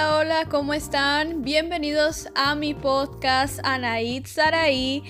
Hola, 0.00 0.46
¿cómo 0.48 0.74
están? 0.74 1.42
Bienvenidos 1.42 2.28
a 2.36 2.54
mi 2.54 2.72
podcast 2.72 3.58
Anaid 3.64 4.26
Saraí. 4.26 5.02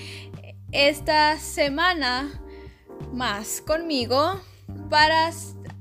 Esta 0.73 1.39
semana 1.39 2.43
más 3.12 3.61
conmigo 3.61 4.41
para 4.89 5.30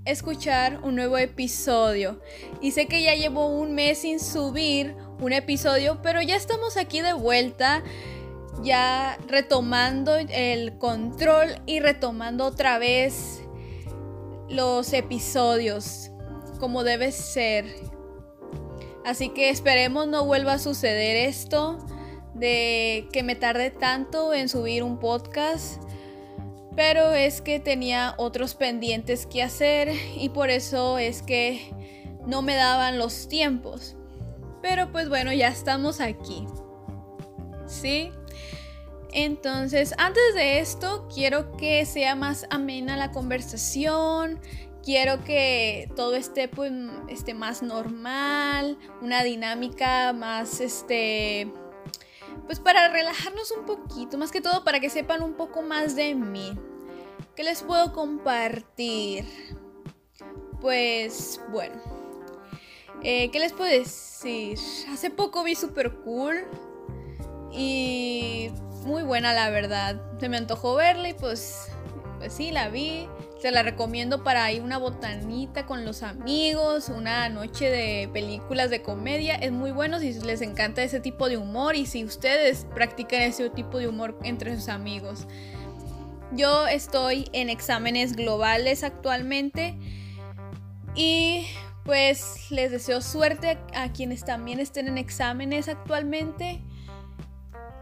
escuchar 0.04 0.82
un 0.84 0.96
nuevo 0.96 1.18
episodio. 1.18 2.20
Y 2.60 2.72
sé 2.72 2.88
que 2.88 3.02
ya 3.02 3.16
llevo 3.16 3.48
un 3.48 3.76
mes 3.76 4.00
sin 4.00 4.20
subir 4.20 4.94
un 5.22 5.32
episodio, 5.32 6.02
pero 6.02 6.22
ya 6.22 6.36
estamos 6.36 6.76
aquí 6.76 7.00
de 7.00 7.14
vuelta, 7.14 7.84
ya 8.62 9.18
retomando 9.30 10.18
el 10.18 10.78
control 10.80 11.62
y 11.66 11.80
retomando 11.80 12.44
otra 12.44 12.78
vez 12.78 13.42
los 14.50 14.92
episodios 14.92 16.12
como 16.60 16.84
debe 16.84 17.14
ser. 17.14 17.97
Así 19.08 19.30
que 19.30 19.50
esperemos 19.50 20.06
no 20.06 20.26
vuelva 20.26 20.56
a 20.56 20.60
suceder 20.60 21.16
esto 21.16 21.78
de 22.34 23.08
que 23.14 23.24
me 23.24 23.36
tarde 23.36 23.72
tanto 23.72 24.34
en 24.34 24.50
subir 24.50 24.84
un 24.84 25.00
podcast. 25.00 25.82
Pero 26.76 27.14
es 27.14 27.42
que 27.42 27.62
tenía 27.62 28.16
otros 28.18 28.54
pendientes 28.56 29.26
que 29.26 29.42
hacer 29.42 29.94
y 30.18 30.28
por 30.28 30.50
eso 30.50 30.98
es 30.98 31.22
que 31.22 31.72
no 32.26 32.42
me 32.42 32.56
daban 32.56 33.00
los 33.00 33.30
tiempos. 33.30 33.96
Pero 34.62 34.92
pues 34.92 35.08
bueno, 35.08 35.32
ya 35.32 35.48
estamos 35.48 36.02
aquí. 36.02 36.46
¿Sí? 37.66 38.12
Entonces, 39.14 39.94
antes 39.98 40.36
de 40.36 40.60
esto, 40.60 41.08
quiero 41.08 41.56
que 41.56 41.86
sea 41.86 42.16
más 42.16 42.46
amena 42.50 42.98
la 42.98 43.12
conversación, 43.12 44.42
quiero 44.88 45.22
que 45.26 45.92
todo 45.98 46.16
esté 46.16 46.48
pues 46.48 46.72
esté 47.10 47.34
más 47.34 47.62
normal, 47.62 48.78
una 49.02 49.22
dinámica 49.22 50.14
más 50.14 50.62
este 50.62 51.52
pues 52.46 52.62
para 52.62 52.88
relajarnos 52.88 53.52
un 53.52 53.66
poquito, 53.66 54.18
más 54.18 54.32
que 54.32 54.40
todo 54.40 54.64
para 54.64 54.80
que 54.80 54.90
sepan 54.90 55.24
un 55.24 55.34
poco 55.34 55.62
más 55.62 55.98
de 55.98 56.16
mí. 56.16 56.58
¿Qué 57.36 57.44
les 57.44 57.64
puedo 57.64 57.92
compartir? 57.92 59.26
Pues 60.62 61.42
bueno, 61.52 61.82
eh, 63.04 63.30
¿qué 63.30 63.40
les 63.40 63.52
puedo 63.52 63.70
decir? 63.70 64.58
Hace 64.90 65.10
poco 65.10 65.44
vi 65.44 65.56
Super 65.56 65.96
Cool 65.96 66.46
y 67.52 68.52
muy 68.86 69.04
buena 69.04 69.34
la 69.34 69.50
verdad. 69.50 70.02
Se 70.18 70.30
me 70.30 70.38
antojó 70.38 70.76
verla 70.76 71.10
y 71.10 71.14
pues, 71.14 71.68
pues 72.20 72.32
sí, 72.32 72.52
la 72.52 72.70
vi. 72.70 73.10
Se 73.40 73.52
la 73.52 73.62
recomiendo 73.62 74.24
para 74.24 74.52
ir 74.52 74.64
una 74.64 74.80
botanita 74.80 75.68
con 75.68 75.86
los 75.86 76.02
amigos, 76.02 76.90
una 76.90 77.30
noche 77.30 77.70
de 77.70 78.10
películas 78.12 78.72
de 78.72 78.82
comedia. 78.82 79.36
Es 79.36 79.52
muy 79.52 79.72
bueno 79.72 80.00
si 80.00 80.14
les 80.14 80.42
encanta 80.42 80.82
ese 80.82 81.00
tipo 81.00 81.30
de 81.30 81.38
humor 81.38 81.76
y 81.76 81.86
si 81.86 82.04
ustedes 82.04 82.66
practican 82.74 83.22
ese 83.22 83.50
tipo 83.52 83.78
de 83.78 83.88
humor 83.88 84.18
entre 84.24 84.56
sus 84.56 84.70
amigos. 84.70 85.28
Yo 86.32 86.68
estoy 86.68 87.30
en 87.32 87.50
exámenes 87.50 88.16
globales 88.16 88.84
actualmente 88.84 89.78
y 90.96 91.46
pues 91.84 92.50
les 92.50 92.72
deseo 92.72 93.02
suerte 93.02 93.60
a 93.74 93.94
quienes 93.94 94.26
también 94.26 94.60
estén 94.60 94.88
en 94.88 94.98
exámenes 94.98 95.70
actualmente 95.70 96.60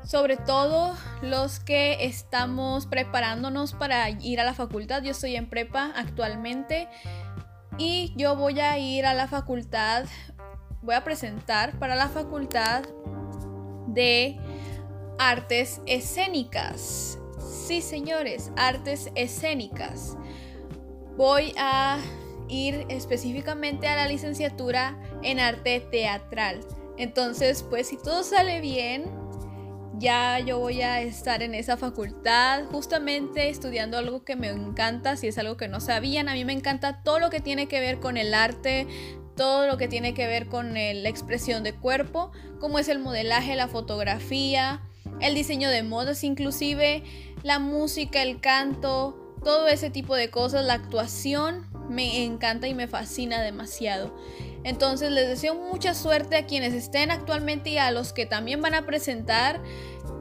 sobre 0.05 0.37
todo 0.37 0.95
los 1.21 1.59
que 1.59 2.05
estamos 2.05 2.85
preparándonos 2.85 3.73
para 3.73 4.09
ir 4.09 4.39
a 4.39 4.43
la 4.43 4.53
facultad. 4.53 5.01
Yo 5.01 5.11
estoy 5.11 5.35
en 5.35 5.49
prepa 5.49 5.91
actualmente 5.95 6.87
y 7.77 8.13
yo 8.15 8.35
voy 8.35 8.59
a 8.59 8.77
ir 8.77 9.05
a 9.05 9.13
la 9.13 9.27
facultad, 9.27 10.05
voy 10.81 10.95
a 10.95 11.03
presentar 11.03 11.77
para 11.79 11.95
la 11.95 12.07
facultad 12.07 12.83
de 13.87 14.37
artes 15.17 15.81
escénicas. 15.87 17.17
Sí, 17.39 17.81
señores, 17.81 18.51
artes 18.57 19.11
escénicas. 19.15 20.17
Voy 21.17 21.53
a 21.57 21.97
ir 22.47 22.85
específicamente 22.89 23.87
a 23.87 23.95
la 23.95 24.07
licenciatura 24.07 24.99
en 25.23 25.39
arte 25.39 25.79
teatral. 25.79 26.59
Entonces, 26.97 27.63
pues 27.63 27.87
si 27.87 27.97
todo 27.97 28.23
sale 28.23 28.61
bien, 28.61 29.24
ya 29.99 30.39
yo 30.39 30.59
voy 30.59 30.81
a 30.81 31.01
estar 31.01 31.41
en 31.41 31.55
esa 31.55 31.77
facultad 31.77 32.65
justamente 32.71 33.49
estudiando 33.49 33.97
algo 33.97 34.23
que 34.23 34.35
me 34.35 34.49
encanta, 34.49 35.17
si 35.17 35.27
es 35.27 35.37
algo 35.37 35.57
que 35.57 35.67
no 35.67 35.79
sabían, 35.79 36.29
a 36.29 36.33
mí 36.33 36.45
me 36.45 36.53
encanta 36.53 37.01
todo 37.03 37.19
lo 37.19 37.29
que 37.29 37.39
tiene 37.39 37.67
que 37.67 37.79
ver 37.79 37.99
con 37.99 38.17
el 38.17 38.33
arte, 38.33 38.87
todo 39.35 39.67
lo 39.67 39.77
que 39.77 39.87
tiene 39.87 40.13
que 40.13 40.27
ver 40.27 40.47
con 40.47 40.73
la 40.73 41.09
expresión 41.09 41.63
de 41.63 41.73
cuerpo, 41.73 42.31
como 42.59 42.79
es 42.79 42.87
el 42.87 42.99
modelaje, 42.99 43.55
la 43.55 43.67
fotografía, 43.67 44.81
el 45.19 45.35
diseño 45.35 45.69
de 45.69 45.83
modas, 45.83 46.23
inclusive 46.23 47.03
la 47.43 47.59
música, 47.59 48.21
el 48.21 48.39
canto, 48.39 49.35
todo 49.43 49.67
ese 49.67 49.89
tipo 49.89 50.15
de 50.15 50.29
cosas, 50.29 50.65
la 50.65 50.73
actuación, 50.73 51.67
me 51.89 52.23
encanta 52.23 52.67
y 52.67 52.73
me 52.73 52.87
fascina 52.87 53.41
demasiado. 53.41 54.15
Entonces 54.65 55.11
les 55.11 55.29
deseo 55.29 55.53
mucha 55.53 55.93
suerte 55.93 56.35
a 56.35 56.47
quienes 56.47 56.73
estén 56.73 57.11
actualmente 57.11 57.69
y 57.69 57.77
a 57.77 57.91
los 57.91 58.13
que 58.13 58.25
también 58.25 58.63
van 58.63 58.73
a 58.73 58.83
presentar 58.83 59.61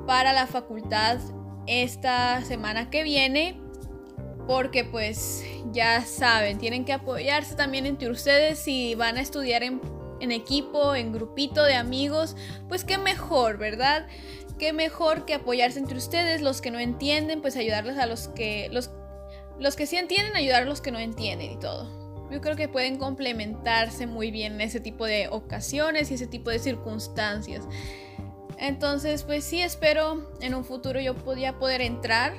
para 0.06 0.34
la 0.34 0.46
facultad 0.46 1.18
esta 1.66 2.44
semana 2.44 2.90
que 2.90 3.02
viene. 3.02 3.58
Porque 4.46 4.84
pues 4.84 5.42
ya 5.72 6.02
saben, 6.02 6.58
tienen 6.58 6.84
que 6.84 6.92
apoyarse 6.92 7.54
también 7.54 7.86
entre 7.86 8.10
ustedes 8.10 8.58
si 8.58 8.94
van 8.94 9.16
a 9.16 9.22
estudiar 9.22 9.62
en, 9.62 9.80
equipo, 10.20 10.94
en 10.94 11.14
grupito 11.14 11.64
de 11.64 11.76
amigos. 11.76 12.36
Pues 12.68 12.84
qué 12.84 12.98
mejor, 12.98 13.56
¿verdad? 13.56 14.06
Qué 14.58 14.74
mejor 14.74 15.24
que 15.24 15.32
apoyarse 15.32 15.78
entre 15.78 15.96
ustedes, 15.96 16.42
los 16.42 16.60
que 16.60 16.70
no 16.70 16.78
entienden, 16.78 17.40
pues 17.40 17.56
ayudarles 17.56 17.96
a 17.96 18.04
los 18.04 18.28
que... 18.28 18.68
Los, 18.70 18.90
los 19.58 19.74
que 19.74 19.86
sí 19.86 19.96
entienden, 19.96 20.36
ayudar 20.36 20.64
a 20.64 20.66
los 20.66 20.82
que 20.82 20.92
no 20.92 20.98
entienden 20.98 21.52
y 21.52 21.58
todo 21.58 22.03
yo 22.30 22.40
creo 22.40 22.56
que 22.56 22.68
pueden 22.68 22.96
complementarse 22.96 24.06
muy 24.06 24.30
bien 24.30 24.54
en 24.54 24.62
ese 24.62 24.80
tipo 24.80 25.06
de 25.06 25.28
ocasiones 25.28 26.10
y 26.10 26.14
ese 26.14 26.26
tipo 26.26 26.50
de 26.50 26.58
circunstancias. 26.58 27.66
Entonces, 28.58 29.24
pues 29.24 29.44
sí, 29.44 29.60
espero 29.60 30.30
en 30.40 30.54
un 30.54 30.64
futuro 30.64 31.00
yo 31.00 31.14
podía 31.14 31.58
poder 31.58 31.80
entrar, 31.80 32.32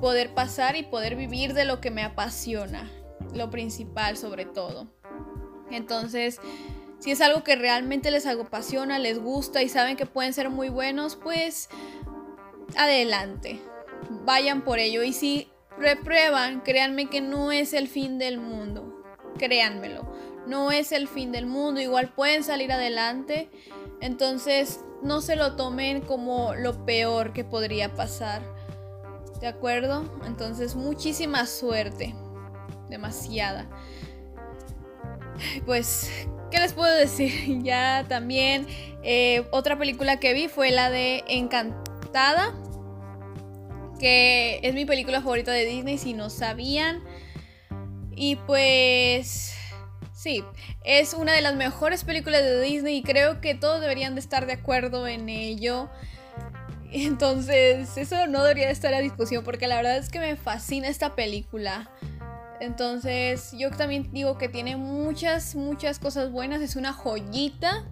poder 0.00 0.32
pasar 0.34 0.76
y 0.76 0.84
poder 0.84 1.16
vivir 1.16 1.54
de 1.54 1.64
lo 1.64 1.80
que 1.80 1.90
me 1.90 2.02
apasiona, 2.02 2.90
lo 3.34 3.50
principal 3.50 4.16
sobre 4.16 4.44
todo. 4.44 4.86
Entonces, 5.70 6.40
si 6.98 7.10
es 7.10 7.20
algo 7.20 7.42
que 7.42 7.56
realmente 7.56 8.10
les 8.10 8.26
apasiona, 8.26 8.98
les 8.98 9.18
gusta 9.18 9.62
y 9.62 9.68
saben 9.68 9.96
que 9.96 10.06
pueden 10.06 10.32
ser 10.34 10.50
muy 10.50 10.68
buenos, 10.68 11.16
pues 11.16 11.68
adelante, 12.76 13.60
vayan 14.24 14.62
por 14.62 14.78
ello. 14.78 15.02
Y 15.02 15.12
si 15.12 15.48
reprueban, 15.78 16.60
créanme 16.60 17.06
que 17.06 17.20
no 17.20 17.52
es 17.52 17.72
el 17.72 17.88
fin 17.88 18.18
del 18.18 18.38
mundo 18.38 18.99
créanmelo. 19.38 20.12
No 20.46 20.72
es 20.72 20.92
el 20.92 21.08
fin 21.08 21.32
del 21.32 21.46
mundo, 21.46 21.80
igual 21.80 22.12
pueden 22.12 22.42
salir 22.44 22.72
adelante. 22.72 23.50
Entonces 24.00 24.80
no 25.02 25.20
se 25.20 25.36
lo 25.36 25.56
tomen 25.56 26.00
como 26.00 26.54
lo 26.54 26.84
peor 26.84 27.32
que 27.32 27.44
podría 27.44 27.94
pasar. 27.94 28.42
¿De 29.40 29.46
acuerdo? 29.46 30.04
Entonces 30.26 30.74
muchísima 30.74 31.46
suerte. 31.46 32.14
Demasiada. 32.88 33.68
Pues, 35.64 36.10
¿qué 36.50 36.58
les 36.58 36.72
puedo 36.72 36.94
decir? 36.94 37.30
Ya 37.62 38.04
también 38.08 38.66
eh, 39.02 39.46
otra 39.50 39.78
película 39.78 40.18
que 40.18 40.34
vi 40.34 40.48
fue 40.48 40.70
la 40.70 40.90
de 40.90 41.24
Encantada. 41.28 42.54
Que 43.98 44.60
es 44.62 44.74
mi 44.74 44.86
película 44.86 45.20
favorita 45.20 45.52
de 45.52 45.66
Disney, 45.66 45.98
si 45.98 46.14
no 46.14 46.30
sabían. 46.30 47.02
Y 48.14 48.36
pues 48.36 49.54
sí, 50.12 50.44
es 50.84 51.14
una 51.14 51.32
de 51.32 51.40
las 51.40 51.56
mejores 51.56 52.04
películas 52.04 52.42
de 52.42 52.60
Disney 52.60 52.98
y 52.98 53.02
creo 53.02 53.40
que 53.40 53.54
todos 53.54 53.80
deberían 53.80 54.14
de 54.14 54.20
estar 54.20 54.46
de 54.46 54.54
acuerdo 54.54 55.06
en 55.06 55.28
ello. 55.28 55.88
Entonces, 56.92 57.96
eso 57.96 58.26
no 58.26 58.42
debería 58.42 58.66
de 58.66 58.72
estar 58.72 58.92
a 58.92 58.98
discusión 58.98 59.44
porque 59.44 59.68
la 59.68 59.76
verdad 59.76 59.96
es 59.96 60.08
que 60.08 60.18
me 60.18 60.36
fascina 60.36 60.88
esta 60.88 61.14
película. 61.14 61.90
Entonces, 62.60 63.52
yo 63.56 63.70
también 63.70 64.10
digo 64.12 64.36
que 64.36 64.48
tiene 64.48 64.76
muchas, 64.76 65.54
muchas 65.54 65.98
cosas 65.98 66.30
buenas. 66.30 66.60
Es 66.60 66.76
una 66.76 66.92
joyita 66.92 67.86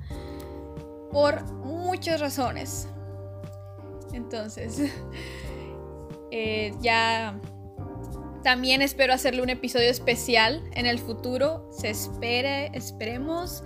por 1.10 1.42
muchas 1.64 2.20
razones. 2.20 2.88
Entonces, 4.12 4.92
eh, 6.30 6.74
ya 6.80 7.40
también 8.42 8.82
espero 8.82 9.12
hacerle 9.12 9.42
un 9.42 9.50
episodio 9.50 9.90
especial 9.90 10.62
en 10.72 10.86
el 10.86 10.98
futuro. 10.98 11.68
Se 11.72 11.90
espere, 11.90 12.70
esperemos 12.74 13.64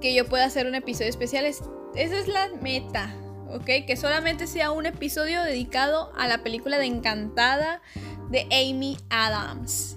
que 0.00 0.14
yo 0.14 0.26
pueda 0.26 0.44
hacer 0.44 0.66
un 0.66 0.74
episodio 0.74 1.10
especial. 1.10 1.44
esa 1.44 1.64
es 1.94 2.28
la 2.28 2.48
meta, 2.60 3.14
¿ok? 3.48 3.86
Que 3.86 3.96
solamente 3.96 4.46
sea 4.46 4.70
un 4.70 4.86
episodio 4.86 5.42
dedicado 5.42 6.12
a 6.16 6.28
la 6.28 6.42
película 6.42 6.78
de 6.78 6.86
Encantada 6.86 7.82
de 8.30 8.42
Amy 8.52 8.98
Adams. 9.10 9.96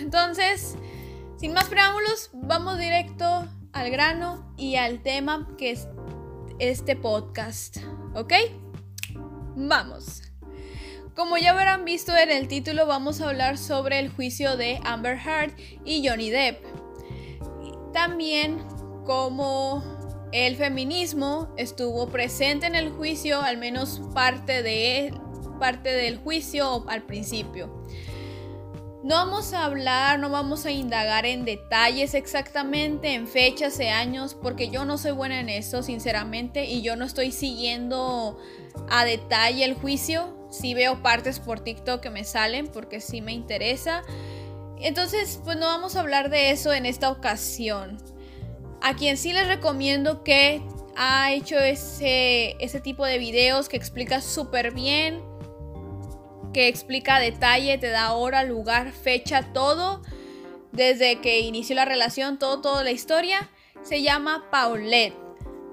Entonces, 0.00 0.76
sin 1.38 1.52
más 1.52 1.64
preámbulos, 1.64 2.30
vamos 2.32 2.78
directo 2.78 3.48
al 3.72 3.90
grano 3.90 4.54
y 4.56 4.76
al 4.76 5.02
tema 5.02 5.48
que 5.58 5.72
es 5.72 5.88
este 6.58 6.94
podcast, 6.94 7.78
¿ok? 8.14 8.32
Vamos. 9.56 10.31
Como 11.14 11.36
ya 11.36 11.50
habrán 11.50 11.84
visto 11.84 12.16
en 12.16 12.30
el 12.30 12.48
título, 12.48 12.86
vamos 12.86 13.20
a 13.20 13.28
hablar 13.28 13.58
sobre 13.58 13.98
el 13.98 14.08
juicio 14.08 14.56
de 14.56 14.80
Amber 14.82 15.18
Heard 15.18 15.52
y 15.84 16.08
Johnny 16.08 16.30
Depp. 16.30 16.64
También 17.92 18.58
como 19.04 19.84
el 20.32 20.56
feminismo 20.56 21.52
estuvo 21.58 22.08
presente 22.08 22.66
en 22.66 22.74
el 22.74 22.90
juicio, 22.90 23.42
al 23.42 23.58
menos 23.58 24.00
parte 24.14 24.62
de 24.62 25.12
parte 25.58 25.92
del 25.92 26.16
juicio 26.16 26.88
al 26.88 27.02
principio. 27.02 27.84
No 29.04 29.16
vamos 29.16 29.52
a 29.52 29.66
hablar, 29.66 30.18
no 30.18 30.30
vamos 30.30 30.64
a 30.64 30.70
indagar 30.70 31.26
en 31.26 31.44
detalles 31.44 32.14
exactamente, 32.14 33.12
en 33.12 33.28
fechas 33.28 33.78
y 33.80 33.88
años, 33.88 34.34
porque 34.34 34.70
yo 34.70 34.86
no 34.86 34.96
soy 34.96 35.12
buena 35.12 35.40
en 35.40 35.50
eso, 35.50 35.82
sinceramente, 35.82 36.64
y 36.64 36.80
yo 36.80 36.96
no 36.96 37.04
estoy 37.04 37.32
siguiendo 37.32 38.38
a 38.88 39.04
detalle 39.04 39.64
el 39.64 39.74
juicio. 39.74 40.41
Sí 40.52 40.74
veo 40.74 41.02
partes 41.02 41.40
por 41.40 41.58
TikTok 41.58 42.00
que 42.00 42.10
me 42.10 42.22
salen 42.22 42.68
porque 42.68 43.00
sí 43.00 43.20
me 43.20 43.32
interesa. 43.32 44.04
Entonces, 44.78 45.40
pues 45.44 45.56
no 45.56 45.66
vamos 45.66 45.96
a 45.96 46.00
hablar 46.00 46.30
de 46.30 46.52
eso 46.52 46.72
en 46.72 46.86
esta 46.86 47.10
ocasión. 47.10 47.98
A 48.80 48.94
quien 48.94 49.16
sí 49.16 49.32
les 49.32 49.48
recomiendo 49.48 50.22
que 50.22 50.62
ha 50.94 51.32
hecho 51.32 51.58
ese, 51.58 52.56
ese 52.60 52.80
tipo 52.80 53.04
de 53.04 53.18
videos 53.18 53.68
que 53.68 53.76
explica 53.76 54.20
súper 54.20 54.72
bien 54.72 55.32
que 56.52 56.68
explica 56.68 57.18
detalle, 57.18 57.78
te 57.78 57.88
da 57.88 58.12
hora, 58.12 58.44
lugar, 58.44 58.92
fecha, 58.92 59.52
todo, 59.52 60.02
desde 60.70 61.20
que 61.20 61.40
inició 61.40 61.76
la 61.76 61.84
relación, 61.84 62.38
todo, 62.38 62.60
toda 62.60 62.84
la 62.84 62.90
historia, 62.90 63.50
se 63.82 64.02
llama 64.02 64.48
Paulette. 64.50 65.21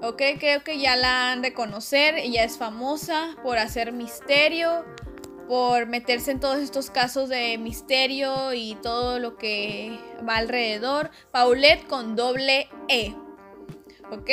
Ok, 0.02 0.22
creo 0.38 0.64
que 0.64 0.78
ya 0.78 0.96
la 0.96 1.30
han 1.30 1.42
de 1.42 1.52
conocer, 1.52 2.14
ella 2.16 2.42
es 2.42 2.56
famosa 2.56 3.36
por 3.42 3.58
hacer 3.58 3.92
misterio, 3.92 4.86
por 5.46 5.86
meterse 5.86 6.30
en 6.30 6.40
todos 6.40 6.58
estos 6.58 6.90
casos 6.90 7.28
de 7.28 7.58
misterio 7.58 8.54
y 8.54 8.76
todo 8.76 9.18
lo 9.18 9.36
que 9.36 9.98
va 10.26 10.36
alrededor. 10.36 11.10
Paulette 11.32 11.86
con 11.86 12.16
doble 12.16 12.68
E. 12.88 13.14
¿Ok? 14.10 14.30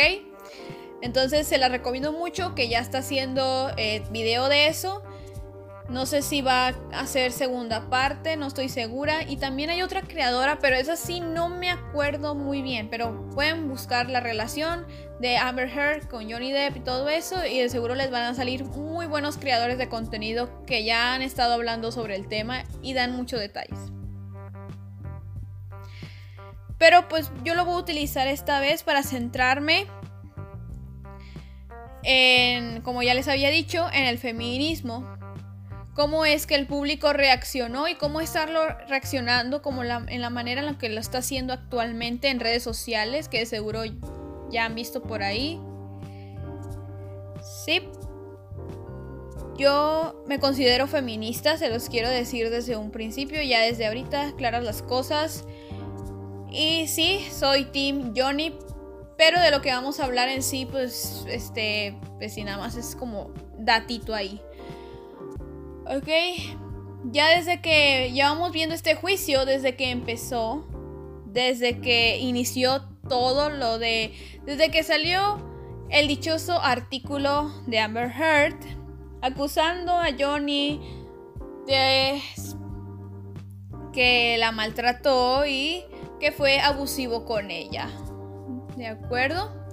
Entonces 1.02 1.46
se 1.48 1.58
la 1.58 1.68
recomiendo 1.68 2.14
mucho 2.14 2.56
que 2.56 2.70
ya 2.70 2.80
está 2.80 3.00
haciendo 3.00 3.72
eh, 3.76 4.04
video 4.10 4.48
de 4.48 4.68
eso. 4.68 5.04
No 5.90 6.06
sé 6.06 6.22
si 6.22 6.42
va 6.42 6.68
a 6.68 7.00
hacer 7.00 7.32
segunda 7.32 7.90
parte, 7.90 8.36
no 8.36 8.48
estoy 8.48 8.68
segura. 8.68 9.24
Y 9.24 9.38
también 9.38 9.70
hay 9.70 9.82
otra 9.82 10.02
creadora, 10.02 10.60
pero 10.60 10.76
esa 10.76 10.98
sí 10.98 11.22
no 11.22 11.48
me 11.48 11.72
acuerdo 11.72 12.36
muy 12.36 12.62
bien. 12.62 12.90
Pero 12.90 13.30
pueden 13.30 13.70
buscar 13.70 14.10
la 14.10 14.20
relación 14.20 14.86
de 15.22 15.38
Amber 15.38 15.70
Heard 15.70 16.10
con 16.10 16.30
Johnny 16.30 16.52
Depp 16.52 16.78
y 16.78 16.80
todo 16.82 17.08
eso. 17.08 17.46
Y 17.46 17.60
de 17.60 17.70
seguro 17.70 17.96
les 17.96 18.12
van 18.12 18.24
a 18.24 18.34
salir 18.34 18.66
muy 18.66 19.06
buenos 19.06 19.38
creadores 19.38 19.78
de 19.78 19.88
contenido 19.88 20.66
que 20.66 20.84
ya 20.84 21.14
han 21.14 21.22
estado 21.22 21.54
hablando 21.54 21.94
sobre 21.94 22.16
el 22.16 22.28
tema 22.28 22.66
y 22.82 22.94
dan 22.94 23.16
muchos 23.16 23.40
detalles. 23.40 23.80
Pero 26.78 27.08
pues 27.08 27.32
yo 27.46 27.56
lo 27.56 27.64
voy 27.64 27.76
a 27.76 27.78
utilizar 27.78 28.28
esta 28.28 28.60
vez 28.60 28.84
para 28.84 29.04
centrarme 29.04 29.88
en, 32.04 32.82
como 32.82 33.02
ya 33.04 33.14
les 33.14 33.28
había 33.30 33.50
dicho, 33.50 33.88
en 33.92 34.06
el 34.06 34.18
feminismo 34.18 35.17
cómo 35.98 36.26
es 36.26 36.46
que 36.46 36.54
el 36.54 36.68
público 36.68 37.12
reaccionó 37.12 37.88
y 37.88 37.96
cómo 37.96 38.22
estarlo 38.22 38.68
reaccionando 38.88 39.64
como 39.64 39.84
en 39.84 40.22
la 40.22 40.30
manera 40.30 40.62
en 40.62 40.68
la 40.68 40.78
que 40.78 40.90
lo 40.90 41.00
está 41.00 41.18
haciendo 41.18 41.54
actualmente 41.54 42.30
en 42.30 42.40
redes 42.40 42.62
sociales, 42.62 43.28
que 43.28 43.44
seguro 43.48 43.82
ya 44.52 44.66
han 44.66 44.76
visto 44.76 45.02
por 45.02 45.24
ahí. 45.24 45.60
Sí. 47.66 47.90
Yo 49.58 50.24
me 50.28 50.38
considero 50.38 50.86
feminista, 50.86 51.58
se 51.58 51.68
los 51.68 51.90
quiero 51.90 52.12
decir 52.12 52.52
desde 52.52 52.76
un 52.76 52.92
principio, 52.92 53.42
ya 53.42 53.62
desde 53.62 53.88
ahorita, 53.88 54.34
claras 54.38 54.64
las 54.64 54.84
cosas. 54.84 55.46
Y 56.52 56.86
sí, 56.90 57.28
soy 57.32 57.66
Team 57.66 58.14
Johnny, 58.16 58.56
pero 59.18 59.42
de 59.42 59.50
lo 59.50 59.64
que 59.64 59.72
vamos 59.72 60.00
a 60.00 60.06
hablar 60.06 60.30
en 60.30 60.44
sí, 60.44 60.68
pues, 60.70 61.26
este, 61.28 61.98
pues 62.20 62.36
si 62.36 62.44
nada 62.44 62.60
más 62.60 62.76
es 62.76 62.96
como 62.96 63.32
datito 63.58 64.14
ahí. 64.14 64.40
Ok, 65.90 66.10
ya 67.06 67.30
desde 67.30 67.62
que 67.62 68.12
llevamos 68.12 68.52
viendo 68.52 68.76
este 68.76 68.96
juicio, 68.96 69.46
desde 69.46 69.76
que 69.78 69.92
empezó, 69.92 70.68
desde 71.26 71.80
que 71.80 72.18
inició 72.18 72.82
todo 73.08 73.50
lo 73.50 73.80
de, 73.80 74.14
desde 74.46 74.70
que 74.70 74.84
salió 74.84 75.42
el 75.90 76.10
dichoso 76.10 76.62
artículo 76.62 77.50
de 77.68 77.80
Amber 77.80 78.12
Heard 78.12 78.58
acusando 79.22 79.94
a 79.94 80.08
Johnny 80.18 80.82
de 81.66 82.22
que 83.94 84.36
la 84.38 84.52
maltrató 84.52 85.46
y 85.46 85.86
que 86.20 86.34
fue 86.34 86.60
abusivo 86.60 87.24
con 87.24 87.50
ella. 87.50 87.90
¿De 88.76 88.88
acuerdo? 88.88 89.67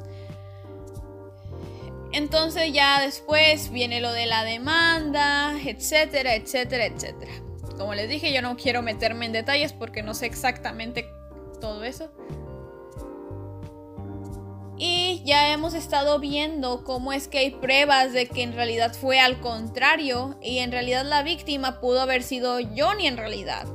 Entonces 2.15 2.73
ya 2.73 3.01
después 3.01 3.73
viene 3.73 4.01
lo 4.01 4.13
de 4.13 4.27
la 4.27 4.45
demanda, 4.45 5.53
etcétera, 5.65 6.37
etcétera, 6.37 6.87
etcétera. 6.87 7.33
Como 7.77 7.93
les 7.95 8.09
dije, 8.09 8.33
yo 8.33 8.41
no 8.41 8.57
quiero 8.57 8.83
meterme 8.83 9.27
en 9.27 9.33
detalles 9.33 9.73
porque 9.73 10.05
no 10.05 10.15
sé 10.15 10.27
exactamente 10.27 11.09
todo 11.61 11.83
eso. 11.83 12.13
Y 14.77 15.23
ya 15.25 15.53
hemos 15.53 15.75
estado 15.75 16.21
viendo 16.21 16.85
cómo 16.85 17.13
es 17.13 17.27
que 17.27 17.39
hay 17.39 17.51
pruebas 17.51 18.13
de 18.13 18.27
que 18.29 18.45
en 18.45 18.53
realidad 18.53 18.95
fue 18.95 19.19
al 19.19 19.41
contrario 19.41 20.39
y 20.41 20.59
en 20.59 20.71
realidad 20.71 21.05
la 21.05 21.25
víctima 21.25 21.81
pudo 21.81 22.01
haber 22.01 22.23
sido 22.23 22.59
Johnny 22.77 23.09
en 23.09 23.17
realidad. 23.17 23.67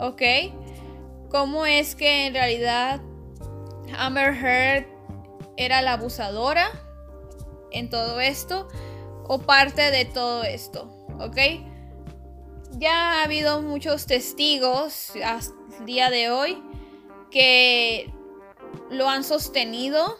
¿Ok? 0.00 0.22
¿Cómo 1.30 1.66
es 1.66 1.94
que 1.94 2.26
en 2.26 2.34
realidad 2.34 3.00
Amber 3.96 4.34
Heard 4.34 4.97
era 5.58 5.82
la 5.82 5.94
abusadora 5.94 6.70
en 7.70 7.90
todo 7.90 8.20
esto 8.20 8.68
o 9.24 9.40
parte 9.40 9.90
de 9.90 10.06
todo 10.06 10.44
esto, 10.44 10.84
¿ok? 11.18 11.36
Ya 12.78 13.20
ha 13.20 13.24
habido 13.24 13.60
muchos 13.60 14.06
testigos 14.06 15.12
hasta 15.24 15.58
día 15.84 16.10
de 16.10 16.30
hoy 16.30 16.62
que 17.30 18.12
lo 18.90 19.08
han 19.08 19.24
sostenido. 19.24 20.16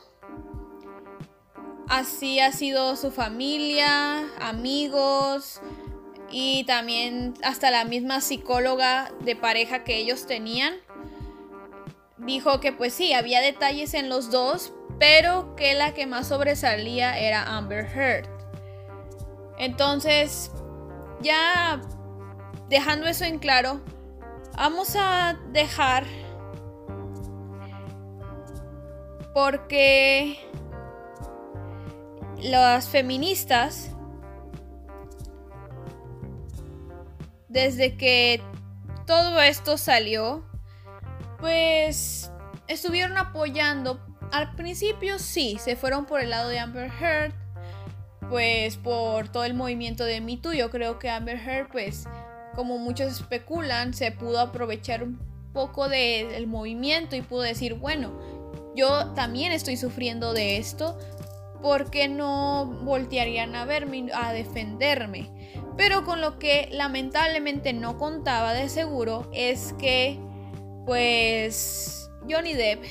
Así 1.89 2.39
ha 2.41 2.53
sido 2.53 2.97
su 2.97 3.11
familia, 3.11 4.29
amigos 4.41 5.61
y 6.31 6.65
también 6.65 7.35
hasta 7.43 7.71
la 7.71 7.85
misma 7.85 8.21
psicóloga 8.21 9.13
de 9.21 9.37
pareja 9.37 9.85
que 9.85 9.97
ellos 9.97 10.27
tenían. 10.27 10.75
Dijo 12.19 12.61
que 12.61 12.73
pues 12.73 12.93
sí, 12.93 13.15
había 13.15 13.41
detalles 13.41 13.95
en 13.95 14.09
los 14.09 14.31
dos, 14.31 14.73
pero 14.99 15.55
que 15.57 15.75
la 15.75 15.95
que 15.95 16.07
más 16.07 16.29
sobresalía 16.29 17.19
era 17.19 17.43
Amber 17.57 17.87
Heard. 17.87 18.29
Entonces, 19.59 20.51
ya 21.21 21.81
dejando 22.69 23.07
eso 23.07 23.25
en 23.25 23.39
claro, 23.39 23.81
vamos 24.57 24.97
a 24.97 25.39
dejar 25.53 26.05
porque 29.35 30.39
las 32.41 32.89
feministas 32.89 33.91
desde 37.49 37.97
que 37.97 38.43
todo 39.07 39.41
esto 39.41 39.79
salió 39.79 40.45
pues 41.39 42.31
estuvieron 42.67 43.17
apoyando 43.17 44.08
al 44.33 44.55
principio 44.55 45.19
sí, 45.19 45.59
se 45.61 45.77
fueron 45.77 46.07
por 46.07 46.21
el 46.21 46.31
lado 46.31 46.49
de 46.49 46.59
Amber 46.59 46.91
Heard, 47.01 47.33
pues 48.29 48.77
por 48.77 49.29
todo 49.29 49.45
el 49.45 49.55
movimiento 49.55 50.05
de 50.05 50.21
Me 50.21 50.37
Too. 50.37 50.53
Yo 50.53 50.71
creo 50.71 50.99
que 50.99 51.09
Amber 51.09 51.39
Heard, 51.39 51.69
pues 51.71 52.05
como 52.55 52.79
muchos 52.79 53.13
especulan, 53.13 53.95
se 53.95 54.13
pudo 54.13 54.41
aprovechar 54.41 55.03
un 55.03 55.19
poco 55.53 55.89
del 55.89 56.47
movimiento 56.47 57.17
y 57.17 57.23
pudo 57.23 57.43
decir, 57.43 57.75
bueno, 57.75 58.13
yo 58.75 59.13
también 59.15 59.53
estoy 59.53 59.77
sufriendo 59.77 60.33
de 60.33 60.59
esto, 60.59 60.99
¿por 61.63 61.91
qué 61.91 62.09
no 62.09 62.67
voltearían 62.85 63.55
a 63.55 63.65
verme, 63.65 64.11
a 64.15 64.33
defenderme? 64.33 65.31
Pero 65.77 66.05
con 66.05 66.21
lo 66.21 66.39
que 66.39 66.69
lamentablemente 66.73 67.73
no 67.73 67.99
contaba 67.99 68.53
de 68.53 68.69
seguro 68.69 69.31
es 69.33 69.75
que, 69.79 70.19
pues, 70.85 72.11
Johnny 72.29 72.55
Depp 72.55 72.85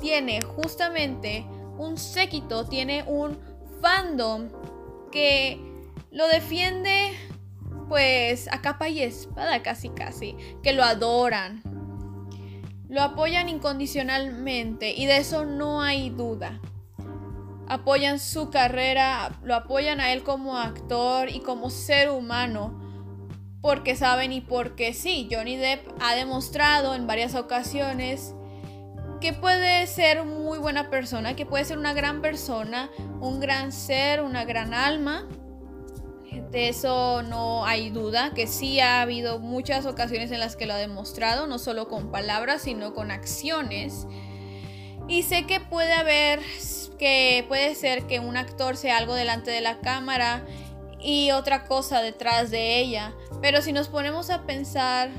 tiene 0.00 0.40
justamente 0.42 1.46
un 1.78 1.96
séquito, 1.96 2.66
tiene 2.66 3.04
un 3.06 3.38
fandom 3.80 4.48
que 5.10 5.60
lo 6.10 6.26
defiende 6.28 7.12
pues 7.88 8.48
a 8.52 8.60
capa 8.60 8.88
y 8.88 9.00
espada 9.02 9.62
casi 9.62 9.88
casi, 9.88 10.36
que 10.62 10.72
lo 10.72 10.84
adoran. 10.84 11.62
lo 12.88 13.02
apoyan 13.02 13.50
incondicionalmente 13.50 14.94
y 14.94 15.06
de 15.06 15.18
eso 15.18 15.44
no 15.44 15.82
hay 15.82 16.10
duda. 16.10 16.60
Apoyan 17.68 18.18
su 18.18 18.48
carrera, 18.48 19.38
lo 19.42 19.54
apoyan 19.54 20.00
a 20.00 20.12
él 20.12 20.22
como 20.22 20.56
actor 20.56 21.28
y 21.28 21.40
como 21.40 21.68
ser 21.68 22.10
humano 22.10 22.88
porque 23.60 23.96
saben 23.96 24.32
y 24.32 24.40
porque 24.40 24.94
sí, 24.94 25.28
Johnny 25.30 25.56
Depp 25.56 25.86
ha 26.00 26.14
demostrado 26.14 26.94
en 26.94 27.06
varias 27.06 27.34
ocasiones 27.34 28.34
que 29.20 29.32
puede 29.32 29.86
ser 29.86 30.24
muy 30.24 30.58
buena 30.58 30.90
persona, 30.90 31.34
que 31.34 31.46
puede 31.46 31.64
ser 31.64 31.78
una 31.78 31.92
gran 31.92 32.22
persona, 32.22 32.90
un 33.20 33.40
gran 33.40 33.72
ser, 33.72 34.20
una 34.20 34.44
gran 34.44 34.74
alma. 34.74 35.26
De 36.50 36.68
eso 36.68 37.22
no 37.22 37.66
hay 37.66 37.90
duda, 37.90 38.32
que 38.32 38.46
sí 38.46 38.80
ha 38.80 39.02
habido 39.02 39.38
muchas 39.38 39.86
ocasiones 39.86 40.30
en 40.30 40.40
las 40.40 40.56
que 40.56 40.66
lo 40.66 40.74
ha 40.74 40.78
demostrado, 40.78 41.46
no 41.46 41.58
solo 41.58 41.88
con 41.88 42.10
palabras, 42.10 42.62
sino 42.62 42.94
con 42.94 43.10
acciones. 43.10 44.06
Y 45.08 45.22
sé 45.24 45.46
que 45.46 45.60
puede 45.60 45.92
haber, 45.92 46.40
que 46.98 47.44
puede 47.48 47.74
ser 47.74 48.06
que 48.06 48.20
un 48.20 48.36
actor 48.36 48.76
sea 48.76 48.98
algo 48.98 49.14
delante 49.14 49.50
de 49.50 49.60
la 49.60 49.80
cámara 49.80 50.46
y 51.00 51.30
otra 51.32 51.64
cosa 51.64 52.02
detrás 52.02 52.50
de 52.50 52.78
ella. 52.78 53.14
Pero 53.40 53.62
si 53.62 53.72
nos 53.72 53.88
ponemos 53.88 54.30
a 54.30 54.44
pensar, 54.46 55.10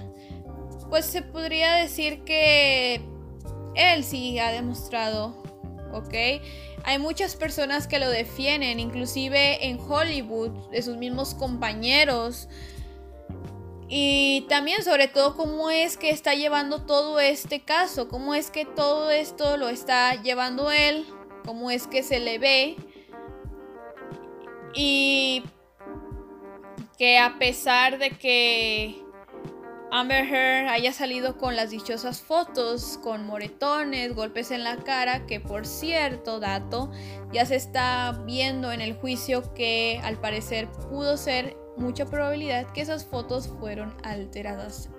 pues 0.89 1.05
se 1.05 1.21
podría 1.21 1.73
decir 1.73 2.23
que 2.23 3.03
él 3.75 4.03
sí 4.03 4.39
ha 4.39 4.51
demostrado, 4.51 5.35
¿ok? 5.93 6.13
Hay 6.83 6.99
muchas 6.99 7.35
personas 7.35 7.87
que 7.87 7.99
lo 7.99 8.09
defienden, 8.09 8.79
inclusive 8.79 9.67
en 9.67 9.79
Hollywood, 9.79 10.69
de 10.71 10.81
sus 10.81 10.97
mismos 10.97 11.33
compañeros. 11.35 12.47
Y 13.87 14.45
también 14.49 14.83
sobre 14.83 15.07
todo 15.07 15.35
cómo 15.35 15.71
es 15.71 15.97
que 15.97 16.11
está 16.11 16.35
llevando 16.35 16.83
todo 16.83 17.19
este 17.19 17.61
caso, 17.61 18.07
cómo 18.07 18.35
es 18.35 18.51
que 18.51 18.65
todo 18.65 19.09
esto 19.09 19.57
lo 19.57 19.67
está 19.67 20.21
llevando 20.21 20.71
él, 20.71 21.05
cómo 21.45 21.71
es 21.71 21.87
que 21.87 22.03
se 22.03 22.19
le 22.19 22.37
ve. 22.37 22.75
Y 24.75 25.43
que 26.97 27.17
a 27.17 27.39
pesar 27.39 27.97
de 27.97 28.11
que 28.11 29.08
Amber 29.91 30.23
Heard 30.25 30.67
haya 30.67 30.93
salido 30.93 31.37
con 31.37 31.55
las 31.55 31.71
dichosas 31.71 32.21
fotos, 32.21 32.99
con 33.01 33.25
moretones, 33.25 34.13
golpes 34.13 34.51
en 34.51 34.63
la 34.63 34.77
cara, 34.77 35.25
que 35.25 35.39
por 35.39 35.65
cierto, 35.65 36.39
dato, 36.39 36.91
ya 37.31 37.45
se 37.45 37.55
está 37.55 38.11
viendo 38.25 38.71
en 38.71 38.81
el 38.81 38.93
juicio 38.93 39.53
que 39.55 39.99
al 40.03 40.17
parecer 40.19 40.67
pudo 40.89 41.17
ser 41.17 41.57
mucha 41.75 42.05
probabilidad 42.05 42.71
que 42.71 42.81
esas 42.81 43.05
fotos 43.05 43.47
fueron 43.47 43.95
alteradas 44.03 44.89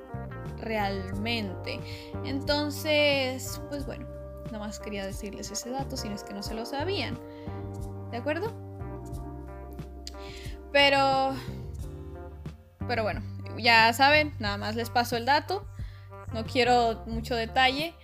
realmente. 0.58 1.78
Entonces, 2.24 3.60
pues 3.68 3.86
bueno, 3.86 4.08
nada 4.46 4.58
más 4.58 4.80
quería 4.80 5.06
decirles 5.06 5.52
ese 5.52 5.70
dato, 5.70 5.96
si 5.96 6.08
no 6.08 6.16
es 6.16 6.24
que 6.24 6.34
no 6.34 6.42
se 6.42 6.54
lo 6.54 6.66
sabían. 6.66 7.16
¿De 8.10 8.16
acuerdo? 8.16 8.52
Pero 10.72 11.34
pero 12.90 13.04
bueno, 13.04 13.22
ya 13.58 13.92
saben, 13.92 14.34
nada 14.38 14.56
más 14.56 14.76
les 14.76 14.90
paso 14.90 15.16
el 15.16 15.26
dato. 15.26 15.66
No 16.32 16.44
quiero 16.44 17.02
mucho 17.06 17.34
detalle 17.34 17.94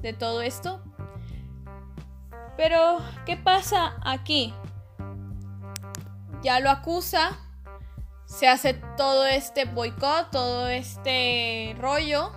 de 0.00 0.12
todo 0.12 0.42
esto. 0.42 0.82
Pero, 2.56 2.98
¿qué 3.26 3.36
pasa 3.36 3.96
aquí? 4.04 4.54
Ya 6.42 6.60
lo 6.60 6.70
acusa. 6.70 7.38
Se 8.26 8.48
hace 8.48 8.74
todo 8.96 9.26
este 9.26 9.64
boicot, 9.64 10.30
todo 10.30 10.68
este 10.68 11.76
rollo 11.78 12.32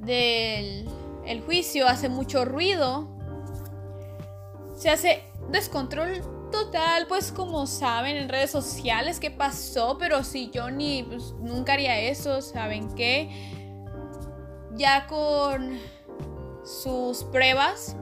del 0.00 0.88
el 1.26 1.40
juicio, 1.42 1.88
hace 1.88 2.08
mucho 2.08 2.44
ruido. 2.44 3.08
Se 4.76 4.90
hace 4.90 5.24
descontrol 5.50 6.33
total, 6.54 7.08
pues 7.08 7.32
como 7.32 7.66
saben 7.66 8.16
en 8.16 8.28
redes 8.28 8.52
sociales 8.52 9.18
qué 9.18 9.30
pasó, 9.30 9.98
pero 9.98 10.22
si 10.22 10.52
Johnny 10.54 11.02
pues, 11.02 11.32
nunca 11.40 11.72
haría 11.72 11.98
eso, 11.98 12.40
¿saben 12.40 12.94
qué? 12.94 13.28
Ya 14.76 15.08
con 15.08 15.80
sus 16.64 17.24
pruebas, 17.24 17.96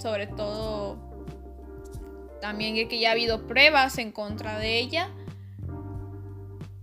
sobre 0.00 0.26
todo 0.26 0.96
también 2.40 2.88
que 2.88 2.98
ya 2.98 3.10
ha 3.10 3.12
habido 3.12 3.46
pruebas 3.46 3.98
en 3.98 4.10
contra 4.10 4.58
de 4.58 4.80
ella. 4.80 5.08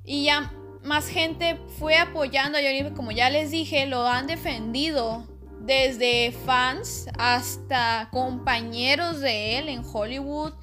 Y 0.06 0.24
ya 0.24 0.54
más 0.84 1.10
gente 1.10 1.60
fue 1.78 1.98
apoyando 1.98 2.58
a 2.58 2.62
Johnny, 2.62 2.90
como 2.96 3.12
ya 3.12 3.30
les 3.30 3.52
dije, 3.52 3.86
lo 3.86 4.08
han 4.08 4.28
defendido 4.28 5.28
desde 5.60 6.32
fans 6.32 7.08
hasta 7.18 8.08
compañeros 8.12 9.20
de 9.20 9.60
él 9.60 9.68
en 9.68 9.84
Hollywood, 9.84 10.54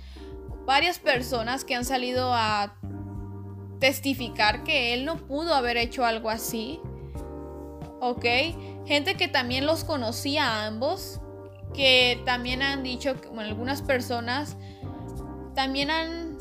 varias 0.67 0.99
personas 0.99 1.65
que 1.65 1.75
han 1.75 1.85
salido 1.85 2.35
a 2.35 2.75
testificar 3.79 4.65
que 4.65 4.93
él 4.93 5.05
no 5.05 5.17
pudo 5.17 5.55
haber 5.55 5.77
hecho 5.77 6.05
algo 6.05 6.29
así. 6.29 6.81
¿Ok? 8.01 8.25
Gente 8.85 9.15
que 9.17 9.29
también 9.29 9.65
los 9.65 9.85
conocía 9.85 10.47
a 10.47 10.67
ambos, 10.67 11.21
que 11.73 12.21
también 12.27 12.63
han 12.63 12.83
dicho, 12.83 13.15
bueno, 13.33 13.49
algunas 13.49 13.81
personas 13.81 14.57
también 15.55 15.91
han 15.91 16.37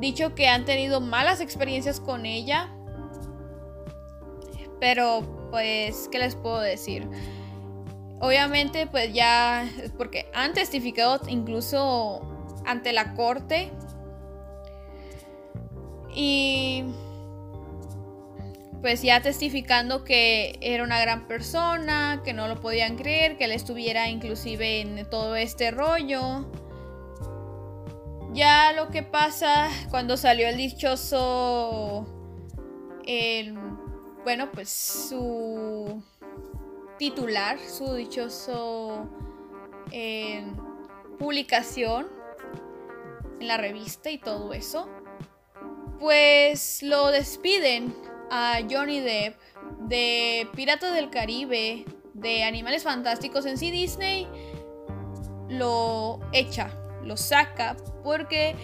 dicho 0.00 0.34
que 0.34 0.48
han 0.48 0.64
tenido 0.64 1.00
malas 1.00 1.40
experiencias 1.40 2.00
con 2.00 2.26
ella. 2.26 2.70
Pero, 4.80 5.48
pues, 5.50 6.08
¿qué 6.10 6.18
les 6.18 6.34
puedo 6.34 6.60
decir? 6.60 7.08
Obviamente, 8.20 8.86
pues 8.86 9.12
ya, 9.12 9.68
porque 9.96 10.30
han 10.34 10.52
testificado 10.52 11.20
incluso 11.28 12.37
ante 12.68 12.92
la 12.92 13.14
corte. 13.14 13.72
Y 16.14 16.84
pues 18.82 19.02
ya 19.02 19.20
testificando 19.22 20.04
que 20.04 20.58
era 20.60 20.84
una 20.84 21.00
gran 21.00 21.26
persona, 21.26 22.22
que 22.24 22.32
no 22.32 22.46
lo 22.46 22.60
podían 22.60 22.96
creer, 22.96 23.36
que 23.36 23.44
él 23.44 23.52
estuviera 23.52 24.08
inclusive 24.08 24.82
en 24.82 25.08
todo 25.08 25.34
este 25.34 25.70
rollo. 25.70 26.46
Ya 28.32 28.72
lo 28.72 28.88
que 28.90 29.02
pasa 29.02 29.70
cuando 29.90 30.16
salió 30.16 30.46
el 30.48 30.58
dichoso, 30.58 32.06
bueno, 34.22 34.52
pues 34.52 34.68
su 34.68 36.02
titular, 36.98 37.58
su 37.58 37.94
dichoso 37.94 39.08
eh, 39.90 40.44
publicación 41.18 42.17
en 43.40 43.48
la 43.48 43.56
revista 43.56 44.10
y 44.10 44.18
todo 44.18 44.52
eso, 44.52 44.88
pues 45.98 46.82
lo 46.82 47.08
despiden 47.08 47.94
a 48.30 48.60
Johnny 48.68 49.00
Depp 49.00 49.36
de 49.80 50.48
Piratas 50.54 50.94
del 50.94 51.10
Caribe, 51.10 51.84
de 52.14 52.44
Animales 52.44 52.82
Fantásticos 52.82 53.46
en 53.46 53.58
sí 53.58 53.70
Disney 53.70 54.26
lo 55.48 56.20
echa, 56.32 56.70
lo 57.02 57.16
saca 57.16 57.76
porque 58.04 58.54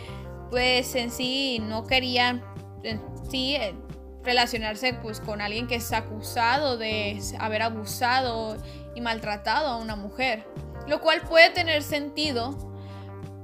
pues 0.50 0.94
en 0.94 1.10
sí 1.10 1.60
no 1.60 1.86
querían 1.86 2.44
en 2.82 3.00
sí 3.30 3.56
eh, 3.56 3.74
relacionarse 4.22 4.94
pues 4.94 5.20
con 5.20 5.40
alguien 5.40 5.66
que 5.66 5.76
es 5.76 5.92
acusado 5.92 6.76
de 6.76 7.20
haber 7.38 7.62
abusado 7.62 8.56
y 8.94 9.00
maltratado 9.00 9.68
a 9.68 9.76
una 9.78 9.96
mujer, 9.96 10.46
lo 10.86 11.00
cual 11.00 11.22
puede 11.22 11.50
tener 11.50 11.82
sentido, 11.82 12.56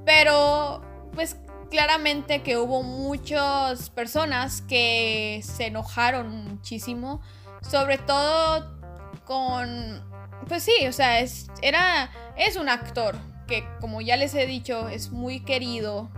pero 0.05 0.81
pues 1.13 1.37
claramente 1.69 2.41
que 2.41 2.57
hubo 2.57 2.83
muchas 2.83 3.89
personas 3.89 4.61
que 4.61 5.41
se 5.43 5.67
enojaron 5.67 6.45
muchísimo, 6.45 7.21
sobre 7.61 7.97
todo 7.97 8.79
con, 9.25 10.03
pues 10.47 10.63
sí, 10.63 10.87
o 10.87 10.91
sea, 10.91 11.19
es, 11.21 11.47
era, 11.61 12.11
es 12.35 12.57
un 12.57 12.69
actor 12.69 13.15
que 13.47 13.65
como 13.79 14.01
ya 14.01 14.15
les 14.15 14.33
he 14.33 14.45
dicho 14.45 14.87
es 14.87 15.11
muy 15.11 15.41
querido 15.41 16.09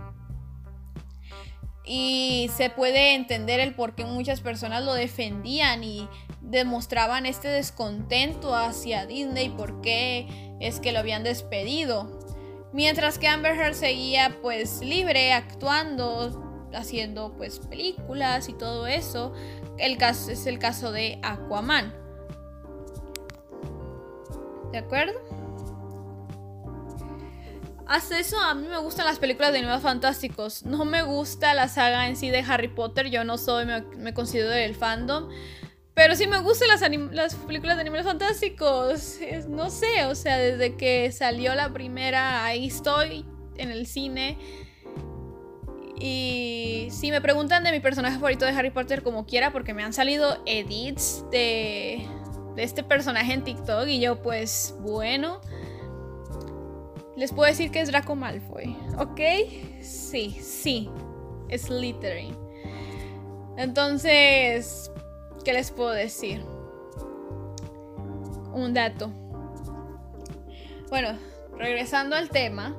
y 1.84 2.50
se 2.56 2.70
puede 2.70 3.14
entender 3.14 3.60
el 3.60 3.74
por 3.74 3.94
qué 3.94 4.04
muchas 4.04 4.40
personas 4.40 4.84
lo 4.84 4.94
defendían 4.94 5.84
y 5.84 6.08
demostraban 6.40 7.26
este 7.26 7.48
descontento 7.48 8.54
hacia 8.54 9.06
Disney 9.06 9.50
por 9.50 9.80
qué 9.80 10.56
es 10.60 10.80
que 10.80 10.92
lo 10.92 11.00
habían 11.00 11.24
despedido. 11.24 12.23
Mientras 12.74 13.20
que 13.20 13.28
Amber 13.28 13.54
Heard 13.54 13.74
seguía 13.74 14.36
pues 14.42 14.80
libre, 14.80 15.32
actuando, 15.32 16.68
haciendo 16.74 17.32
pues 17.36 17.60
películas 17.60 18.48
y 18.48 18.52
todo 18.52 18.88
eso. 18.88 19.32
El 19.78 19.96
caso 19.96 20.32
es 20.32 20.44
el 20.46 20.58
caso 20.58 20.90
de 20.90 21.20
Aquaman. 21.22 21.94
¿De 24.72 24.78
acuerdo? 24.78 25.14
Hasta 27.86 28.18
eso 28.18 28.40
a 28.40 28.54
mí 28.54 28.66
me 28.66 28.78
gustan 28.78 29.06
las 29.06 29.20
películas 29.20 29.52
de 29.52 29.58
Animales 29.58 29.84
Fantásticos. 29.84 30.64
No 30.64 30.84
me 30.84 31.02
gusta 31.02 31.54
la 31.54 31.68
saga 31.68 32.08
en 32.08 32.16
sí 32.16 32.28
de 32.28 32.40
Harry 32.40 32.66
Potter. 32.66 33.08
Yo 33.08 33.22
no 33.22 33.38
soy, 33.38 33.66
me, 33.66 33.82
me 33.82 34.12
considero 34.12 34.50
del 34.50 34.74
fandom. 34.74 35.28
Pero 35.94 36.16
sí 36.16 36.26
me 36.26 36.40
gustan 36.40 36.68
las, 36.68 36.82
las 37.12 37.34
películas 37.36 37.76
de 37.76 37.82
animales 37.82 38.04
fantásticos. 38.04 39.18
no 39.48 39.70
sé, 39.70 40.04
o 40.06 40.14
sea, 40.14 40.38
desde 40.38 40.76
que 40.76 41.12
salió 41.12 41.54
la 41.54 41.72
primera, 41.72 42.44
ahí 42.44 42.66
estoy 42.66 43.24
en 43.56 43.70
el 43.70 43.86
cine. 43.86 44.36
Y 45.96 46.88
si 46.90 47.12
me 47.12 47.20
preguntan 47.20 47.62
de 47.62 47.70
mi 47.70 47.78
personaje 47.78 48.16
favorito 48.16 48.44
de 48.44 48.50
Harry 48.52 48.70
Potter, 48.70 49.04
como 49.04 49.24
quiera, 49.24 49.52
porque 49.52 49.72
me 49.72 49.84
han 49.84 49.92
salido 49.92 50.42
edits 50.46 51.24
de, 51.30 52.04
de 52.56 52.62
este 52.64 52.82
personaje 52.82 53.32
en 53.32 53.44
TikTok. 53.44 53.86
Y 53.86 54.00
yo, 54.00 54.20
pues, 54.20 54.74
bueno. 54.80 55.40
Les 57.16 57.32
puedo 57.32 57.48
decir 57.48 57.70
que 57.70 57.80
es 57.80 57.88
Draco 57.88 58.16
Malfoy, 58.16 58.76
¿ok? 58.98 59.20
Sí, 59.80 60.36
sí. 60.40 60.90
Es 61.48 61.62
Slytherin. 61.62 62.36
Entonces, 63.56 64.90
¿qué 65.44 65.52
les 65.52 65.70
puedo 65.70 65.90
decir? 65.90 66.44
Un 68.52 68.72
dato. 68.74 69.10
Bueno, 70.88 71.18
regresando 71.56 72.16
al 72.16 72.30
tema, 72.30 72.76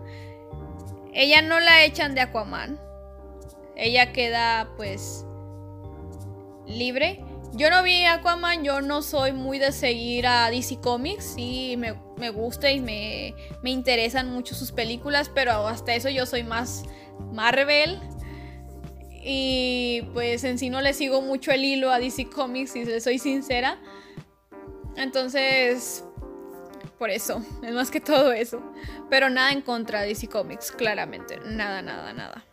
ella 1.14 1.42
no 1.42 1.60
la 1.60 1.84
echan 1.86 2.16
de 2.16 2.22
Aquaman. 2.22 2.80
Ella 3.76 4.12
queda 4.12 4.70
pues 4.78 5.26
libre. 6.66 7.24
Yo 7.54 7.70
no 7.70 7.84
vi 7.84 8.06
Aquaman, 8.06 8.64
yo 8.64 8.82
no 8.82 9.02
soy 9.02 9.32
muy 9.32 9.60
de 9.60 9.72
seguir 9.72 10.28
a 10.28 10.50
DC 10.50 10.82
Comics, 10.82 11.36
sí 11.36 11.76
me, 11.78 11.96
me 12.18 12.30
gusta 12.30 12.70
y 12.70 12.82
me, 12.82 13.34
me 13.62 13.70
interesan 13.70 14.30
mucho 14.30 14.56
sus 14.56 14.74
películas, 14.74 15.32
pero 15.34 15.66
hasta 15.68 15.96
eso 15.96 16.10
yo 16.10 16.26
soy 16.26 16.44
más 16.44 16.84
Marvel. 17.32 18.02
Y 19.28 20.04
pues 20.14 20.44
en 20.44 20.60
sí 20.60 20.70
no 20.70 20.82
le 20.82 20.94
sigo 20.94 21.20
mucho 21.20 21.52
el 21.52 21.66
hilo 21.66 21.92
a 21.92 21.98
DC 21.98 22.30
Comics, 22.30 22.74
si 22.74 23.02
soy 23.02 23.18
sincera. 23.18 23.80
Entonces, 24.96 26.06
por 27.00 27.10
eso, 27.10 27.44
es 27.64 27.74
más 27.74 27.90
que 27.90 28.00
todo 28.00 28.32
eso. 28.32 28.62
Pero 29.10 29.32
nada 29.32 29.52
en 29.52 29.62
contra 29.62 30.02
de 30.02 30.10
DC 30.10 30.28
Comics, 30.28 30.72
claramente. 30.72 31.40
Nada, 31.44 31.82
nada, 31.82 32.14
nada. 32.14 32.46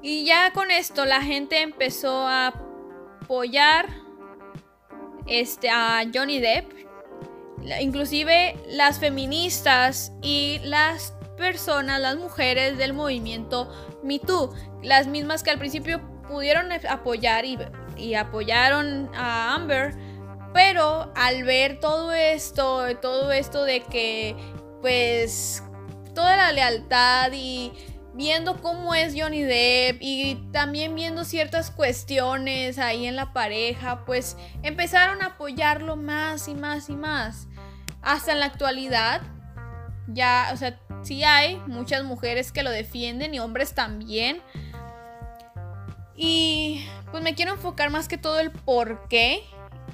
Y 0.00 0.24
ya 0.24 0.52
con 0.52 0.70
esto 0.70 1.04
la 1.04 1.20
gente 1.20 1.60
empezó 1.60 2.26
a 2.26 2.54
apoyar 3.20 3.88
este, 5.26 5.68
a 5.68 6.04
Johnny 6.12 6.40
Depp. 6.40 6.72
Inclusive 7.80 8.56
las 8.68 8.98
feministas 8.98 10.12
y 10.22 10.60
las 10.62 11.12
personas, 11.36 12.00
las 12.00 12.16
mujeres 12.16 12.78
del 12.78 12.92
movimiento 12.92 13.70
Me 14.02 14.18
Too, 14.18 14.52
las 14.86 15.08
mismas 15.08 15.42
que 15.42 15.50
al 15.50 15.58
principio 15.58 16.00
pudieron 16.28 16.70
apoyar 16.88 17.44
y, 17.44 18.14
apoyaron 18.14 19.10
a 19.14 19.54
Amber, 19.54 19.94
pero 20.54 21.12
al 21.16 21.44
ver 21.44 21.80
todo 21.80 22.12
esto, 22.12 22.96
todo 23.00 23.32
esto 23.32 23.64
de 23.64 23.82
que 23.82 24.36
pues 24.80 25.62
toda 26.14 26.36
la 26.36 26.52
lealtad 26.52 27.32
y 27.32 27.72
viendo 28.14 28.62
cómo 28.62 28.94
es 28.94 29.14
Johnny 29.16 29.42
Depp 29.42 29.98
y 30.00 30.36
también 30.52 30.94
viendo 30.94 31.24
ciertas 31.24 31.70
cuestiones 31.70 32.78
ahí 32.78 33.06
en 33.06 33.16
la 33.16 33.32
pareja, 33.32 34.04
pues 34.04 34.36
empezaron 34.62 35.20
a 35.20 35.26
apoyarlo 35.26 35.96
más 35.96 36.48
y 36.48 36.54
más 36.54 36.88
y 36.88 36.96
más. 36.96 37.48
Hasta 38.02 38.32
en 38.32 38.40
la 38.40 38.46
actualidad, 38.46 39.20
ya, 40.06 40.50
o 40.52 40.56
sea, 40.56 40.78
sí 41.02 41.24
hay 41.24 41.56
muchas 41.66 42.04
mujeres 42.04 42.52
que 42.52 42.62
lo 42.62 42.70
defienden 42.70 43.34
y 43.34 43.40
hombres 43.40 43.74
también. 43.74 44.40
Y 46.16 46.86
pues 47.10 47.22
me 47.22 47.34
quiero 47.34 47.52
enfocar 47.52 47.90
más 47.90 48.08
que 48.08 48.18
todo 48.18 48.40
el 48.40 48.50
por 48.50 49.08
qué. 49.08 49.42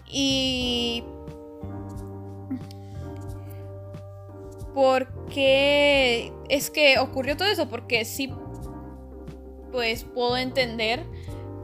Y... 0.06 1.04
¿Por 4.74 5.26
qué 5.26 6.32
es 6.48 6.70
que 6.70 6.98
ocurrió 6.98 7.36
todo 7.36 7.48
eso? 7.48 7.68
Porque 7.68 8.06
sí, 8.06 8.32
pues 9.70 10.04
puedo 10.04 10.38
entender 10.38 11.04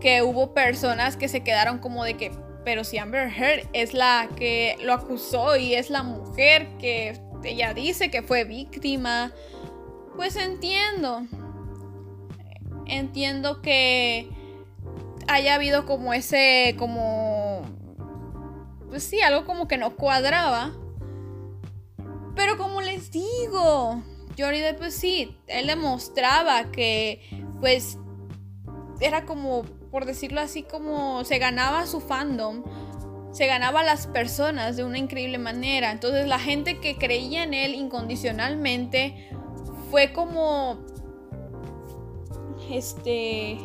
que 0.00 0.22
hubo 0.22 0.52
personas 0.52 1.16
que 1.16 1.28
se 1.28 1.42
quedaron 1.42 1.78
como 1.78 2.04
de 2.04 2.14
que, 2.14 2.30
pero 2.64 2.84
si 2.84 2.98
Amber 2.98 3.30
Heard 3.30 3.66
es 3.72 3.94
la 3.94 4.28
que 4.36 4.76
lo 4.82 4.92
acusó 4.92 5.56
y 5.56 5.74
es 5.74 5.88
la 5.88 6.02
mujer 6.02 6.68
que 6.78 7.18
ella 7.44 7.72
dice 7.72 8.10
que 8.10 8.22
fue 8.22 8.44
víctima, 8.44 9.32
pues 10.16 10.36
entiendo. 10.36 11.22
Entiendo 12.86 13.62
que 13.62 14.28
haya 15.28 15.54
habido 15.54 15.86
como 15.86 16.12
ese, 16.12 16.74
como, 16.78 17.62
pues 18.88 19.04
sí, 19.04 19.20
algo 19.20 19.44
como 19.44 19.68
que 19.68 19.78
no 19.78 19.96
cuadraba. 19.96 20.72
Pero 22.34 22.56
como 22.56 22.80
les 22.80 23.10
digo, 23.10 24.02
Johnny 24.38 24.60
Depp, 24.60 24.78
pues 24.78 24.94
sí, 24.94 25.36
él 25.46 25.66
demostraba 25.66 26.70
que, 26.70 27.20
pues, 27.60 27.98
era 29.00 29.24
como, 29.24 29.62
por 29.90 30.04
decirlo 30.04 30.40
así, 30.40 30.62
como 30.62 31.24
se 31.24 31.38
ganaba 31.38 31.86
su 31.86 32.00
fandom 32.00 32.64
se 33.30 33.46
ganaba 33.46 33.80
a 33.80 33.84
las 33.84 34.06
personas 34.06 34.76
de 34.76 34.84
una 34.84 34.98
increíble 34.98 35.38
manera. 35.38 35.92
Entonces 35.92 36.26
la 36.26 36.38
gente 36.38 36.80
que 36.80 36.96
creía 36.96 37.44
en 37.44 37.54
él 37.54 37.74
incondicionalmente 37.74 39.30
fue 39.90 40.12
como 40.12 40.78
este 42.70 43.58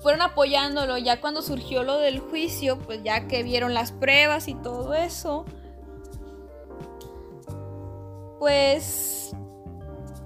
fueron 0.00 0.22
apoyándolo 0.22 0.98
ya 0.98 1.20
cuando 1.20 1.42
surgió 1.42 1.82
lo 1.82 1.98
del 1.98 2.20
juicio, 2.20 2.78
pues 2.78 3.02
ya 3.02 3.26
que 3.26 3.42
vieron 3.42 3.74
las 3.74 3.92
pruebas 3.92 4.48
y 4.48 4.54
todo 4.54 4.94
eso, 4.94 5.44
pues 8.38 9.32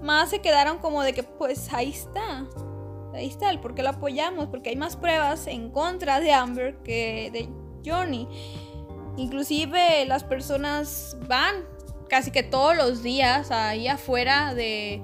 más 0.01 0.29
se 0.29 0.39
quedaron 0.39 0.77
como 0.79 1.01
de 1.01 1.13
que 1.13 1.23
pues 1.23 1.73
ahí 1.73 1.89
está. 1.89 2.45
Ahí 3.13 3.27
está 3.27 3.49
el 3.51 3.59
por 3.59 3.75
qué 3.75 3.83
lo 3.83 3.89
apoyamos, 3.89 4.47
porque 4.47 4.71
hay 4.71 4.75
más 4.75 4.95
pruebas 4.95 5.45
en 5.47 5.69
contra 5.69 6.19
de 6.19 6.33
Amber 6.33 6.77
que 6.83 7.29
de 7.31 7.47
Johnny. 7.85 8.27
Inclusive 9.17 10.05
las 10.05 10.23
personas 10.23 11.15
van 11.27 11.65
casi 12.09 12.31
que 12.31 12.43
todos 12.43 12.75
los 12.75 13.03
días 13.03 13.51
ahí 13.51 13.87
afuera 13.87 14.53
de, 14.55 15.03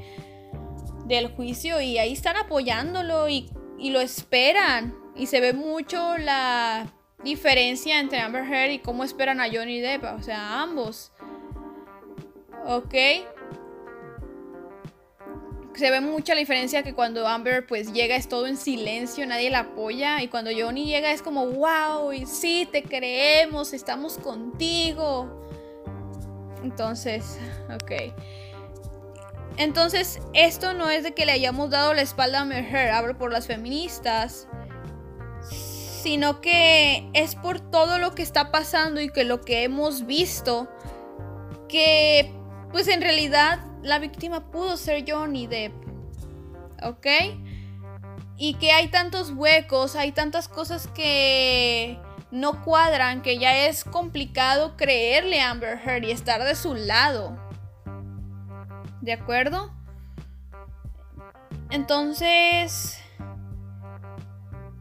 del 1.05 1.34
juicio 1.36 1.82
y 1.82 1.97
ahí 1.99 2.13
están 2.13 2.38
apoyándolo 2.38 3.29
y, 3.29 3.51
y 3.79 3.91
lo 3.91 4.01
esperan. 4.01 4.95
Y 5.15 5.27
se 5.27 5.39
ve 5.39 5.53
mucho 5.53 6.17
la 6.17 6.87
diferencia 7.23 7.99
entre 7.99 8.19
Amber 8.19 8.45
Heard 8.45 8.71
y 8.71 8.79
cómo 8.79 9.03
esperan 9.03 9.41
a 9.41 9.49
Johnny 9.51 9.79
Depp, 9.79 10.03
o 10.03 10.21
sea, 10.21 10.61
ambos. 10.61 11.11
¿Ok? 12.65 12.93
se 15.79 15.89
ve 15.89 16.01
mucha 16.01 16.33
la 16.33 16.39
diferencia 16.39 16.83
que 16.83 16.93
cuando 16.93 17.25
Amber 17.25 17.65
pues 17.65 17.93
llega 17.93 18.17
es 18.17 18.27
todo 18.27 18.47
en 18.47 18.57
silencio, 18.57 19.25
nadie 19.25 19.49
la 19.49 19.59
apoya 19.59 20.21
y 20.21 20.27
cuando 20.27 20.51
Johnny 20.55 20.85
llega 20.85 21.11
es 21.11 21.21
como 21.21 21.45
wow, 21.47 22.11
y 22.11 22.25
sí, 22.25 22.67
te 22.69 22.83
creemos, 22.83 23.71
estamos 23.71 24.17
contigo. 24.17 25.49
Entonces, 26.63 27.39
ok. 27.73 28.13
Entonces, 29.60 30.22
esto 30.34 30.74
no 30.74 30.89
es 30.89 31.04
de 31.04 31.13
que 31.13 31.26
le 31.26 31.34
hayamos 31.34 31.69
dado 31.69 31.93
la 31.93 32.02
espalda 32.02 32.39
a 32.39 32.41
Amber 32.43 32.63
Heard, 32.63 32.91
hablo 32.91 33.17
por 33.17 33.34
las 33.34 33.45
feministas, 33.45 34.48
sino 35.52 36.39
que 36.39 37.10
es 37.13 37.36
por 37.36 37.60
todo 37.60 38.00
lo 38.00 38.15
que 38.15 38.22
está 38.22 38.52
pasando 38.52 39.02
y 39.02 39.10
que 39.10 39.26
lo 39.26 39.41
que 39.41 39.63
hemos 39.63 40.06
visto, 40.06 40.69
que 41.67 42.34
pues 42.72 42.88
en 42.88 43.02
realidad 43.02 43.60
la 43.84 44.00
víctima 44.00 44.50
pudo 44.50 44.78
ser 44.78 45.04
Johnny 45.06 45.45
Depp. 45.45 45.74
¿Ok? 46.82 47.08
Y 48.38 48.54
que 48.54 48.72
hay 48.72 48.88
tantos 48.88 49.32
huecos, 49.32 49.98
hay 49.98 50.13
tantas 50.13 50.48
cosas 50.48 50.88
que 50.88 52.00
no 52.32 52.63
cuadran, 52.63 53.22
que 53.22 53.38
ya 53.38 53.67
es 53.67 53.84
complicado 53.84 54.78
creerle 54.78 55.41
a 55.41 55.50
Amber 55.50 55.78
Heard 55.86 56.06
y 56.06 56.12
estar 56.12 56.41
de 56.45 56.56
su 56.56 56.76
lado. 56.76 57.48
¿De 59.01 59.13
acuerdo? 59.13 59.71
Entonces, 61.69 62.99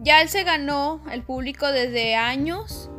ya 0.00 0.22
él 0.22 0.28
se 0.28 0.44
ganó 0.44 1.02
el 1.11 1.22
público 1.22 1.66
desde 1.66 2.16
años. 2.16 2.90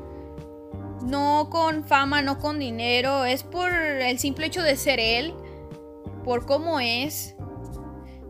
No 1.01 1.49
con 1.49 1.85
fama, 1.85 2.21
no 2.21 2.39
con 2.39 2.59
dinero. 2.59 3.25
Es 3.25 3.43
por 3.43 3.71
el 3.71 4.19
simple 4.19 4.45
hecho 4.47 4.61
de 4.61 4.75
ser 4.75 4.99
él 4.99 5.33
por 6.23 6.45
cómo 6.45 6.79
es, 6.79 7.35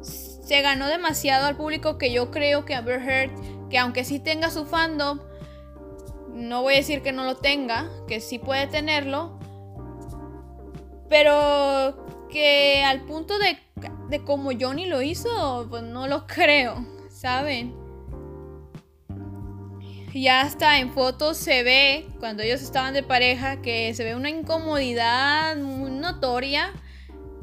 se 0.02 0.62
ganó 0.62 0.88
demasiado 0.88 1.46
al 1.48 1.58
público 1.58 1.98
que 1.98 2.12
yo 2.12 2.32
creo 2.32 2.66
que 2.66 2.76
Amber 2.76 3.02
Heard, 3.02 3.32
que 3.70 3.78
aunque 3.78 4.04
sí 4.04 4.20
tenga 4.20 4.50
su 4.50 4.66
fandom, 4.66 5.20
no 6.34 6.62
voy 6.62 6.76
a 6.76 6.78
decir 6.78 7.02
que 7.02 7.12
no 7.12 7.26
lo 7.26 7.36
tenga, 7.36 7.90
que 8.08 8.22
sí 8.22 8.40
puede 8.40 8.68
tenerlo, 8.68 9.38
pero 11.10 12.06
que 12.30 12.84
al 12.84 13.02
punto 13.02 13.38
de, 13.40 13.58
de 14.10 14.24
como 14.24 14.52
Johnny 14.60 14.86
lo 14.86 15.02
hizo, 15.02 15.68
pues 15.70 15.84
no 15.84 16.08
lo 16.08 16.28
creo, 16.28 16.86
¿saben? 17.10 17.80
ya 20.14 20.42
hasta 20.42 20.80
en 20.80 20.92
fotos 20.92 21.38
se 21.38 21.64
ve, 21.64 22.08
cuando 22.20 22.44
ellos 22.44 22.62
estaban 22.62 22.94
de 22.94 23.04
pareja, 23.04 23.62
que 23.62 23.94
se 23.94 24.04
ve 24.04 24.16
una 24.16 24.30
incomodidad 24.30 25.56
muy 25.58 25.92
notoria 25.92 26.74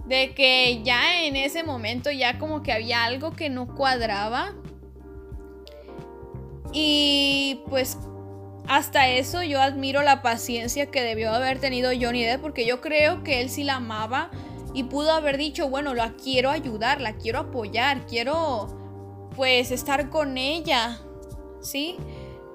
de 0.07 0.35
que 0.35 0.83
ya 0.83 1.25
en 1.25 1.37
ese 1.37 1.63
momento 1.63 2.11
ya 2.11 2.39
como 2.39 2.63
que 2.63 2.73
había 2.73 3.05
algo 3.05 3.33
que 3.33 3.51
no 3.51 3.75
cuadraba. 3.75 4.55
Y 6.73 7.63
pues 7.69 7.99
hasta 8.69 9.09
eso 9.09 9.43
yo 9.43 9.61
admiro 9.61 10.03
la 10.03 10.23
paciencia 10.23 10.91
que 10.91 11.03
debió 11.03 11.33
haber 11.33 11.61
tenido 11.61 11.91
Johnny 11.99 12.25
Depp 12.25 12.43
porque 12.43 12.67
yo 12.67 12.81
creo 12.81 13.23
que 13.23 13.41
él 13.41 13.49
sí 13.49 13.65
la 13.65 13.77
amaba 13.77 14.31
y 14.77 14.85
pudo 14.85 15.13
haber 15.13 15.39
dicho, 15.39 15.71
bueno, 15.71 15.95
la 15.95 16.13
quiero 16.17 16.51
ayudar, 16.51 17.01
la 17.01 17.15
quiero 17.17 17.39
apoyar, 17.39 18.05
quiero 18.05 18.69
pues 19.35 19.71
estar 19.71 20.11
con 20.11 20.37
ella, 20.37 21.01
¿sí? 21.63 21.97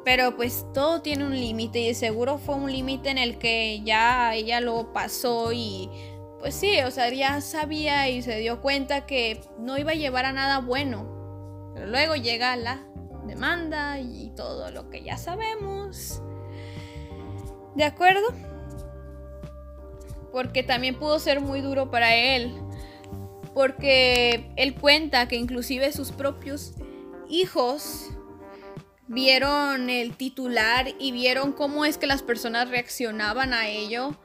Pero 0.06 0.36
pues 0.36 0.68
todo 0.72 1.02
tiene 1.02 1.26
un 1.26 1.34
límite 1.34 1.80
y 1.80 1.96
seguro 1.96 2.38
fue 2.38 2.54
un 2.54 2.72
límite 2.72 3.10
en 3.10 3.18
el 3.18 3.40
que 3.40 3.82
ya 3.84 4.36
ella 4.36 4.62
lo 4.62 4.94
pasó 4.94 5.52
y 5.52 5.90
pues 6.40 6.54
sí, 6.54 6.80
o 6.82 6.92
sea, 6.92 7.12
ya 7.12 7.42
sabía 7.42 8.08
y 8.08 8.22
se 8.22 8.38
dio 8.38 8.62
cuenta 8.62 9.08
que 9.08 9.42
no 9.58 9.80
iba 9.80 9.94
a 9.94 9.96
llevar 9.96 10.26
a 10.26 10.32
nada 10.32 10.60
bueno. 10.60 11.72
Pero 11.74 11.88
luego 11.88 12.16
llega 12.16 12.56
la 12.56 12.86
demanda 13.26 14.00
y 14.00 14.32
todo 14.36 14.70
lo 14.70 14.92
que 14.92 15.02
ya 15.02 15.18
sabemos. 15.18 16.22
¿De 17.74 17.84
acuerdo? 17.84 18.51
Porque 20.32 20.64
también 20.64 20.96
pudo 20.96 21.20
ser 21.20 21.42
muy 21.42 21.62
duro 21.62 21.92
para 21.92 22.16
él. 22.16 22.54
Porque 23.54 24.52
él 24.56 24.76
cuenta 24.76 25.28
que 25.28 25.36
inclusive 25.36 25.92
sus 25.92 26.12
propios 26.12 26.74
hijos 27.30 28.12
vieron 29.08 29.90
el 29.90 30.16
titular 30.16 30.94
y 30.98 31.12
vieron 31.12 31.52
cómo 31.52 31.84
es 31.84 31.98
que 31.98 32.08
las 32.08 32.24
personas 32.24 32.70
reaccionaban 32.70 33.54
a 33.54 33.68
ello. 33.68 34.16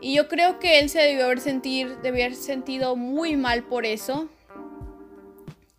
Y 0.00 0.14
yo 0.14 0.28
creo 0.28 0.58
que 0.58 0.78
él 0.78 0.88
se 0.88 1.00
debió 1.00 1.24
haber, 1.24 1.40
sentir, 1.40 1.96
debió 1.98 2.24
haber 2.24 2.36
sentido 2.36 2.96
muy 2.96 3.36
mal 3.36 3.64
por 3.64 3.86
eso. 3.86 4.28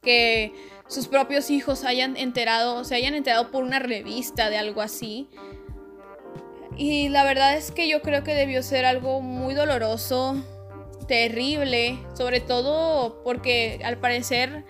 Que 0.01 0.53
sus 0.87 1.07
propios 1.07 1.49
hijos 1.49 1.83
hayan 1.85 2.17
enterado, 2.17 2.83
se 2.83 2.95
hayan 2.95 3.15
enterado 3.15 3.51
por 3.51 3.63
una 3.63 3.79
revista 3.79 4.49
de 4.49 4.57
algo 4.57 4.81
así. 4.81 5.29
Y 6.75 7.09
la 7.09 7.23
verdad 7.23 7.55
es 7.55 7.71
que 7.71 7.87
yo 7.87 8.01
creo 8.01 8.23
que 8.23 8.33
debió 8.33 8.63
ser 8.63 8.85
algo 8.85 9.21
muy 9.21 9.53
doloroso, 9.53 10.35
terrible, 11.07 11.99
sobre 12.15 12.39
todo 12.39 13.21
porque 13.23 13.79
al 13.83 13.97
parecer 13.97 14.65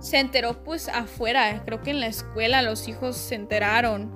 se 0.00 0.18
enteró 0.18 0.64
pues 0.64 0.88
afuera, 0.88 1.62
creo 1.64 1.80
que 1.82 1.90
en 1.90 2.00
la 2.00 2.06
escuela 2.06 2.62
los 2.62 2.88
hijos 2.88 3.16
se 3.16 3.34
enteraron. 3.36 4.12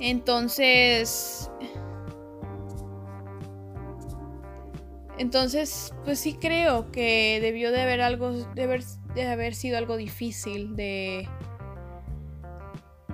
Entonces... 0.00 1.48
Entonces, 5.18 5.94
pues 6.04 6.18
sí 6.18 6.34
creo 6.34 6.90
que 6.90 7.38
debió 7.40 7.70
de 7.70 7.82
haber 7.82 8.00
algo, 8.00 8.32
de 8.32 8.62
haber, 8.62 8.82
de 9.14 9.28
haber 9.28 9.54
sido 9.54 9.78
algo 9.78 9.96
difícil, 9.96 10.74
de... 10.74 11.28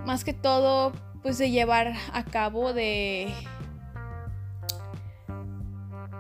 Más 0.07 0.25
que 0.25 0.33
todo, 0.33 0.93
pues 1.23 1.39
de 1.39 1.51
llevar 1.51 1.95
a 2.13 2.25
cabo, 2.25 2.73
de... 2.73 3.33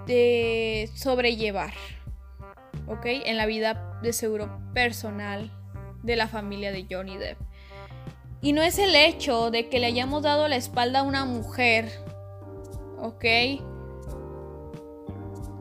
De 0.06 0.90
sobrellevar. 0.94 1.72
¿ok? 2.88 3.04
En 3.04 3.36
la 3.36 3.46
vida 3.46 3.98
de 4.02 4.12
seguro 4.12 4.60
personal 4.74 5.50
de 6.02 6.16
la 6.16 6.28
familia 6.28 6.72
de 6.72 6.86
Johnny 6.90 7.16
Depp. 7.16 7.38
Y 8.40 8.52
no 8.52 8.62
es 8.62 8.78
el 8.78 8.94
hecho 8.94 9.50
de 9.50 9.68
que 9.68 9.80
le 9.80 9.86
hayamos 9.86 10.22
dado 10.22 10.48
la 10.48 10.56
espalda 10.56 11.00
a 11.00 11.02
una 11.02 11.24
mujer, 11.24 11.90
¿ok? 12.98 13.24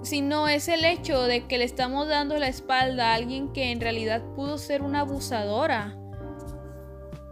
Sino 0.03 0.47
es 0.47 0.67
el 0.67 0.85
hecho 0.85 1.23
de 1.23 1.47
que 1.47 1.57
le 1.57 1.63
estamos 1.63 2.07
dando 2.07 2.37
la 2.37 2.47
espalda 2.47 3.11
a 3.11 3.15
alguien 3.15 3.51
que 3.51 3.71
en 3.71 3.81
realidad 3.81 4.23
pudo 4.35 4.57
ser 4.57 4.83
una 4.83 5.01
abusadora. 5.01 5.97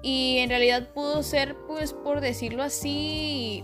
Y 0.08 0.38
en 0.38 0.50
realidad 0.50 0.90
pudo 0.94 1.24
ser, 1.24 1.58
pues 1.66 1.92
por 1.92 2.22
decirlo 2.22 2.62
así, 2.62 3.64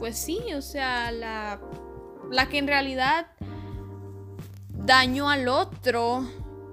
pues 0.00 0.18
sí, 0.18 0.40
o 0.56 0.60
sea, 0.60 1.12
la, 1.12 1.60
la 2.32 2.48
que 2.48 2.58
en 2.58 2.66
realidad 2.66 3.28
daño 4.70 5.30
al 5.30 5.46
otro 5.46 6.24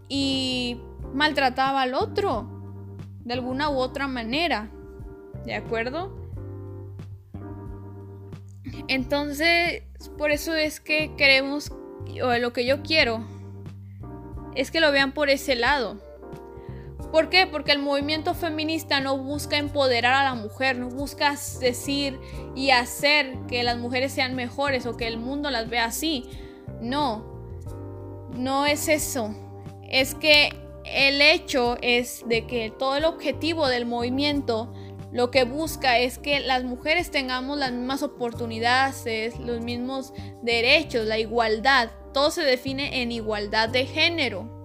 y 0.09 0.81
maltrataba 1.13 1.83
al 1.83 1.93
otro 1.93 2.49
de 3.19 3.35
alguna 3.35 3.69
u 3.69 3.77
otra 3.77 4.07
manera. 4.07 4.71
¿De 5.45 5.53
acuerdo? 5.53 6.17
Entonces, 8.87 9.83
por 10.17 10.31
eso 10.31 10.55
es 10.55 10.79
que 10.79 11.15
queremos, 11.15 11.71
o 12.23 12.37
lo 12.39 12.53
que 12.53 12.65
yo 12.65 12.81
quiero, 12.81 13.23
es 14.55 14.71
que 14.71 14.79
lo 14.79 14.91
vean 14.91 15.11
por 15.11 15.29
ese 15.29 15.55
lado. 15.55 16.06
¿Por 17.11 17.29
qué? 17.29 17.47
Porque 17.47 17.71
el 17.71 17.79
movimiento 17.79 18.33
feminista 18.33 18.99
no 18.99 19.17
busca 19.17 19.57
empoderar 19.57 20.13
a 20.13 20.23
la 20.23 20.35
mujer, 20.35 20.77
no 20.77 20.89
busca 20.89 21.35
decir 21.59 22.19
y 22.55 22.71
hacer 22.71 23.37
que 23.47 23.63
las 23.63 23.77
mujeres 23.77 24.11
sean 24.11 24.35
mejores 24.35 24.85
o 24.85 24.97
que 24.97 25.07
el 25.07 25.17
mundo 25.17 25.49
las 25.49 25.69
vea 25.69 25.85
así. 25.85 26.29
No, 26.81 27.25
no 28.35 28.65
es 28.65 28.89
eso. 28.89 29.33
Es 29.89 30.15
que 30.15 30.49
el 30.83 31.21
hecho 31.21 31.77
es 31.81 32.23
de 32.27 32.45
que 32.45 32.71
todo 32.77 32.95
el 32.97 33.05
objetivo 33.05 33.67
del 33.67 33.85
movimiento 33.85 34.73
lo 35.11 35.31
que 35.31 35.45
busca 35.45 35.99
es 35.99 36.17
que 36.17 36.41
las 36.41 36.63
mujeres 36.63 37.11
tengamos 37.11 37.57
las 37.57 37.71
mismas 37.71 38.03
oportunidades, 38.03 39.39
los 39.39 39.61
mismos 39.61 40.13
derechos, 40.41 41.07
la 41.07 41.17
igualdad. 41.17 41.91
Todo 42.13 42.29
se 42.29 42.43
define 42.43 43.01
en 43.01 43.11
igualdad 43.11 43.69
de 43.69 43.85
género. 43.85 44.56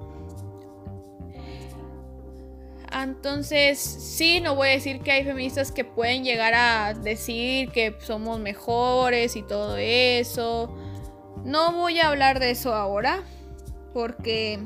Entonces, 2.95 3.79
sí, 3.79 4.41
no 4.41 4.55
voy 4.55 4.69
a 4.69 4.73
decir 4.73 5.01
que 5.01 5.13
hay 5.13 5.25
feministas 5.25 5.73
que 5.73 5.85
pueden 5.85 6.25
llegar 6.25 6.55
a 6.55 6.95
decir 6.95 7.71
que 7.71 7.97
somos 8.01 8.39
mejores 8.39 9.37
y 9.37 9.43
todo 9.43 9.77
eso. 9.79 10.77
No 11.45 11.73
voy 11.73 12.01
a 12.01 12.09
hablar 12.09 12.39
de 12.39 12.51
eso 12.51 12.75
ahora 12.75 13.23
porque 13.95 14.61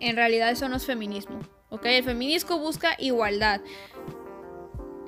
en 0.00 0.16
realidad 0.16 0.50
eso 0.50 0.68
no 0.68 0.76
es 0.76 0.84
feminismo. 0.84 1.40
¿ok? 1.72 1.86
El 1.86 2.04
feminismo 2.04 2.58
busca 2.58 2.94
igualdad. 2.98 3.62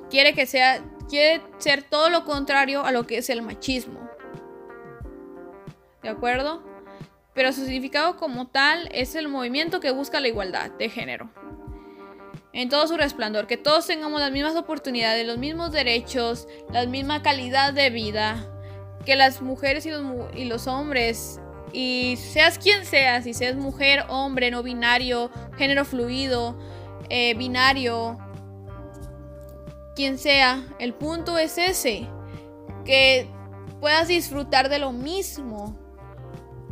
Quiere 0.09 0.33
que 0.33 0.47
sea, 0.47 0.83
quiere 1.07 1.43
ser 1.59 1.83
todo 1.83 2.09
lo 2.09 2.25
contrario 2.25 2.83
a 2.83 2.91
lo 2.91 3.05
que 3.05 3.19
es 3.19 3.29
el 3.29 3.43
machismo. 3.43 4.09
¿De 6.01 6.09
acuerdo? 6.09 6.63
Pero 7.33 7.53
su 7.53 7.61
significado 7.65 8.17
como 8.17 8.47
tal 8.47 8.89
es 8.91 9.13
el 9.15 9.27
movimiento 9.27 9.79
que 9.79 9.91
busca 9.91 10.19
la 10.19 10.27
igualdad 10.27 10.71
de 10.71 10.89
género. 10.89 11.29
En 12.55 12.69
todo 12.69 12.87
su 12.87 12.95
resplandor, 12.95 13.47
que 13.47 13.57
todos 13.57 13.85
tengamos 13.85 14.21
las 14.21 14.31
mismas 14.31 14.55
oportunidades, 14.55 15.27
los 15.27 15.37
mismos 15.37 15.73
derechos, 15.73 16.47
la 16.71 16.85
misma 16.85 17.21
calidad 17.21 17.73
de 17.73 17.89
vida, 17.89 18.49
que 19.05 19.17
las 19.17 19.41
mujeres 19.41 19.85
y 19.85 19.91
los, 19.91 20.01
y 20.33 20.45
los 20.45 20.65
hombres 20.65 21.41
y 21.73 22.15
seas 22.15 22.57
quien 22.57 22.85
seas, 22.85 23.25
si 23.25 23.33
seas 23.33 23.57
mujer, 23.57 24.05
hombre, 24.07 24.51
no 24.51 24.63
binario, 24.63 25.29
género 25.57 25.83
fluido, 25.83 26.57
eh, 27.09 27.33
binario, 27.33 28.17
quien 29.93 30.17
sea, 30.17 30.63
el 30.79 30.93
punto 30.93 31.37
es 31.37 31.57
ese, 31.57 32.07
que 32.85 33.29
puedas 33.81 34.07
disfrutar 34.07 34.69
de 34.69 34.79
lo 34.79 34.93
mismo 34.93 35.77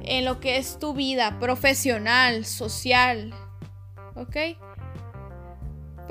en 0.03 0.23
lo 0.23 0.39
que 0.39 0.55
es 0.55 0.79
tu 0.79 0.93
vida 0.93 1.37
profesional, 1.41 2.45
social, 2.45 3.33
¿ok? 4.15 4.37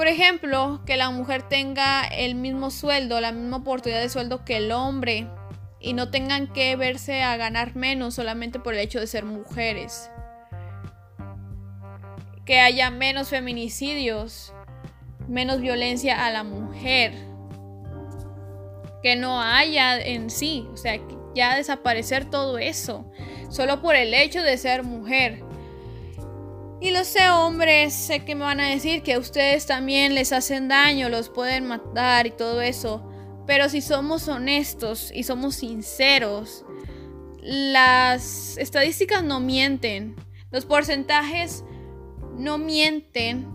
Por 0.03 0.09
ejemplo, 0.09 0.83
que 0.85 0.97
la 0.97 1.11
mujer 1.11 1.45
tenga 1.45 2.03
el 2.03 2.35
mismo 2.35 2.73
sueldo, 2.73 3.21
la 3.21 3.31
misma 3.31 3.59
oportunidad 3.59 4.01
de 4.01 4.09
sueldo 4.09 4.45
que 4.45 4.57
el 4.57 4.73
hombre 4.73 5.29
y 5.79 5.93
no 5.93 6.11
tengan 6.11 6.53
que 6.53 6.75
verse 6.75 7.23
a 7.23 7.37
ganar 7.37 7.77
menos 7.77 8.15
solamente 8.15 8.59
por 8.59 8.75
el 8.75 8.81
hecho 8.81 8.99
de 8.99 9.07
ser 9.07 9.25
mujeres. 9.25 10.11
Que 12.45 12.59
haya 12.59 12.91
menos 12.91 13.29
feminicidios, 13.29 14.53
menos 15.29 15.61
violencia 15.61 16.27
a 16.27 16.33
la 16.33 16.43
mujer. 16.43 17.13
Que 19.05 19.15
no 19.15 19.41
haya 19.41 20.01
en 20.01 20.31
sí, 20.31 20.67
o 20.73 20.77
sea, 20.77 20.99
ya 21.33 21.55
desaparecer 21.55 22.29
todo 22.29 22.59
eso, 22.59 23.09
solo 23.51 23.81
por 23.81 23.95
el 23.95 24.15
hecho 24.15 24.43
de 24.43 24.59
ser 24.59 24.83
mujer. 24.83 25.45
Y 26.83 26.91
los 26.91 27.07
sé 27.07 27.31
hombres, 27.31 27.95
sé 27.95 28.25
que 28.25 28.35
me 28.35 28.43
van 28.43 28.59
a 28.59 28.69
decir 28.69 29.05
que 29.05 29.15
a 29.15 29.21
ustedes 29.21 29.67
también 29.67 30.17
les 30.17 30.33
hacen 30.33 30.67
daño, 30.67 31.09
los 31.09 31.29
pueden 31.29 31.65
matar 31.65 32.27
y 32.27 32.33
todo 32.33 32.61
eso. 32.61 33.09
Pero 33.47 33.69
si 33.69 33.81
somos 33.81 34.27
honestos 34.27 35.13
y 35.15 35.23
somos 35.23 35.55
sinceros, 35.55 36.65
las 37.41 38.59
estadísticas 38.59 39.23
no 39.23 39.39
mienten, 39.39 40.17
los 40.51 40.67
porcentajes 40.67 41.63
no 42.37 42.59
mienten 42.59 43.47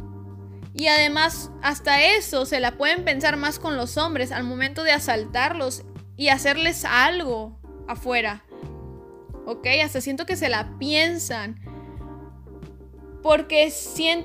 Y 0.73 0.87
además, 0.87 1.51
hasta 1.61 2.01
eso 2.03 2.45
se 2.45 2.61
la 2.61 2.77
pueden 2.77 3.03
pensar 3.03 3.35
más 3.35 3.59
con 3.59 3.75
los 3.75 3.97
hombres 3.97 4.31
al 4.31 4.45
momento 4.45 4.83
de 4.83 4.91
asaltarlos 4.91 5.83
y 6.15 6.29
hacerles 6.29 6.85
algo 6.85 7.59
afuera. 7.89 8.45
¿Ok? 9.45 9.67
Hasta 9.83 9.99
siento 9.99 10.25
que 10.25 10.37
se 10.37 10.47
la 10.47 10.77
piensan. 10.79 11.76
Porque, 13.23 13.73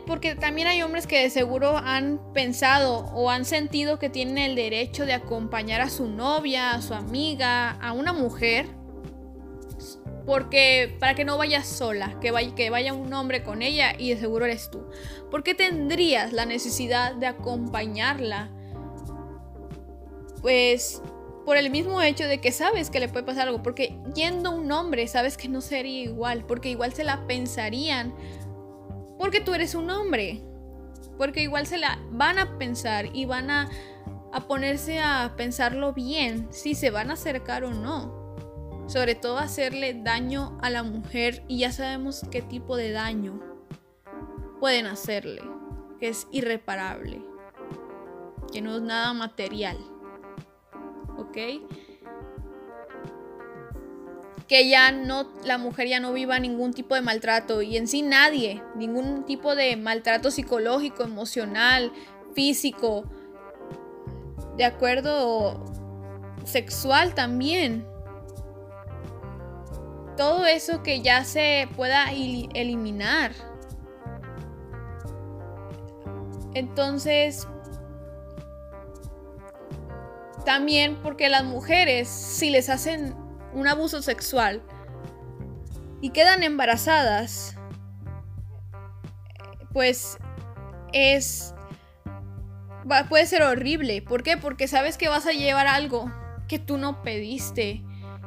porque 0.06 0.34
también 0.34 0.68
hay 0.68 0.82
hombres 0.82 1.06
que 1.06 1.18
de 1.18 1.30
seguro 1.30 1.76
han 1.76 2.20
pensado 2.32 3.06
o 3.14 3.30
han 3.30 3.44
sentido 3.44 3.98
que 3.98 4.10
tienen 4.10 4.38
el 4.38 4.54
derecho 4.54 5.06
de 5.06 5.14
acompañar 5.14 5.80
a 5.80 5.88
su 5.88 6.08
novia, 6.08 6.72
a 6.72 6.82
su 6.82 6.94
amiga, 6.94 7.70
a 7.70 7.92
una 7.92 8.12
mujer. 8.12 8.66
Porque 10.26 10.94
para 11.00 11.14
que 11.14 11.24
no 11.24 11.36
vaya 11.36 11.64
sola, 11.64 12.20
que 12.20 12.30
vaya, 12.30 12.54
que 12.54 12.70
vaya 12.70 12.92
un 12.92 13.12
hombre 13.12 13.42
con 13.42 13.62
ella 13.62 13.92
y 13.98 14.10
de 14.10 14.20
seguro 14.20 14.44
eres 14.44 14.70
tú. 14.70 14.86
¿Por 15.30 15.42
qué 15.42 15.54
tendrías 15.54 16.32
la 16.32 16.46
necesidad 16.46 17.14
de 17.14 17.26
acompañarla? 17.26 18.50
Pues 20.42 21.02
por 21.44 21.56
el 21.56 21.70
mismo 21.70 22.00
hecho 22.02 22.26
de 22.26 22.40
que 22.40 22.52
sabes 22.52 22.90
que 22.90 23.00
le 23.00 23.08
puede 23.08 23.24
pasar 23.24 23.48
algo. 23.48 23.62
Porque 23.62 23.98
yendo 24.14 24.52
un 24.52 24.70
hombre, 24.70 25.06
sabes 25.08 25.36
que 25.36 25.48
no 25.48 25.60
sería 25.60 26.04
igual. 26.04 26.44
Porque 26.44 26.70
igual 26.70 26.92
se 26.92 27.04
la 27.04 27.26
pensarían 27.26 28.14
porque 29.22 29.40
tú 29.40 29.54
eres 29.54 29.76
un 29.76 29.88
hombre. 29.88 30.42
Porque 31.16 31.42
igual 31.42 31.64
se 31.64 31.78
la 31.78 32.00
van 32.10 32.40
a 32.40 32.58
pensar 32.58 33.06
y 33.14 33.24
van 33.24 33.52
a, 33.52 33.70
ponerse 34.48 34.98
a 34.98 35.34
pensarlo 35.36 35.92
bien 35.92 36.48
si 36.50 36.74
se 36.74 36.90
van 36.90 37.08
a 37.08 37.12
acercar 37.12 37.62
o 37.62 37.70
no. 37.70 38.34
Sobre 38.88 39.14
todo 39.14 39.38
hacerle 39.38 39.94
daño 39.94 40.58
a 40.60 40.70
la 40.70 40.82
mujer 40.82 41.44
y 41.46 41.60
ya 41.60 41.70
sabemos 41.70 42.26
qué 42.32 42.42
tipo 42.42 42.76
de 42.76 42.90
daño 42.90 43.40
pueden 44.58 44.86
hacerle. 44.86 45.42
Que 46.00 46.08
es 46.08 46.26
irreparable. 46.32 47.22
Que 48.52 48.60
no 48.60 48.74
es 48.74 48.82
nada 48.82 49.12
material. 49.12 49.78
¿Ok? 51.16 51.38
Que 54.52 54.68
ya 54.68 54.92
no, 54.92 55.30
la 55.44 55.56
mujer 55.56 55.88
ya 55.88 55.98
no 55.98 56.12
viva 56.12 56.38
ningún 56.38 56.74
tipo 56.74 56.94
de 56.94 57.00
maltrato 57.00 57.62
y 57.62 57.78
en 57.78 57.88
sí 57.88 58.02
nadie, 58.02 58.62
ningún 58.74 59.24
tipo 59.24 59.54
de 59.54 59.78
maltrato 59.78 60.30
psicológico, 60.30 61.04
emocional, 61.04 61.90
físico, 62.34 63.04
de 64.58 64.66
acuerdo, 64.66 65.64
sexual 66.44 67.14
también. 67.14 67.86
Todo 70.18 70.44
eso 70.44 70.82
que 70.82 71.00
ya 71.00 71.24
se 71.24 71.66
pueda 71.74 72.12
eliminar. 72.12 73.32
Entonces, 76.52 77.48
también 80.44 80.96
porque 81.02 81.30
las 81.30 81.44
mujeres, 81.44 82.06
si 82.06 82.50
les 82.50 82.68
hacen 82.68 83.21
un 83.52 83.68
abuso 83.68 84.02
sexual 84.02 84.62
y 86.00 86.10
quedan 86.10 86.42
embarazadas, 86.42 87.56
pues 89.72 90.18
es... 90.92 91.54
puede 93.08 93.26
ser 93.26 93.42
horrible. 93.42 94.02
¿Por 94.02 94.22
qué? 94.22 94.36
Porque 94.36 94.68
sabes 94.68 94.98
que 94.98 95.08
vas 95.08 95.26
a 95.26 95.32
llevar 95.32 95.66
algo 95.66 96.12
que 96.48 96.58
tú 96.58 96.76
no 96.76 97.02
pediste 97.02 97.82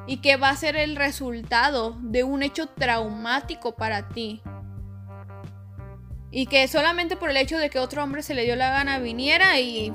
y 0.08 0.18
que 0.18 0.38
va 0.38 0.50
a 0.50 0.56
ser 0.56 0.76
el 0.76 0.96
resultado 0.96 1.98
de 2.00 2.24
un 2.24 2.44
hecho 2.44 2.68
traumático 2.68 3.76
para 3.76 4.08
ti. 4.10 4.42
Y 6.32 6.48
que 6.48 6.68
solamente 6.68 7.16
por 7.16 7.30
el 7.30 7.38
hecho 7.38 7.58
de 7.58 7.70
que 7.70 7.80
otro 7.80 8.04
hombre 8.04 8.24
se 8.24 8.36
le 8.36 8.44
dio 8.44 8.56
la 8.56 8.70
gana 8.70 9.00
viniera 9.00 9.60
y, 9.60 9.94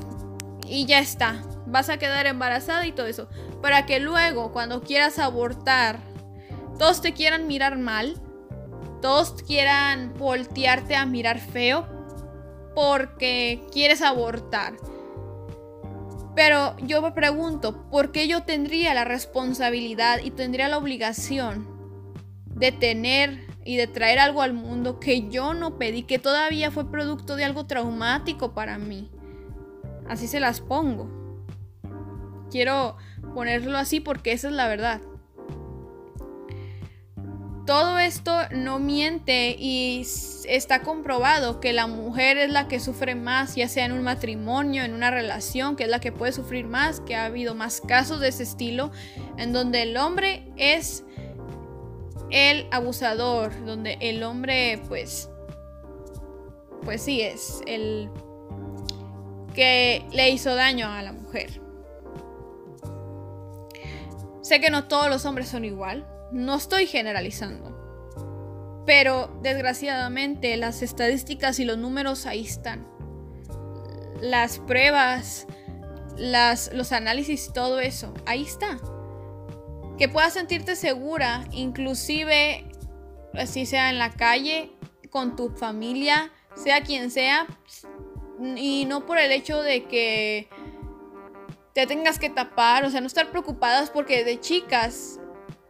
y 0.67 0.87
ya 0.87 0.99
está. 0.99 1.43
Vas 1.71 1.89
a 1.89 1.99
quedar 1.99 2.27
embarazada 2.27 2.87
y 2.87 2.93
todo 2.93 3.07
eso 3.07 3.29
para 3.63 3.87
que 3.87 4.01
luego 4.01 4.53
cuando 4.53 4.83
quieras 4.83 5.19
abortar, 5.19 5.99
todos 6.79 7.01
te 7.01 7.13
quieran 7.13 7.47
mirar 7.47 7.79
mal, 7.79 8.21
todos 9.01 9.43
quieran 9.43 10.15
voltearte 10.19 10.97
a 10.97 11.07
mirar 11.07 11.39
feo 11.39 11.87
porque 12.75 13.63
quieres 13.73 14.03
abortar. 14.03 14.75
Pero 16.35 16.77
yo 16.79 17.03
me 17.03 17.13
pregunto, 17.13 17.89
¿por 17.91 18.13
qué 18.13 18.29
yo 18.29 18.45
tendría 18.45 18.95
la 18.95 19.05
responsabilidad 19.05 20.21
y 20.23 20.31
tendría 20.31 20.69
la 20.69 20.79
obligación 20.79 21.69
de 22.47 22.73
tener 22.73 23.47
y 23.65 23.77
de 23.77 23.87
traer 23.87 24.19
algo 24.19 24.41
al 24.41 24.55
mundo 24.55 25.01
que 25.01 25.29
yo 25.29 25.55
no 25.55 25.77
pedí, 25.77 26.05
que 26.05 26.19
todavía 26.19 26.71
fue 26.71 26.91
producto 26.91 27.37
de 27.37 27.45
algo 27.45 27.67
traumático 27.67 28.55
para 28.55 28.79
mí? 28.79 29.11
Así 30.09 30.29
se 30.29 30.41
las 30.41 30.61
pongo. 30.61 31.20
Quiero 32.51 32.97
ponerlo 33.35 33.79
así 33.79 34.01
porque 34.01 34.33
esa 34.33 34.49
es 34.49 34.55
la 34.55 34.69
verdad. 34.69 35.01
Todo 37.67 37.99
esto 37.99 38.33
no 38.51 38.81
miente 38.81 39.55
y 39.57 40.05
está 40.49 40.83
comprobado 40.83 41.61
que 41.61 41.73
la 41.73 41.87
mujer 41.87 42.37
es 42.37 42.51
la 42.51 42.67
que 42.67 42.81
sufre 42.81 43.15
más, 43.15 43.55
ya 43.55 43.69
sea 43.69 43.85
en 43.85 43.93
un 43.93 44.03
matrimonio, 44.03 44.83
en 44.83 44.93
una 44.93 45.13
relación, 45.13 45.77
que 45.77 45.85
es 45.85 45.91
la 45.91 46.01
que 46.01 46.11
puede 46.11 46.33
sufrir 46.33 46.67
más, 46.67 47.01
que 47.01 47.15
ha 47.15 47.27
habido 47.27 47.55
más 47.55 47.81
casos 47.81 48.19
de 48.19 48.29
ese 48.29 48.43
estilo, 48.43 48.91
en 49.37 49.53
donde 49.53 49.83
el 49.83 49.97
hombre 49.97 50.51
es 50.57 51.05
el 52.31 52.67
abusador, 52.73 53.65
donde 53.65 53.99
el 54.01 54.23
hombre 54.25 54.83
pues 54.89 55.29
pues 56.83 57.03
sí 57.03 57.21
es 57.21 57.63
el 57.67 58.11
que 59.55 60.05
le 60.13 60.31
hizo 60.31 60.55
daño 60.55 60.89
a 60.89 61.03
la 61.03 61.13
mujer. 61.13 61.61
Sé 64.43 64.61
que 64.61 64.71
no 64.71 64.89
todos 64.89 65.09
los 65.09 65.27
hombres 65.27 65.49
son 65.49 65.65
igual, 65.65 66.07
no 66.33 66.55
estoy 66.55 66.87
generalizando, 66.87 68.85
pero 68.87 69.39
desgraciadamente 69.43 70.57
las 70.57 70.83
estadísticas 70.83 71.59
y 71.59 71.65
los 71.65 71.79
números 71.79 72.27
ahí 72.27 72.45
están. 72.45 72.89
Las 74.21 74.59
pruebas, 74.59 75.47
las, 76.17 76.73
los 76.73 76.93
análisis 76.93 77.53
todo 77.53 77.81
eso, 77.81 78.15
ahí 78.27 78.43
está. 78.43 78.79
Que 79.99 80.09
puedas 80.09 80.33
sentirte 80.33 80.77
segura, 80.77 81.45
inclusive 81.53 82.65
así 83.35 83.67
sea 83.67 83.91
en 83.91 83.99
la 83.99 84.11
calle, 84.11 84.73
con 85.11 85.37
tu 85.37 85.51
familia, 85.51 86.33
sea 86.55 86.83
quien 86.83 87.11
sea, 87.11 87.47
y 88.57 88.87
no 88.87 89.05
por 89.07 89.19
el 89.19 89.33
hecho 89.33 89.63
de 89.63 89.85
que 89.85 90.49
te 91.75 91.87
tengas 91.87 92.19
que 92.19 92.31
tapar, 92.31 92.85
o 92.85 92.91
sea, 92.91 93.01
no 93.01 93.07
estar 93.07 93.31
preocupadas 93.31 93.91
porque 93.91 94.25
de 94.25 94.41
chicas, 94.41 95.21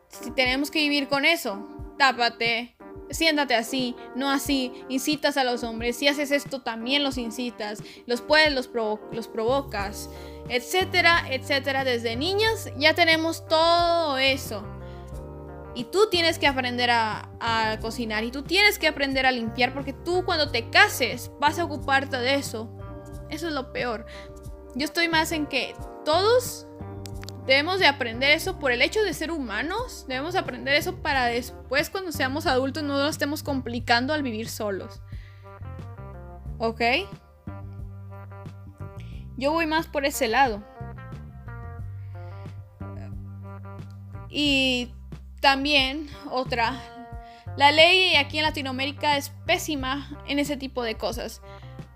si 0.09 0.31
tenemos 0.31 0.71
que 0.71 0.81
vivir 0.81 1.09
con 1.09 1.25
eso, 1.25 1.69
tápate, 1.99 2.77
siéntate 3.11 3.55
así, 3.55 3.97
no 4.15 4.31
así, 4.31 4.73
incitas 4.89 5.37
a 5.37 5.45
los 5.45 5.63
hombres, 5.65 5.97
si 5.97 6.09
haces 6.09 6.31
esto 6.31 6.63
también 6.63 7.03
los 7.03 7.19
incitas, 7.19 7.83
los 8.07 8.21
puedes, 8.21 8.53
los, 8.53 8.71
los 9.13 9.29
provocas, 9.29 10.09
etcétera, 10.49 11.25
etcétera. 11.31 11.85
Desde 11.85 12.17
niñas 12.17 12.71
ya 12.77 12.95
tenemos 12.95 13.47
todo 13.47 14.19
eso. 14.19 14.65
Y 15.75 15.85
tú 15.85 16.09
tienes 16.11 16.39
que 16.39 16.49
aprender 16.49 16.91
a, 16.91 17.31
a, 17.39 17.79
cocinar 17.81 18.25
y 18.25 18.33
tú 18.33 18.43
tienes 18.43 18.79
que 18.79 18.89
aprender 18.89 19.25
a 19.25 19.31
limpiar 19.31 19.73
porque 19.73 19.93
tú 19.93 20.25
cuando 20.25 20.51
te 20.51 20.69
cases 20.69 21.31
vas 21.39 21.59
a 21.59 21.65
ocuparte 21.65 22.19
de 22.19 22.35
eso. 22.35 22.77
Eso 23.31 23.47
es 23.47 23.55
lo 23.55 23.73
peor. 23.73 24.05
Yo 24.75 24.85
estoy 24.85 25.09
más 25.09 25.33
en 25.33 25.47
que 25.47 25.75
todos 26.05 26.67
debemos 27.47 27.81
de 27.81 27.87
aprender 27.87 28.31
eso 28.31 28.59
por 28.59 28.71
el 28.71 28.83
hecho 28.83 29.03
de 29.03 29.13
ser 29.13 29.31
humanos. 29.33 30.05
Debemos 30.07 30.37
aprender 30.37 30.75
eso 30.75 30.97
para 31.03 31.27
después 31.27 31.91
cuando 31.91 32.13
seamos 32.13 32.47
adultos 32.47 32.83
no 32.83 32.97
lo 32.97 33.09
estemos 33.09 33.43
complicando 33.43 34.15
al 34.15 34.23
vivir 34.23 34.49
solos. 34.49 35.03
¿Ok? 36.59 36.81
Yo 39.37 39.53
voy 39.53 39.67
más 39.67 39.87
por 39.87 40.05
ese 40.05 40.29
lado. 40.29 40.63
Y 44.29 44.93
también 45.41 46.09
otra, 46.31 46.81
la 47.57 47.73
ley 47.73 48.15
aquí 48.15 48.39
en 48.39 48.45
Latinoamérica 48.45 49.17
es 49.17 49.31
pésima 49.47 50.23
en 50.29 50.39
ese 50.39 50.57
tipo 50.57 50.83
de 50.85 50.97
cosas. 50.97 51.43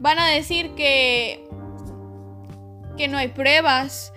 Van 0.00 0.18
a 0.18 0.26
decir 0.26 0.74
que 0.74 1.48
que 2.96 3.08
no 3.08 3.18
hay 3.18 3.28
pruebas, 3.28 4.12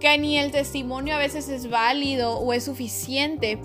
que 0.00 0.18
ni 0.18 0.38
el 0.38 0.50
testimonio 0.50 1.14
a 1.14 1.18
veces 1.18 1.48
es 1.48 1.70
válido 1.70 2.38
o 2.38 2.52
es 2.52 2.64
suficiente 2.64 3.58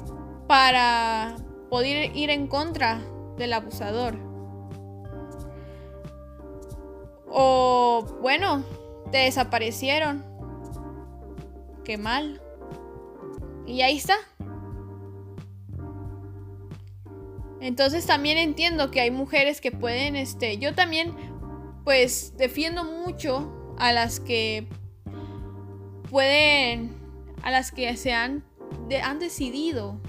para 0.48 1.36
poder 1.70 2.16
ir 2.16 2.30
en 2.30 2.48
contra 2.48 3.02
del 3.38 3.54
abusador. 3.54 4.18
O 7.28 8.06
bueno, 8.22 8.64
te 9.12 9.20
desaparecieron. 9.20 10.26
Qué 11.84 11.98
mal. 11.98 12.42
Y 13.68 13.82
ahí 13.82 13.98
está. 13.98 14.16
Entonces 17.62 18.06
también 18.06 18.38
entiendo 18.38 18.90
que 18.90 19.02
hay 19.02 19.12
mujeres 19.12 19.60
que 19.60 19.72
pueden, 19.72 20.16
este, 20.16 20.58
yo 20.58 20.74
también 20.74 21.14
pues 21.84 22.38
defiendo 22.38 22.86
mucho 22.86 23.59
a 23.80 23.94
las 23.94 24.20
que 24.20 24.68
pueden, 26.10 26.96
a 27.44 27.52
las 27.52 27.72
que 27.72 27.96
se 27.98 28.14
han, 28.14 28.44
han 29.04 29.20
decidido 29.20 30.00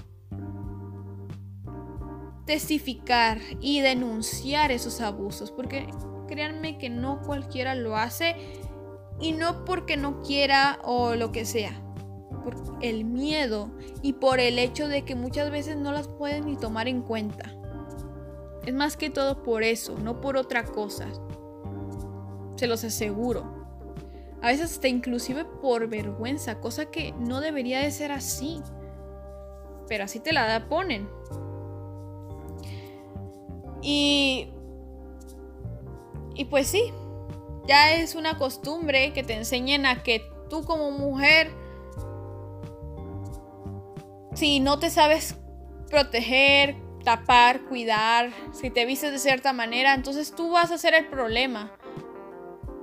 testificar 2.45 3.39
y 3.61 3.81
denunciar 3.81 4.71
esos 4.71 4.99
abusos, 5.01 5.51
porque 5.51 5.87
créanme 6.27 6.77
que 6.77 6.89
no 6.89 7.21
cualquiera 7.21 7.75
lo 7.75 7.95
hace 7.95 8.35
y 9.19 9.31
no 9.31 9.63
porque 9.63 9.97
no 9.97 10.21
quiera 10.21 10.79
o 10.83 11.15
lo 11.15 11.31
que 11.31 11.45
sea, 11.45 11.81
por 12.43 12.55
el 12.81 13.05
miedo 13.05 13.71
y 14.01 14.13
por 14.13 14.39
el 14.39 14.59
hecho 14.59 14.87
de 14.87 15.03
que 15.03 15.15
muchas 15.15 15.51
veces 15.51 15.77
no 15.77 15.91
las 15.91 16.07
pueden 16.07 16.45
ni 16.45 16.57
tomar 16.57 16.87
en 16.87 17.01
cuenta. 17.01 17.55
Es 18.65 18.73
más 18.73 18.97
que 18.97 19.09
todo 19.09 19.43
por 19.43 19.63
eso, 19.63 19.97
no 19.97 20.21
por 20.21 20.37
otra 20.37 20.63
cosa. 20.65 21.07
Se 22.57 22.67
los 22.67 22.83
aseguro. 22.83 23.60
A 24.41 24.47
veces 24.47 24.71
hasta 24.71 24.87
inclusive 24.87 25.45
por 25.45 25.87
vergüenza, 25.87 26.59
cosa 26.59 26.87
que 26.87 27.13
no 27.19 27.41
debería 27.41 27.79
de 27.79 27.91
ser 27.91 28.11
así. 28.11 28.61
Pero 29.87 30.05
así 30.05 30.19
te 30.19 30.33
la 30.33 30.67
ponen. 30.67 31.09
Y... 33.81 34.49
Y 36.33 36.45
pues 36.45 36.67
sí, 36.67 36.93
ya 37.67 37.93
es 37.93 38.15
una 38.15 38.37
costumbre 38.37 39.13
que 39.13 39.21
te 39.21 39.33
enseñen 39.33 39.85
a 39.85 40.01
que 40.01 40.21
tú 40.49 40.63
como 40.63 40.91
mujer, 40.91 41.51
si 44.33 44.59
no 44.59 44.79
te 44.79 44.89
sabes 44.89 45.35
proteger, 45.89 46.75
tapar, 47.03 47.61
cuidar, 47.65 48.31
si 48.53 48.69
te 48.69 48.85
vistes 48.85 49.11
de 49.11 49.19
cierta 49.19 49.53
manera, 49.53 49.93
entonces 49.93 50.33
tú 50.33 50.51
vas 50.51 50.71
a 50.71 50.77
ser 50.77 50.93
el 50.93 51.07
problema. 51.07 51.71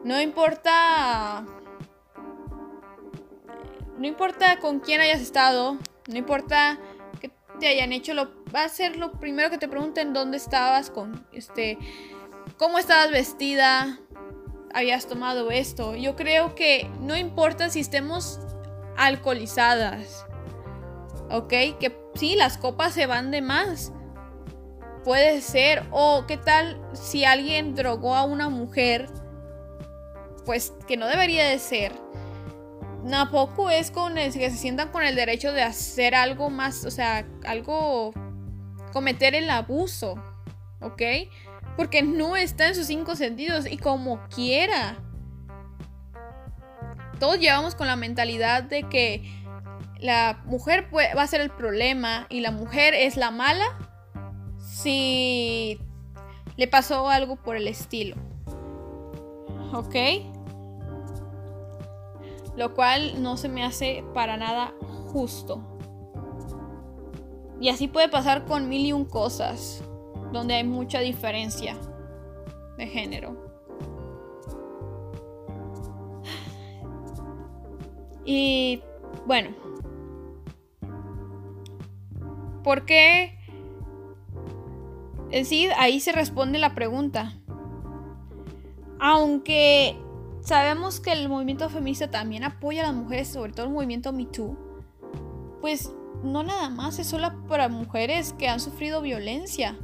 No 0.04 0.20
importa. 0.20 1.44
No 3.98 4.06
importa 4.06 4.58
con 4.60 4.80
quién 4.80 5.00
hayas 5.00 5.20
estado. 5.20 5.76
No 6.06 6.16
importa 6.16 6.78
que 7.20 7.30
te 7.58 7.68
hayan 7.68 7.92
hecho 7.92 8.14
lo. 8.14 8.30
Va 8.54 8.64
a 8.64 8.68
ser 8.68 8.96
lo 8.96 9.12
primero 9.12 9.50
que 9.50 9.58
te 9.58 9.68
pregunten 9.68 10.12
dónde 10.12 10.36
estabas. 10.36 10.90
Con 10.90 11.26
este. 11.32 11.78
cómo 12.56 12.78
estabas 12.78 13.10
vestida. 13.10 13.98
Habías 14.72 15.06
tomado 15.06 15.50
esto. 15.50 15.96
Yo 15.96 16.14
creo 16.14 16.54
que 16.54 16.88
no 17.00 17.16
importa 17.16 17.68
si 17.68 17.80
estemos 17.80 18.38
alcoholizadas. 18.96 20.24
¿Ok? 21.30 21.48
Que 21.48 21.98
sí, 22.14 22.36
las 22.36 22.56
copas 22.56 22.94
se 22.94 23.06
van 23.06 23.30
de 23.30 23.42
más. 23.42 23.92
Puede 25.04 25.40
ser. 25.40 25.84
O 25.90 26.24
qué 26.28 26.36
tal 26.36 26.80
si 26.92 27.24
alguien 27.24 27.74
drogó 27.74 28.14
a 28.14 28.24
una 28.24 28.48
mujer 28.48 29.08
pues 30.48 30.72
que 30.86 30.96
no 30.96 31.06
debería 31.06 31.46
de 31.46 31.58
ser. 31.58 31.92
Tampoco 33.06 33.68
es 33.68 33.90
con 33.90 34.16
el 34.16 34.32
que 34.32 34.48
se 34.48 34.56
sientan 34.56 34.88
con 34.88 35.02
el 35.02 35.14
derecho 35.14 35.52
de 35.52 35.62
hacer 35.62 36.14
algo 36.14 36.48
más, 36.48 36.86
o 36.86 36.90
sea, 36.90 37.26
algo 37.46 38.14
cometer 38.94 39.34
el 39.34 39.50
abuso, 39.50 40.14
¿ok? 40.80 41.02
Porque 41.76 42.00
no 42.00 42.34
está 42.34 42.68
en 42.68 42.74
sus 42.74 42.86
cinco 42.86 43.14
sentidos 43.14 43.66
y 43.70 43.76
como 43.76 44.26
quiera. 44.34 44.96
Todos 47.20 47.38
llevamos 47.38 47.74
con 47.74 47.86
la 47.86 47.96
mentalidad 47.96 48.62
de 48.62 48.84
que 48.84 49.30
la 50.00 50.40
mujer 50.46 50.88
va 50.94 51.20
a 51.20 51.26
ser 51.26 51.42
el 51.42 51.50
problema 51.50 52.26
y 52.30 52.40
la 52.40 52.52
mujer 52.52 52.94
es 52.94 53.18
la 53.18 53.30
mala 53.30 53.66
si 54.66 55.78
le 56.56 56.68
pasó 56.68 57.10
algo 57.10 57.36
por 57.36 57.54
el 57.54 57.68
estilo. 57.68 58.16
¿Ok? 59.74 60.37
Lo 62.58 62.74
cual 62.74 63.22
no 63.22 63.36
se 63.36 63.48
me 63.48 63.64
hace 63.64 64.04
para 64.12 64.36
nada 64.36 64.74
justo. 65.12 65.62
Y 67.60 67.68
así 67.68 67.86
puede 67.86 68.08
pasar 68.08 68.46
con 68.46 68.68
mil 68.68 68.84
y 68.84 68.92
un 68.92 69.04
cosas, 69.04 69.84
donde 70.32 70.54
hay 70.54 70.64
mucha 70.64 70.98
diferencia 70.98 71.76
de 72.76 72.86
género. 72.88 73.36
Y 78.24 78.82
bueno, 79.24 79.50
¿por 82.64 82.84
qué? 82.84 83.38
En 85.30 85.44
sí, 85.44 85.68
ahí 85.78 86.00
se 86.00 86.10
responde 86.10 86.58
la 86.58 86.74
pregunta. 86.74 87.34
Aunque 88.98 89.96
sabemos 90.48 90.98
que 90.98 91.12
el 91.12 91.28
movimiento 91.28 91.68
feminista 91.68 92.10
también 92.10 92.42
apoya 92.42 92.82
a 92.82 92.86
las 92.86 92.94
mujeres, 92.94 93.28
sobre 93.28 93.52
todo 93.52 93.66
el 93.66 93.72
movimiento 93.72 94.14
Me 94.14 94.24
Too, 94.24 94.56
pues 95.60 95.92
no 96.22 96.42
nada 96.42 96.70
más 96.70 96.98
es 96.98 97.06
solo 97.06 97.46
para 97.46 97.68
mujeres 97.68 98.32
que 98.32 98.48
han 98.48 98.58
sufrido 98.58 99.02
violencia. 99.02 99.78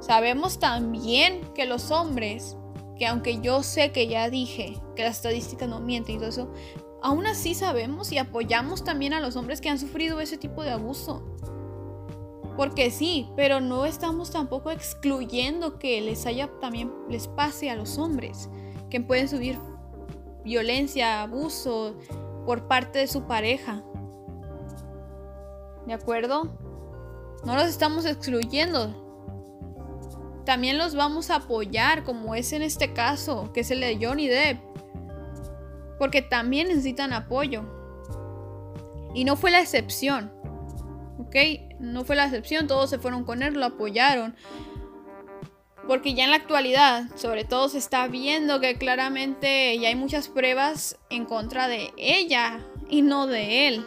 Sabemos 0.00 0.58
también 0.58 1.42
que 1.54 1.64
los 1.64 1.92
hombres, 1.92 2.56
que 2.98 3.06
aunque 3.06 3.40
yo 3.40 3.62
sé 3.62 3.92
que 3.92 4.08
ya 4.08 4.28
dije 4.30 4.82
que 4.96 5.04
las 5.04 5.18
estadísticas 5.18 5.68
no 5.68 5.78
mienten 5.78 6.16
y 6.16 6.18
todo 6.18 6.30
eso, 6.30 6.52
aún 7.04 7.28
así 7.28 7.54
sabemos 7.54 8.10
y 8.10 8.18
apoyamos 8.18 8.82
también 8.82 9.14
a 9.14 9.20
los 9.20 9.36
hombres 9.36 9.60
que 9.60 9.68
han 9.68 9.78
sufrido 9.78 10.20
ese 10.20 10.38
tipo 10.38 10.64
de 10.64 10.72
abuso. 10.72 11.22
Porque 12.56 12.90
sí, 12.90 13.28
pero 13.36 13.60
no 13.60 13.86
estamos 13.86 14.32
tampoco 14.32 14.72
excluyendo 14.72 15.78
que 15.78 16.00
les 16.00 16.26
haya 16.26 16.50
también 16.60 16.92
les 17.08 17.28
pase 17.28 17.70
a 17.70 17.76
los 17.76 17.96
hombres 17.96 18.50
que 18.90 19.00
pueden 19.00 19.28
subir 19.28 19.56
violencia, 20.44 21.22
abuso 21.22 21.96
por 22.46 22.66
parte 22.66 23.00
de 23.00 23.06
su 23.06 23.24
pareja. 23.24 23.82
¿De 25.86 25.92
acuerdo? 25.92 26.56
No 27.44 27.54
los 27.54 27.64
estamos 27.64 28.04
excluyendo. 28.04 29.08
También 30.44 30.78
los 30.78 30.94
vamos 30.94 31.30
a 31.30 31.36
apoyar, 31.36 32.04
como 32.04 32.34
es 32.34 32.52
en 32.52 32.62
este 32.62 32.92
caso, 32.92 33.52
que 33.52 33.60
es 33.60 33.70
el 33.70 33.80
de 33.80 33.98
Johnny 34.00 34.28
Depp. 34.28 34.58
Porque 35.98 36.22
también 36.22 36.68
necesitan 36.68 37.12
apoyo. 37.12 37.62
Y 39.14 39.24
no 39.24 39.36
fue 39.36 39.50
la 39.50 39.60
excepción. 39.60 40.32
¿Ok? 41.18 41.36
No 41.78 42.04
fue 42.04 42.16
la 42.16 42.24
excepción. 42.24 42.66
Todos 42.66 42.90
se 42.90 42.98
fueron 42.98 43.24
con 43.24 43.42
él, 43.42 43.54
lo 43.54 43.66
apoyaron. 43.66 44.34
Porque 45.86 46.14
ya 46.14 46.24
en 46.24 46.30
la 46.30 46.36
actualidad, 46.36 47.04
sobre 47.16 47.44
todo, 47.44 47.68
se 47.68 47.78
está 47.78 48.06
viendo 48.06 48.60
que 48.60 48.76
claramente 48.76 49.78
ya 49.78 49.88
hay 49.88 49.96
muchas 49.96 50.28
pruebas 50.28 50.98
en 51.08 51.24
contra 51.24 51.68
de 51.68 51.92
ella 51.96 52.60
y 52.88 53.02
no 53.02 53.26
de 53.26 53.68
él. 53.68 53.86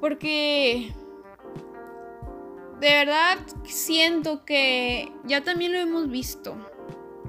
Porque 0.00 0.92
de 2.80 2.88
verdad 2.88 3.38
siento 3.64 4.44
que 4.44 5.12
ya 5.24 5.42
también 5.42 5.72
lo 5.72 5.78
hemos 5.78 6.10
visto. 6.10 6.56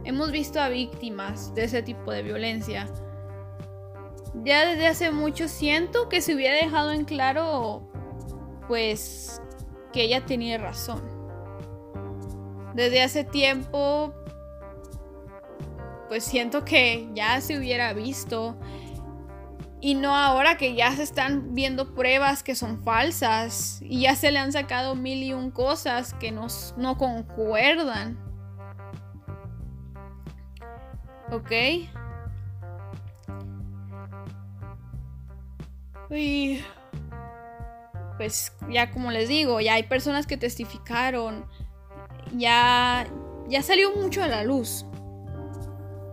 Hemos 0.04 0.32
visto 0.32 0.60
a 0.60 0.70
víctimas 0.70 1.54
de 1.54 1.66
ese 1.66 1.82
tipo 1.82 2.12
de 2.12 2.24
violencia. 2.24 2.88
Ya 4.44 4.66
desde 4.66 4.88
hace 4.88 5.12
mucho 5.12 5.48
siento 5.48 6.08
que 6.08 6.22
se 6.22 6.36
hubiera 6.36 6.56
dejado 6.56 6.92
en 6.92 7.06
claro, 7.06 7.90
pues, 8.68 9.42
que 9.92 10.04
ella 10.04 10.26
tenía 10.26 10.58
razón 10.58 11.21
desde 12.74 13.02
hace 13.02 13.24
tiempo, 13.24 14.14
pues 16.08 16.24
siento 16.24 16.66
que 16.66 17.10
ya 17.14 17.40
se 17.42 17.58
hubiera 17.58 17.94
visto. 17.94 18.58
Y 19.80 19.96
no 19.96 20.16
ahora 20.16 20.58
que 20.58 20.76
ya 20.76 20.96
se 20.96 21.02
están 21.02 21.56
viendo 21.56 21.96
pruebas 21.96 22.44
que 22.44 22.54
son 22.54 22.84
falsas 22.84 23.80
y 23.82 24.02
ya 24.02 24.16
se 24.16 24.32
le 24.32 24.38
han 24.38 24.52
sacado 24.52 24.94
mil 24.94 25.24
y 25.24 25.34
un 25.34 25.50
cosas 25.50 26.14
que 26.14 26.32
no, 26.32 26.48
no 26.78 26.98
concuerdan. 26.98 28.20
¿Ok? 31.32 31.52
Y 36.12 36.62
pues 38.18 38.54
ya 38.70 38.92
como 38.92 39.10
les 39.10 39.30
digo, 39.30 39.62
ya 39.62 39.74
hay 39.76 39.84
personas 39.84 40.28
que 40.28 40.38
testificaron 40.38 41.46
ya, 42.36 43.08
ya 43.48 43.62
salió 43.62 43.96
mucho 43.96 44.24
a 44.24 44.28
la 44.28 44.44
luz. 44.44 44.86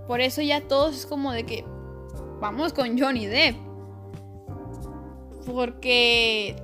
Por 0.07 0.21
eso 0.21 0.41
ya 0.43 0.67
todos 0.67 0.97
es 0.97 1.07
como 1.07 1.33
de 1.33 1.45
que 1.45 1.65
vamos 2.41 2.73
con 2.73 2.99
Johnny 2.99 3.27
Depp. 3.27 3.57
Porque 5.47 6.63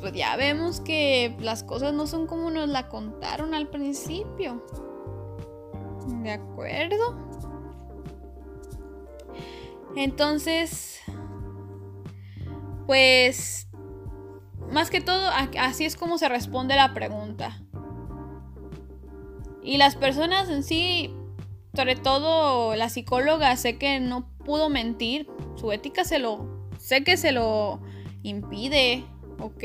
pues 0.00 0.12
ya 0.12 0.36
vemos 0.36 0.80
que 0.80 1.36
las 1.40 1.62
cosas 1.62 1.92
no 1.92 2.06
son 2.06 2.26
como 2.26 2.50
nos 2.50 2.68
la 2.68 2.88
contaron 2.88 3.54
al 3.54 3.68
principio. 3.68 4.64
¿De 6.22 6.32
acuerdo? 6.32 7.16
Entonces, 9.96 11.00
pues, 12.86 13.68
más 14.70 14.90
que 14.90 15.00
todo, 15.00 15.28
así 15.58 15.84
es 15.84 15.96
como 15.96 16.16
se 16.16 16.28
responde 16.28 16.76
la 16.76 16.94
pregunta. 16.94 17.60
Y 19.62 19.76
las 19.76 19.96
personas 19.96 20.48
en 20.48 20.62
sí, 20.62 21.14
sobre 21.74 21.96
todo 21.96 22.74
la 22.76 22.88
psicóloga, 22.88 23.56
sé 23.56 23.78
que 23.78 24.00
no 24.00 24.28
pudo 24.44 24.68
mentir. 24.68 25.28
Su 25.56 25.72
ética 25.72 26.04
se 26.04 26.18
lo. 26.18 26.68
Sé 26.78 27.04
que 27.04 27.16
se 27.16 27.32
lo 27.32 27.80
impide, 28.22 29.04
¿ok? 29.38 29.64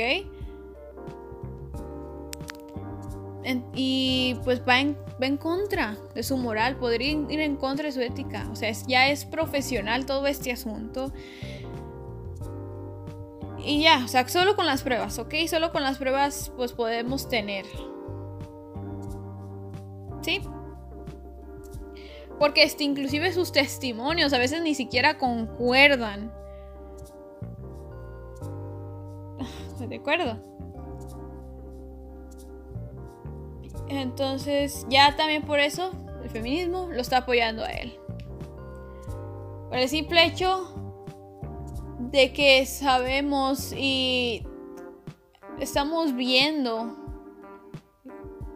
y 3.76 4.36
pues 4.44 4.62
va 4.68 4.80
en, 4.80 4.98
contra 5.38 5.98
de 6.16 6.24
su 6.24 6.38
moral, 6.38 6.78
podría 6.78 7.12
ir 7.12 7.40
en 7.40 7.56
contra 7.56 7.86
de 7.86 7.92
su 7.92 8.02
ética. 8.02 8.48
O 8.52 8.56
sea, 8.56 8.72
ya 8.88 9.10
es 9.10 9.26
profesional 9.26 10.06
todo 10.06 10.26
este 10.28 10.52
asunto. 10.52 11.12
Y 13.64 13.82
ya, 13.82 14.04
o 14.04 14.08
sea, 14.08 14.28
solo 14.28 14.56
con 14.56 14.66
las 14.66 14.84
pruebas, 14.84 15.18
¿ok? 15.20 15.34
Solo 15.48 15.72
con 15.72 15.84
las 15.84 15.98
pruebas 15.98 16.52
pues 16.56 16.74
podemos 16.74 17.30
tener. 17.30 17.66
¿Sí? 20.26 20.42
Porque 22.40 22.64
este, 22.64 22.84
inclusive 22.84 23.32
sus 23.32 23.52
testimonios 23.52 24.34
a 24.34 24.40
veces 24.40 24.64
ni 24.64 24.74
siquiera 24.74 25.20
concuerdan. 25.20 26.34
¿De 29.88 29.98
acuerdo? 29.98 30.40
Entonces, 33.88 34.88
ya 34.90 35.16
también 35.16 35.44
por 35.44 35.60
eso 35.60 35.92
el 36.24 36.30
feminismo 36.32 36.88
lo 36.92 37.02
está 37.02 37.18
apoyando 37.18 37.64
a 37.64 37.70
él. 37.70 37.96
Por 39.70 39.78
el 39.78 39.88
simple 39.88 40.26
hecho 40.26 40.74
de 42.00 42.34
que 42.34 42.66
sabemos 42.66 43.72
y 43.78 44.44
estamos 45.60 46.16
viendo 46.16 47.05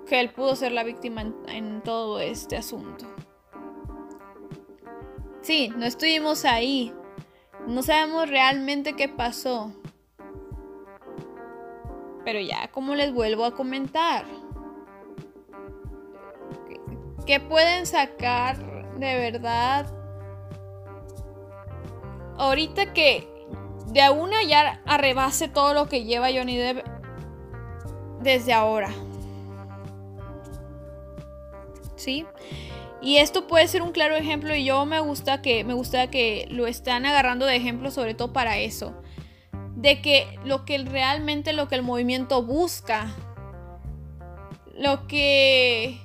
que 0.09 0.19
él 0.19 0.31
pudo 0.31 0.55
ser 0.55 0.71
la 0.71 0.83
víctima 0.83 1.21
en, 1.47 1.81
todo 1.81 2.19
este 2.19 2.57
asunto. 2.57 3.05
Sí, 5.41 5.71
no 5.77 5.85
estuvimos 5.85 6.45
ahí. 6.45 6.91
No 7.67 7.83
sabemos 7.83 8.27
realmente 8.27 8.93
qué 8.93 9.07
pasó. 9.07 9.71
Pero 12.25 12.39
ya, 12.39 12.69
como 12.71 12.95
les 12.95 13.13
vuelvo 13.13 13.45
a 13.45 13.55
comentar, 13.55 14.25
¿qué 17.25 17.39
pueden 17.39 17.85
sacar 17.85 18.57
de 18.97 19.15
verdad? 19.15 19.93
Ahorita 22.37 22.93
que 22.93 23.27
de 23.87 24.09
una 24.09 24.43
ya 24.43 24.81
arrebase 24.85 25.47
todo 25.47 25.73
lo 25.73 25.87
que 25.87 26.03
lleva 26.03 26.31
Johnny 26.31 26.57
Depp 26.57 26.85
desde 28.21 28.53
ahora. 28.53 28.89
¿Sí? 31.99 32.25
Y 33.01 33.17
esto 33.17 33.47
puede 33.47 33.67
ser 33.67 33.81
un 33.81 33.91
claro 33.91 34.15
ejemplo 34.15 34.55
y 34.55 34.65
yo 34.65 34.85
me 34.85 34.99
gusta 34.99 35.41
que 35.41 35.63
me 35.63 35.73
gusta 35.73 36.09
que 36.09 36.47
lo 36.49 36.67
están 36.67 37.05
agarrando 37.05 37.45
de 37.45 37.55
ejemplo 37.55 37.91
sobre 37.91 38.13
todo 38.13 38.33
para 38.33 38.57
eso. 38.57 38.99
De 39.75 40.01
que 40.01 40.39
lo 40.43 40.65
que 40.65 40.77
realmente 40.79 41.53
lo 41.53 41.67
que 41.67 41.75
el 41.75 41.83
movimiento 41.83 42.43
busca 42.43 43.15
lo 44.79 45.07
que 45.07 45.99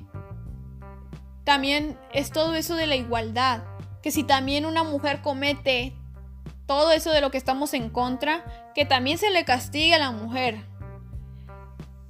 también 1.44 1.96
es 2.12 2.32
todo 2.32 2.54
eso 2.56 2.74
de 2.74 2.88
la 2.88 2.96
igualdad, 2.96 3.62
que 4.02 4.10
si 4.10 4.24
también 4.24 4.66
una 4.66 4.82
mujer 4.82 5.22
comete 5.22 5.94
todo 6.66 6.90
eso 6.90 7.12
de 7.12 7.20
lo 7.20 7.30
que 7.30 7.38
estamos 7.38 7.72
en 7.72 7.88
contra, 7.88 8.72
que 8.74 8.84
también 8.84 9.18
se 9.18 9.30
le 9.30 9.44
castigue 9.44 9.94
a 9.94 9.98
la 9.98 10.10
mujer. 10.10 10.66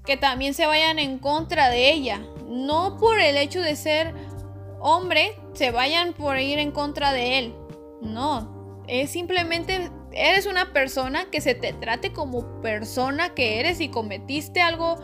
Que 0.06 0.16
también 0.16 0.54
se 0.54 0.66
vayan 0.66 0.98
en 0.98 1.18
contra 1.18 1.68
de 1.68 1.92
ella. 1.92 2.22
No 2.54 2.96
por 2.98 3.20
el 3.20 3.36
hecho 3.36 3.60
de 3.60 3.76
ser 3.76 4.14
hombre, 4.80 5.36
se 5.54 5.70
vayan 5.70 6.12
por 6.12 6.38
ir 6.38 6.58
en 6.58 6.70
contra 6.70 7.12
de 7.12 7.38
él. 7.38 7.54
No, 8.00 8.82
es 8.86 9.10
simplemente 9.10 9.90
eres 10.12 10.46
una 10.46 10.72
persona 10.72 11.24
que 11.30 11.40
se 11.40 11.54
te 11.54 11.72
trate 11.72 12.12
como 12.12 12.60
persona 12.60 13.34
que 13.34 13.58
eres 13.58 13.80
y 13.80 13.88
cometiste 13.88 14.60
algo 14.60 14.96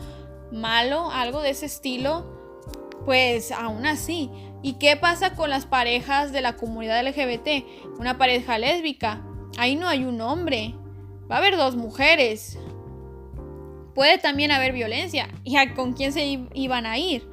malo, 0.51 1.11
algo 1.11 1.41
de 1.41 1.49
ese 1.49 1.65
estilo, 1.65 2.89
pues 3.05 3.51
aún 3.51 3.85
así. 3.85 4.29
¿Y 4.61 4.73
qué 4.73 4.95
pasa 4.95 5.35
con 5.35 5.49
las 5.49 5.65
parejas 5.65 6.31
de 6.31 6.41
la 6.41 6.55
comunidad 6.55 7.05
LGBT? 7.05 7.65
Una 7.99 8.17
pareja 8.17 8.59
lésbica 8.59 9.23
Ahí 9.57 9.75
no 9.75 9.87
hay 9.87 10.05
un 10.05 10.21
hombre. 10.21 10.75
Va 11.29 11.35
a 11.35 11.37
haber 11.39 11.57
dos 11.57 11.75
mujeres. 11.75 12.57
Puede 13.93 14.17
también 14.17 14.51
haber 14.51 14.73
violencia. 14.73 15.29
¿Y 15.43 15.55
con 15.69 15.93
quién 15.93 16.13
se 16.13 16.39
iban 16.53 16.85
a 16.85 16.97
ir? 16.97 17.27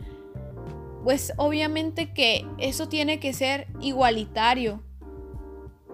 Pues 1.04 1.32
obviamente 1.36 2.12
que 2.12 2.46
eso 2.58 2.88
tiene 2.88 3.20
que 3.20 3.32
ser 3.32 3.68
igualitario. 3.80 4.82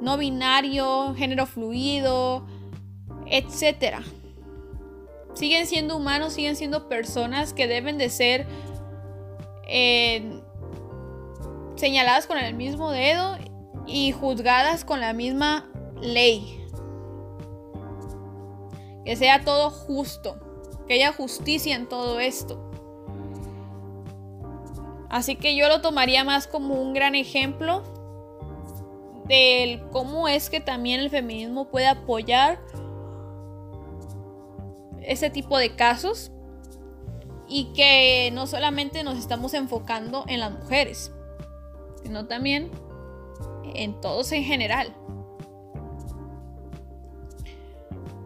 No 0.00 0.18
binario, 0.18 1.14
género 1.14 1.46
fluido, 1.46 2.46
etc. 3.26 3.98
Siguen 5.34 5.66
siendo 5.66 5.96
humanos, 5.96 6.32
siguen 6.32 6.56
siendo 6.56 6.88
personas 6.88 7.52
que 7.52 7.66
deben 7.66 7.98
de 7.98 8.08
ser 8.10 8.46
eh, 9.66 10.40
señaladas 11.76 12.26
con 12.26 12.38
el 12.38 12.54
mismo 12.54 12.90
dedo 12.90 13.36
y 13.86 14.12
juzgadas 14.12 14.84
con 14.84 15.00
la 15.00 15.12
misma 15.12 15.68
ley. 16.00 16.60
Que 19.04 19.16
sea 19.16 19.44
todo 19.44 19.70
justo. 19.70 20.40
Que 20.86 20.94
haya 20.94 21.12
justicia 21.12 21.76
en 21.76 21.88
todo 21.88 22.20
esto. 22.20 22.63
Así 25.14 25.36
que 25.36 25.54
yo 25.54 25.68
lo 25.68 25.80
tomaría 25.80 26.24
más 26.24 26.48
como 26.48 26.74
un 26.74 26.92
gran 26.92 27.14
ejemplo 27.14 27.84
del 29.26 29.80
cómo 29.90 30.26
es 30.26 30.50
que 30.50 30.58
también 30.58 30.98
el 30.98 31.08
feminismo 31.08 31.68
puede 31.70 31.86
apoyar 31.86 32.58
ese 35.02 35.30
tipo 35.30 35.56
de 35.56 35.76
casos 35.76 36.32
y 37.46 37.72
que 37.74 38.30
no 38.32 38.48
solamente 38.48 39.04
nos 39.04 39.16
estamos 39.16 39.54
enfocando 39.54 40.24
en 40.26 40.40
las 40.40 40.50
mujeres, 40.50 41.12
sino 42.02 42.26
también 42.26 42.72
en 43.72 44.00
todos 44.00 44.32
en 44.32 44.42
general. 44.42 44.96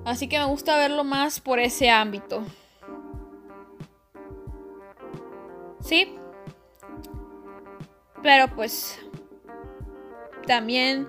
Así 0.06 0.26
que 0.26 0.38
me 0.38 0.46
gusta 0.46 0.74
verlo 0.78 1.04
más 1.04 1.38
por 1.38 1.58
ese 1.58 1.90
ámbito. 1.90 2.44
Sí. 5.82 6.14
Pero 8.22 8.54
pues 8.54 8.98
también 10.46 11.08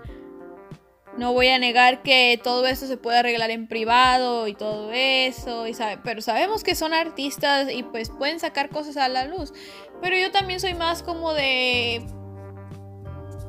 no 1.18 1.34
voy 1.34 1.48
a 1.50 1.60
negar 1.60 2.02
que 2.02 2.40
todo 2.42 2.66
eso 2.66 2.88
se 2.88 2.98
puede 2.98 3.20
arreglar 3.20 3.50
en 3.52 3.68
privado 3.68 4.48
y 4.48 4.54
todo 4.54 4.92
eso, 4.94 5.68
y 5.68 5.74
sabe, 5.74 6.00
pero 6.04 6.22
sabemos 6.22 6.64
que 6.64 6.76
son 6.76 6.94
artistas 6.94 7.68
y 7.72 7.84
pues 7.84 8.10
pueden 8.10 8.40
sacar 8.40 8.70
cosas 8.70 8.96
a 8.98 9.10
la 9.10 9.26
luz. 9.26 9.54
Pero 10.02 10.18
yo 10.18 10.32
también 10.32 10.60
soy 10.60 10.76
más 10.76 11.04
como 11.04 11.34
de 11.34 12.06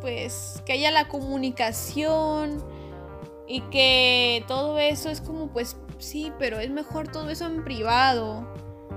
pues 0.01 0.63
que 0.65 0.73
haya 0.73 0.91
la 0.91 1.09
comunicación 1.09 2.65
y 3.47 3.61
que 3.63 4.45
todo 4.49 4.79
eso 4.79 5.11
es 5.11 5.21
como, 5.21 5.53
pues 5.53 5.77
sí, 5.99 6.33
pero 6.39 6.59
es 6.59 6.71
mejor 6.71 7.09
todo 7.09 7.31
eso 7.31 7.47
en 7.47 7.63
privado. 7.63 8.49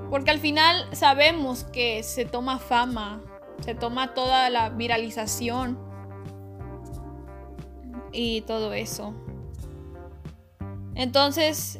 Porque 0.09 0.31
al 0.31 0.39
final 0.39 0.87
sabemos 0.95 1.63
que 1.65 2.03
se 2.03 2.25
toma 2.25 2.59
fama, 2.59 3.21
se 3.61 3.75
toma 3.75 4.13
toda 4.13 4.49
la 4.49 4.69
viralización 4.69 5.77
y 8.11 8.41
todo 8.41 8.73
eso. 8.73 9.13
Entonces, 10.95 11.79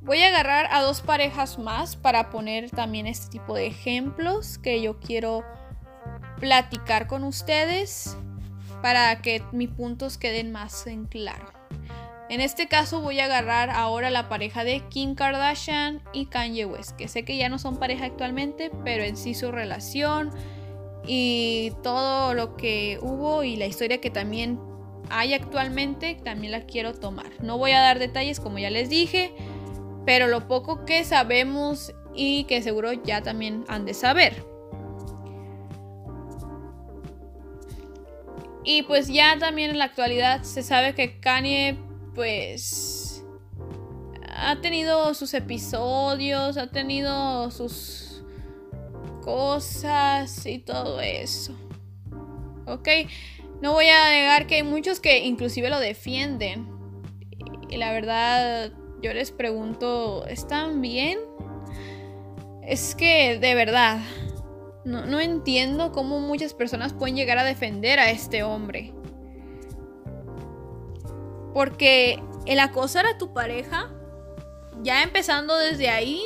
voy 0.00 0.22
a 0.22 0.28
agarrar 0.28 0.68
a 0.70 0.82
dos 0.82 1.00
parejas 1.00 1.58
más 1.58 1.96
para 1.96 2.30
poner 2.30 2.70
también 2.70 3.06
este 3.06 3.30
tipo 3.30 3.54
de 3.54 3.66
ejemplos 3.66 4.58
que 4.58 4.82
yo 4.82 5.00
quiero 5.00 5.44
platicar 6.38 7.06
con 7.06 7.24
ustedes 7.24 8.16
para 8.82 9.22
que 9.22 9.42
mis 9.52 9.70
puntos 9.70 10.18
queden 10.18 10.50
más 10.52 10.86
en 10.86 11.06
claro. 11.06 11.61
En 12.32 12.40
este 12.40 12.66
caso 12.66 13.02
voy 13.02 13.20
a 13.20 13.26
agarrar 13.26 13.68
ahora 13.68 14.08
la 14.08 14.30
pareja 14.30 14.64
de 14.64 14.80
Kim 14.88 15.14
Kardashian 15.14 16.00
y 16.14 16.24
Kanye 16.24 16.64
West, 16.64 16.92
que 16.92 17.06
sé 17.06 17.26
que 17.26 17.36
ya 17.36 17.50
no 17.50 17.58
son 17.58 17.76
pareja 17.76 18.06
actualmente, 18.06 18.70
pero 18.86 19.04
en 19.04 19.18
sí 19.18 19.34
su 19.34 19.52
relación 19.52 20.30
y 21.06 21.72
todo 21.82 22.32
lo 22.32 22.56
que 22.56 22.98
hubo 23.02 23.44
y 23.44 23.56
la 23.56 23.66
historia 23.66 24.00
que 24.00 24.08
también 24.08 24.58
hay 25.10 25.34
actualmente, 25.34 26.18
también 26.24 26.52
la 26.52 26.62
quiero 26.62 26.94
tomar. 26.94 27.26
No 27.42 27.58
voy 27.58 27.72
a 27.72 27.80
dar 27.80 27.98
detalles 27.98 28.40
como 28.40 28.58
ya 28.58 28.70
les 28.70 28.88
dije, 28.88 29.34
pero 30.06 30.26
lo 30.26 30.48
poco 30.48 30.86
que 30.86 31.04
sabemos 31.04 31.92
y 32.14 32.44
que 32.44 32.62
seguro 32.62 32.94
ya 32.94 33.20
también 33.20 33.66
han 33.68 33.84
de 33.84 33.92
saber. 33.92 34.42
Y 38.64 38.84
pues 38.84 39.08
ya 39.08 39.36
también 39.38 39.72
en 39.72 39.78
la 39.78 39.84
actualidad 39.84 40.44
se 40.44 40.62
sabe 40.62 40.94
que 40.94 41.20
Kanye 41.20 41.91
pues 42.14 43.24
ha 44.34 44.60
tenido 44.60 45.14
sus 45.14 45.34
episodios, 45.34 46.56
ha 46.56 46.68
tenido 46.68 47.50
sus 47.50 48.22
cosas 49.22 50.46
y 50.46 50.58
todo 50.58 51.00
eso. 51.00 51.54
¿Ok? 52.66 52.88
No 53.60 53.72
voy 53.72 53.86
a 53.86 54.10
negar 54.10 54.46
que 54.46 54.56
hay 54.56 54.62
muchos 54.62 55.00
que 55.00 55.24
inclusive 55.24 55.70
lo 55.70 55.78
defienden. 55.78 56.68
Y 57.68 57.76
la 57.76 57.92
verdad, 57.92 58.72
yo 59.02 59.14
les 59.14 59.30
pregunto, 59.30 60.26
¿están 60.26 60.80
bien? 60.80 61.18
Es 62.62 62.94
que, 62.94 63.38
de 63.38 63.54
verdad, 63.54 64.00
no, 64.84 65.06
no 65.06 65.20
entiendo 65.20 65.92
cómo 65.92 66.20
muchas 66.20 66.54
personas 66.54 66.92
pueden 66.92 67.16
llegar 67.16 67.38
a 67.38 67.44
defender 67.44 67.98
a 67.98 68.10
este 68.10 68.42
hombre. 68.42 68.92
Porque 71.52 72.22
el 72.46 72.60
acosar 72.60 73.06
a 73.06 73.18
tu 73.18 73.32
pareja, 73.32 73.90
ya 74.82 75.02
empezando 75.02 75.56
desde 75.56 75.88
ahí, 75.90 76.22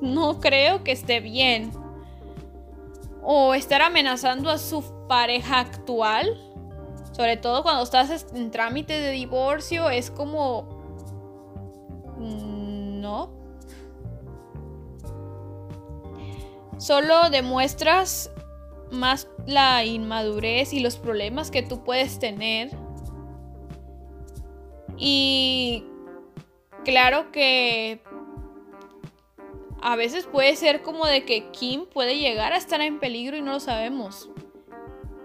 no 0.00 0.40
creo 0.40 0.84
que 0.84 0.92
esté 0.92 1.20
bien. 1.20 1.72
O 3.22 3.54
estar 3.54 3.82
amenazando 3.82 4.50
a 4.50 4.58
su 4.58 4.82
pareja 5.08 5.60
actual, 5.60 6.36
sobre 7.12 7.36
todo 7.36 7.62
cuando 7.62 7.82
estás 7.82 8.26
en 8.34 8.50
trámite 8.50 8.92
de 8.92 9.10
divorcio, 9.10 9.90
es 9.90 10.10
como... 10.10 10.68
Mm, 12.16 13.00
no. 13.00 13.30
Solo 16.78 17.28
demuestras 17.30 18.30
más 18.90 19.28
la 19.46 19.84
inmadurez 19.84 20.72
y 20.72 20.80
los 20.80 20.96
problemas 20.96 21.50
que 21.50 21.62
tú 21.62 21.82
puedes 21.82 22.18
tener. 22.18 22.70
Y 24.98 25.84
claro 26.84 27.30
que 27.30 28.02
a 29.80 29.96
veces 29.96 30.26
puede 30.26 30.56
ser 30.56 30.82
como 30.82 31.06
de 31.06 31.24
que 31.24 31.50
Kim 31.50 31.86
puede 31.86 32.18
llegar 32.18 32.52
a 32.52 32.56
estar 32.56 32.80
en 32.80 32.98
peligro 32.98 33.36
y 33.36 33.42
no 33.42 33.52
lo 33.52 33.60
sabemos. 33.60 34.28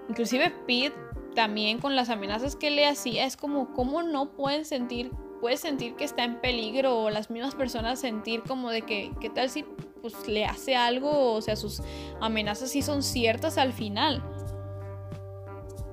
Inclusive 0.10 0.52
Pete 0.68 0.96
también 1.34 1.80
con 1.80 1.96
las 1.96 2.10
amenazas 2.10 2.56
que 2.56 2.70
le 2.70 2.86
hacía 2.86 3.26
es 3.26 3.36
como 3.36 3.74
cómo 3.74 4.04
no 4.04 4.34
pueden 4.34 4.66
sentir 4.66 5.12
puede 5.42 5.58
sentir 5.58 5.96
que 5.96 6.06
está 6.06 6.24
en 6.24 6.40
peligro 6.40 7.02
o 7.02 7.10
las 7.10 7.30
mismas 7.30 7.56
personas 7.56 8.00
sentir 8.00 8.44
como 8.44 8.70
de 8.70 8.84
que 8.84 9.12
qué 9.20 9.30
tal 9.30 9.50
si 9.50 9.64
pues 10.02 10.28
le 10.28 10.46
hace 10.46 10.76
algo 10.76 11.34
o 11.34 11.42
sea 11.42 11.56
sus 11.56 11.82
amenazas 12.22 12.70
sí 12.70 12.82
son 12.82 13.02
ciertas 13.02 13.58
al 13.58 13.74
final. 13.74 14.24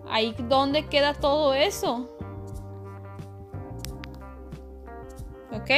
Ahí 0.09 0.35
dónde 0.49 0.87
queda 0.87 1.15
todo 1.15 1.55
eso 1.55 2.09
¿ok? 5.53 5.71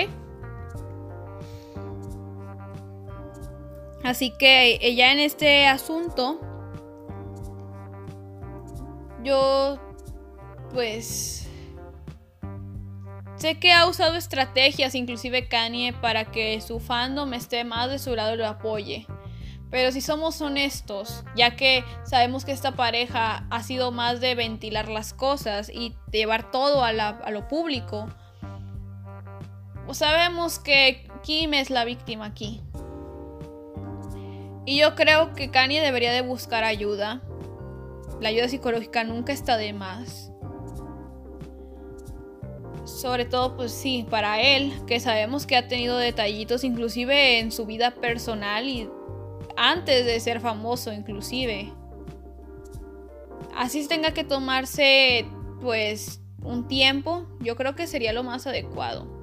Así 4.04 4.32
que 4.36 4.78
ella 4.82 5.12
en 5.12 5.20
este 5.20 5.66
asunto, 5.66 6.40
yo 9.22 9.78
pues 10.72 11.48
sé 13.36 13.58
que 13.58 13.72
ha 13.72 13.86
usado 13.86 14.16
estrategias, 14.16 14.94
inclusive 14.94 15.48
Kanye, 15.48 15.92
para 15.92 16.24
que 16.24 16.60
su 16.60 16.80
fandom 16.80 17.32
esté 17.34 17.64
más 17.64 17.90
de 17.90 17.98
su 17.98 18.16
lado 18.16 18.34
y 18.34 18.38
lo 18.38 18.46
apoye. 18.46 19.06
Pero 19.70 19.90
si 19.90 20.00
somos 20.00 20.40
honestos, 20.42 21.24
ya 21.34 21.56
que 21.56 21.84
sabemos 22.04 22.44
que 22.44 22.52
esta 22.52 22.72
pareja 22.72 23.46
ha 23.50 23.62
sido 23.62 23.90
más 23.90 24.20
de 24.20 24.34
ventilar 24.34 24.88
las 24.88 25.14
cosas 25.14 25.70
y 25.72 25.96
llevar 26.10 26.50
todo 26.50 26.84
a, 26.84 26.88
a 26.88 27.30
lo 27.30 27.48
público, 27.48 28.08
sabemos 29.90 30.58
que 30.58 31.06
Kim 31.22 31.54
es 31.54 31.70
la 31.70 31.84
víctima 31.84 32.26
aquí. 32.26 32.60
Y 34.64 34.78
yo 34.78 34.94
creo 34.94 35.34
que 35.34 35.50
Kanye 35.50 35.80
debería 35.80 36.12
de 36.12 36.22
buscar 36.22 36.64
ayuda. 36.64 37.20
La 38.20 38.28
ayuda 38.28 38.48
psicológica 38.48 39.04
nunca 39.04 39.32
está 39.32 39.56
de 39.56 39.72
más. 39.72 40.30
Sobre 42.84 43.24
todo, 43.24 43.56
pues 43.56 43.72
sí, 43.72 44.06
para 44.08 44.40
él, 44.40 44.72
que 44.86 45.00
sabemos 45.00 45.46
que 45.46 45.56
ha 45.56 45.66
tenido 45.66 45.96
detallitos 45.98 46.62
inclusive 46.62 47.40
en 47.40 47.50
su 47.50 47.66
vida 47.66 47.92
personal 47.92 48.68
y 48.68 48.88
antes 49.56 50.06
de 50.06 50.20
ser 50.20 50.40
famoso 50.40 50.92
inclusive. 50.92 51.72
Así 53.56 53.86
tenga 53.86 54.12
que 54.12 54.24
tomarse 54.24 55.26
pues 55.60 56.20
un 56.42 56.66
tiempo, 56.66 57.26
yo 57.40 57.56
creo 57.56 57.74
que 57.74 57.86
sería 57.86 58.12
lo 58.12 58.22
más 58.22 58.46
adecuado. 58.46 59.21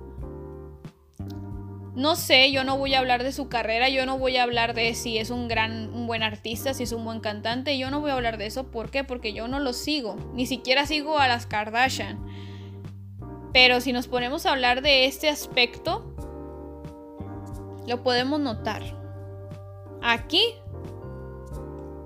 No 2.00 2.16
sé, 2.16 2.54
yo 2.54 2.64
no 2.64 2.78
voy 2.78 2.94
a 2.94 3.00
hablar 3.00 3.24
de 3.24 3.34
su 3.34 3.50
carrera, 3.50 3.90
yo 3.90 4.06
no 4.06 4.18
voy 4.18 4.38
a 4.38 4.44
hablar 4.44 4.74
de 4.74 4.94
si 4.94 5.18
es 5.18 5.32
un 5.32 5.50
gran, 5.50 5.94
un 5.94 6.08
buen 6.08 6.24
artista, 6.24 6.74
si 6.74 6.84
es 6.84 6.94
un 6.94 7.04
buen 7.04 7.20
cantante, 7.20 7.78
yo 7.78 7.92
no 7.92 8.00
voy 8.00 8.12
a 8.12 8.14
hablar 8.14 8.38
de 8.38 8.46
eso. 8.46 8.72
¿Por 8.72 8.90
qué? 8.90 9.04
Porque 9.04 9.34
yo 9.34 9.50
no 9.50 9.60
lo 9.60 9.74
sigo, 9.74 10.16
ni 10.34 10.46
siquiera 10.46 10.86
sigo 10.86 11.20
a 11.20 11.28
las 11.28 11.46
Kardashian. 11.46 12.26
Pero 13.52 13.82
si 13.82 13.92
nos 13.92 14.08
ponemos 14.08 14.46
a 14.46 14.54
hablar 14.54 14.82
de 14.82 15.08
este 15.08 15.28
aspecto, 15.28 16.16
lo 17.86 18.02
podemos 18.02 18.40
notar. 18.40 18.82
Aquí, 20.02 20.42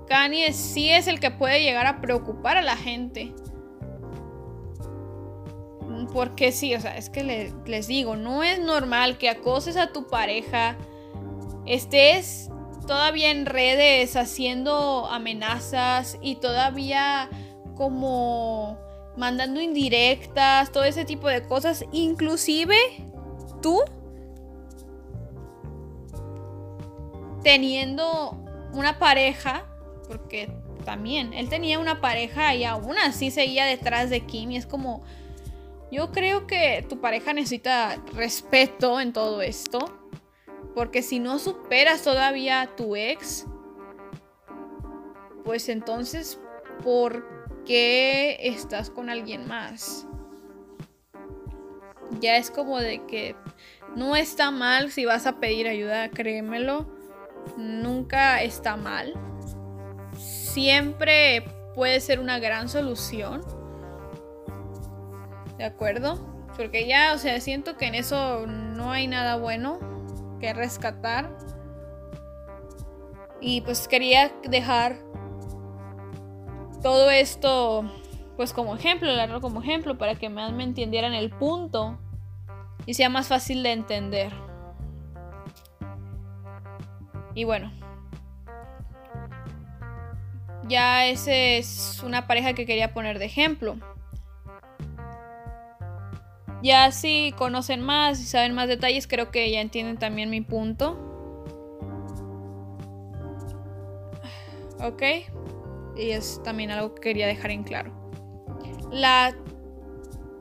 Kanye 0.08 0.54
sí 0.54 0.90
es 0.90 1.06
el 1.06 1.20
que 1.20 1.30
puede 1.30 1.62
llegar 1.62 1.86
a 1.86 2.00
preocupar 2.00 2.56
a 2.56 2.62
la 2.62 2.76
gente. 2.76 3.32
Porque 6.12 6.52
sí, 6.52 6.74
o 6.74 6.80
sea, 6.80 6.96
es 6.96 7.10
que 7.10 7.52
les 7.66 7.86
digo, 7.86 8.16
no 8.16 8.42
es 8.42 8.60
normal 8.60 9.18
que 9.18 9.28
acoses 9.28 9.76
a 9.76 9.92
tu 9.92 10.06
pareja, 10.06 10.76
estés 11.66 12.50
todavía 12.86 13.30
en 13.30 13.46
redes 13.46 14.16
haciendo 14.16 15.06
amenazas 15.06 16.18
y 16.20 16.36
todavía 16.36 17.28
como 17.76 18.78
mandando 19.16 19.60
indirectas, 19.60 20.72
todo 20.72 20.84
ese 20.84 21.04
tipo 21.04 21.28
de 21.28 21.46
cosas, 21.46 21.84
inclusive 21.92 22.76
tú 23.62 23.80
teniendo 27.42 28.38
una 28.72 28.98
pareja, 28.98 29.64
porque 30.08 30.50
también 30.84 31.32
él 31.32 31.48
tenía 31.48 31.78
una 31.78 32.00
pareja 32.00 32.54
y 32.54 32.64
aún 32.64 32.98
así 32.98 33.30
seguía 33.30 33.64
detrás 33.66 34.10
de 34.10 34.20
Kim 34.20 34.50
y 34.50 34.56
es 34.56 34.66
como 34.66 35.02
yo 35.94 36.10
creo 36.10 36.46
que 36.46 36.84
tu 36.88 37.00
pareja 37.00 37.32
necesita 37.32 38.02
respeto 38.14 39.00
en 39.00 39.12
todo 39.12 39.42
esto. 39.42 39.78
Porque 40.74 41.02
si 41.02 41.20
no 41.20 41.38
superas 41.38 42.02
todavía 42.02 42.60
a 42.60 42.74
tu 42.74 42.96
ex, 42.96 43.46
pues 45.44 45.68
entonces, 45.68 46.40
¿por 46.82 47.24
qué 47.64 48.38
estás 48.40 48.90
con 48.90 49.08
alguien 49.08 49.46
más? 49.46 50.06
Ya 52.20 52.38
es 52.38 52.50
como 52.50 52.80
de 52.80 53.06
que 53.06 53.36
no 53.94 54.16
está 54.16 54.50
mal 54.50 54.90
si 54.90 55.04
vas 55.04 55.26
a 55.26 55.38
pedir 55.38 55.68
ayuda, 55.68 56.10
créemelo. 56.10 56.88
Nunca 57.56 58.42
está 58.42 58.76
mal. 58.76 59.14
Siempre 60.18 61.44
puede 61.76 62.00
ser 62.00 62.18
una 62.18 62.40
gran 62.40 62.68
solución 62.68 63.42
¿De 65.58 65.64
acuerdo? 65.64 66.46
Porque 66.56 66.86
ya, 66.86 67.12
o 67.14 67.18
sea, 67.18 67.40
siento 67.40 67.76
que 67.76 67.86
en 67.86 67.94
eso 67.94 68.46
no 68.46 68.90
hay 68.90 69.06
nada 69.06 69.36
bueno 69.36 69.78
que 70.40 70.52
rescatar. 70.52 71.36
Y 73.40 73.60
pues 73.60 73.88
quería 73.88 74.32
dejar 74.48 74.96
todo 76.82 77.10
esto 77.10 77.84
pues 78.36 78.52
como 78.52 78.74
ejemplo, 78.74 79.14
darlo 79.14 79.40
como 79.40 79.62
ejemplo 79.62 79.96
para 79.96 80.16
que 80.16 80.28
más 80.28 80.52
me 80.52 80.64
entendieran 80.64 81.14
el 81.14 81.30
punto 81.30 81.98
y 82.86 82.94
sea 82.94 83.08
más 83.08 83.28
fácil 83.28 83.62
de 83.62 83.72
entender. 83.72 84.32
Y 87.34 87.44
bueno, 87.44 87.72
ya 90.68 91.06
ese 91.06 91.58
es 91.58 92.02
una 92.04 92.26
pareja 92.26 92.54
que 92.54 92.66
quería 92.66 92.92
poner 92.92 93.18
de 93.18 93.26
ejemplo. 93.26 93.76
Ya 96.64 96.90
si 96.92 97.34
conocen 97.36 97.82
más 97.82 98.18
y 98.18 98.24
saben 98.24 98.54
más 98.54 98.68
detalles, 98.68 99.06
creo 99.06 99.30
que 99.30 99.50
ya 99.50 99.60
entienden 99.60 99.98
también 99.98 100.30
mi 100.30 100.40
punto. 100.40 100.98
Ok. 104.80 105.02
Y 105.94 106.10
es 106.12 106.42
también 106.42 106.70
algo 106.70 106.94
que 106.94 107.02
quería 107.02 107.26
dejar 107.26 107.50
en 107.50 107.64
claro. 107.64 107.92
La 108.90 109.36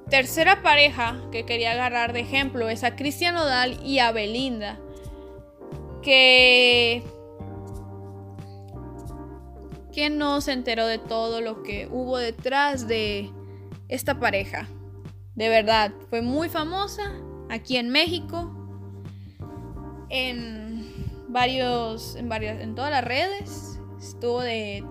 tercera 0.09 0.61
pareja 0.63 1.21
que 1.29 1.45
quería 1.45 1.73
agarrar 1.73 2.13
de 2.13 2.21
ejemplo 2.21 2.69
es 2.69 2.85
a 2.85 2.95
Cristian 2.95 3.35
Odal 3.35 3.77
y 3.83 3.99
a 3.99 4.13
Belinda. 4.13 4.79
Que... 6.01 7.03
¿Quién 9.91 10.17
no 10.17 10.39
se 10.39 10.53
enteró 10.53 10.87
de 10.87 10.99
todo 10.99 11.41
lo 11.41 11.63
que 11.63 11.89
hubo 11.91 12.17
detrás 12.17 12.87
de 12.87 13.29
esta 13.89 14.21
pareja? 14.21 14.69
De 15.35 15.49
verdad, 15.49 15.91
fue 16.09 16.21
muy 16.21 16.49
famosa 16.49 17.11
aquí 17.49 17.77
en 17.77 17.89
México. 17.89 18.51
En 20.09 20.85
varios, 21.29 22.15
en 22.15 22.29
varias, 22.29 22.61
en 22.61 22.75
todas 22.75 22.91
las 22.91 23.03
redes. 23.03 23.79
Estuvo 23.99 24.41
de 24.41 24.85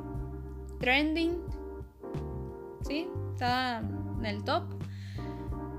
trending. 0.80 1.38
¿Sí? 2.86 3.08
Estaba 3.32 3.78
en 4.18 4.26
el 4.26 4.42
top. 4.44 4.64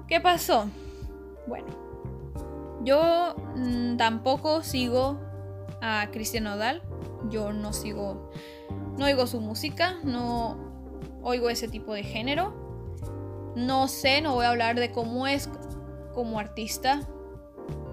¿Qué 0.07 0.21
pasó? 0.21 0.69
Bueno, 1.47 1.67
yo 2.83 3.35
mm, 3.55 3.97
tampoco 3.97 4.63
sigo 4.63 5.19
a 5.81 6.07
Cristian 6.11 6.47
Odal. 6.47 6.81
Yo 7.29 7.51
no 7.51 7.73
sigo, 7.73 8.31
no 8.97 9.05
oigo 9.05 9.27
su 9.27 9.41
música, 9.41 9.95
no 10.03 10.57
oigo 11.21 11.49
ese 11.49 11.67
tipo 11.67 11.93
de 11.93 12.03
género. 12.03 12.62
No 13.55 13.87
sé, 13.87 14.21
no 14.21 14.33
voy 14.33 14.45
a 14.45 14.49
hablar 14.49 14.79
de 14.79 14.91
cómo 14.91 15.27
es 15.27 15.49
como 16.13 16.39
artista. 16.39 17.07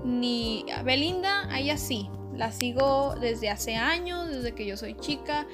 Ni 0.05 0.65
Belinda, 0.85 1.49
ella 1.57 1.77
sí. 1.77 2.11
La 2.35 2.53
sigo 2.53 3.15
desde 3.21 3.51
hace 3.51 3.77
años, 3.77 4.29
desde 4.29 4.55
que 4.55 4.65
yo 4.65 4.77
soy 4.77 4.97
chica. 4.97 5.47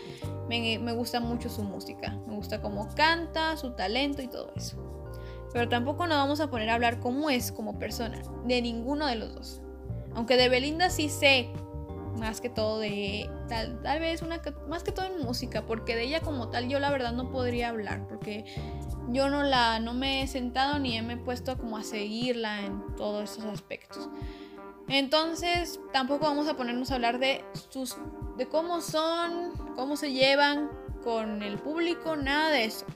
Me, 0.48 0.78
me 0.78 0.92
gusta 0.92 1.18
mucho 1.20 1.48
su 1.48 1.62
música. 1.62 2.16
Me 2.26 2.36
gusta 2.36 2.62
cómo 2.62 2.88
canta, 2.94 3.56
su 3.56 3.72
talento 3.72 4.22
y 4.22 4.28
todo 4.28 4.52
eso. 4.54 4.76
Pero 5.52 5.68
tampoco 5.68 6.06
nos 6.06 6.18
vamos 6.18 6.40
a 6.40 6.48
poner 6.50 6.70
a 6.70 6.74
hablar 6.74 7.00
cómo 7.00 7.30
es 7.30 7.50
como 7.50 7.78
persona. 7.78 8.22
De 8.44 8.62
ninguno 8.62 9.06
de 9.06 9.16
los 9.16 9.34
dos. 9.34 9.62
Aunque 10.14 10.36
de 10.36 10.48
Belinda 10.48 10.90
sí 10.90 11.08
sé 11.08 11.50
más 12.18 12.40
que 12.40 12.48
todo 12.48 12.78
de 12.78 13.30
tal, 13.48 13.80
tal 13.82 14.00
vez 14.00 14.22
una 14.22 14.40
más 14.68 14.82
que 14.82 14.92
todo 14.92 15.06
en 15.06 15.22
música 15.22 15.66
porque 15.66 15.96
de 15.96 16.04
ella 16.04 16.20
como 16.20 16.48
tal 16.48 16.68
yo 16.68 16.80
la 16.80 16.90
verdad 16.90 17.12
no 17.12 17.30
podría 17.30 17.68
hablar 17.68 18.06
porque 18.08 18.44
yo 19.08 19.28
no 19.28 19.42
la 19.42 19.78
no 19.80 19.94
me 19.94 20.22
he 20.22 20.26
sentado 20.26 20.78
ni 20.78 21.00
me 21.02 21.14
he 21.14 21.18
puesto 21.18 21.56
como 21.56 21.76
a 21.76 21.82
seguirla 21.82 22.64
en 22.64 22.96
todos 22.96 23.30
esos 23.30 23.44
aspectos 23.44 24.08
entonces 24.88 25.80
tampoco 25.92 26.26
vamos 26.26 26.48
a 26.48 26.56
ponernos 26.56 26.90
a 26.90 26.94
hablar 26.94 27.18
de 27.18 27.44
sus 27.70 27.96
de 28.36 28.46
cómo 28.46 28.80
son 28.80 29.52
cómo 29.74 29.96
se 29.96 30.12
llevan 30.12 30.70
con 31.02 31.42
el 31.42 31.58
público 31.58 32.16
nada 32.16 32.50
de 32.50 32.64
eso 32.64 32.86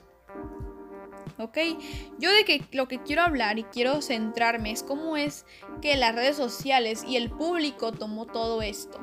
¿ok? 1.41 1.57
Yo 2.19 2.31
de 2.31 2.45
que 2.45 2.63
lo 2.71 2.87
que 2.87 3.01
quiero 3.01 3.23
hablar 3.23 3.59
y 3.59 3.63
quiero 3.63 4.01
centrarme 4.01 4.71
es 4.71 4.83
cómo 4.83 5.17
es 5.17 5.45
que 5.81 5.95
las 5.97 6.15
redes 6.15 6.35
sociales 6.35 7.03
y 7.07 7.17
el 7.17 7.29
público 7.29 7.91
tomó 7.91 8.25
todo 8.25 8.61
esto. 8.61 8.99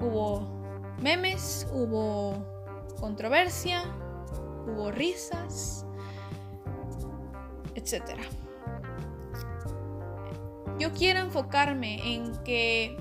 Hubo 0.00 0.46
memes, 1.00 1.66
hubo 1.72 2.44
controversia, 3.00 3.82
hubo 4.66 4.90
risas, 4.90 5.86
etc. 7.74 8.18
Yo 10.78 10.92
quiero 10.92 11.20
enfocarme 11.20 12.14
en 12.14 12.36
que 12.44 12.96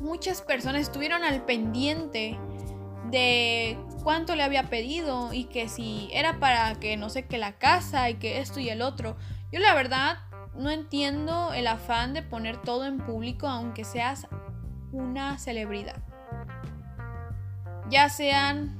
muchas 0.00 0.42
personas 0.42 0.82
estuvieron 0.82 1.24
al 1.24 1.44
pendiente 1.44 2.38
de 3.10 3.78
cuánto 4.02 4.36
le 4.36 4.42
había 4.42 4.64
pedido 4.64 5.32
y 5.32 5.44
que 5.44 5.68
si 5.68 6.08
era 6.12 6.38
para 6.38 6.74
que 6.74 6.96
no 6.96 7.08
sé 7.08 7.26
qué 7.26 7.38
la 7.38 7.58
casa 7.58 8.10
y 8.10 8.14
que 8.14 8.40
esto 8.40 8.60
y 8.60 8.68
el 8.68 8.82
otro. 8.82 9.16
Yo 9.50 9.60
la 9.60 9.74
verdad 9.74 10.18
no 10.54 10.70
entiendo 10.70 11.52
el 11.54 11.66
afán 11.66 12.12
de 12.12 12.22
poner 12.22 12.60
todo 12.60 12.84
en 12.84 12.98
público 12.98 13.46
aunque 13.46 13.84
seas 13.84 14.26
una 14.92 15.38
celebridad. 15.38 16.07
Ya 17.90 18.08
sean 18.08 18.76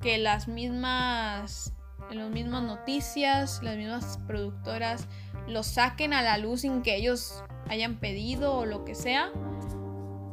que 0.00 0.18
las 0.18 0.48
mismas 0.48 1.72
las 2.10 2.30
mismas 2.30 2.62
noticias, 2.62 3.60
las 3.62 3.76
mismas 3.76 4.18
productoras 4.26 5.06
lo 5.48 5.62
saquen 5.62 6.12
a 6.12 6.22
la 6.22 6.36
luz 6.38 6.60
sin 6.60 6.82
que 6.82 6.96
ellos 6.96 7.42
hayan 7.68 7.96
pedido 7.96 8.54
o 8.54 8.66
lo 8.66 8.84
que 8.84 8.94
sea 8.94 9.32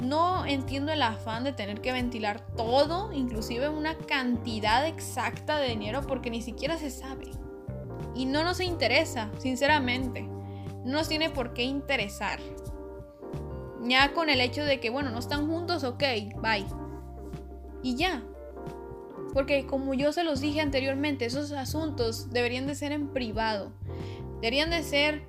no 0.01 0.45
entiendo 0.45 0.91
el 0.91 1.01
afán 1.03 1.43
de 1.43 1.53
tener 1.53 1.79
que 1.79 1.91
ventilar 1.91 2.41
todo, 2.57 3.13
inclusive 3.13 3.69
una 3.69 3.95
cantidad 3.95 4.85
exacta 4.87 5.59
de 5.59 5.69
dinero, 5.69 6.01
porque 6.01 6.31
ni 6.31 6.41
siquiera 6.41 6.77
se 6.77 6.89
sabe. 6.89 7.29
Y 8.15 8.25
no 8.25 8.43
nos 8.43 8.59
interesa, 8.59 9.29
sinceramente. 9.37 10.23
No 10.83 10.93
nos 10.93 11.07
tiene 11.07 11.29
por 11.29 11.53
qué 11.53 11.63
interesar. 11.63 12.39
Ya 13.83 14.13
con 14.13 14.29
el 14.29 14.41
hecho 14.41 14.63
de 14.65 14.79
que, 14.79 14.89
bueno, 14.89 15.11
no 15.11 15.19
están 15.19 15.47
juntos, 15.47 15.83
ok, 15.83 16.03
bye. 16.41 16.80
Y 17.83 17.95
ya. 17.95 18.23
Porque 19.33 19.65
como 19.65 19.93
yo 19.93 20.11
se 20.13 20.23
los 20.23 20.41
dije 20.41 20.61
anteriormente, 20.61 21.25
esos 21.25 21.51
asuntos 21.51 22.29
deberían 22.31 22.67
de 22.67 22.75
ser 22.75 22.91
en 22.91 23.09
privado. 23.09 23.71
Deberían 24.41 24.69
de 24.69 24.83
ser 24.83 25.23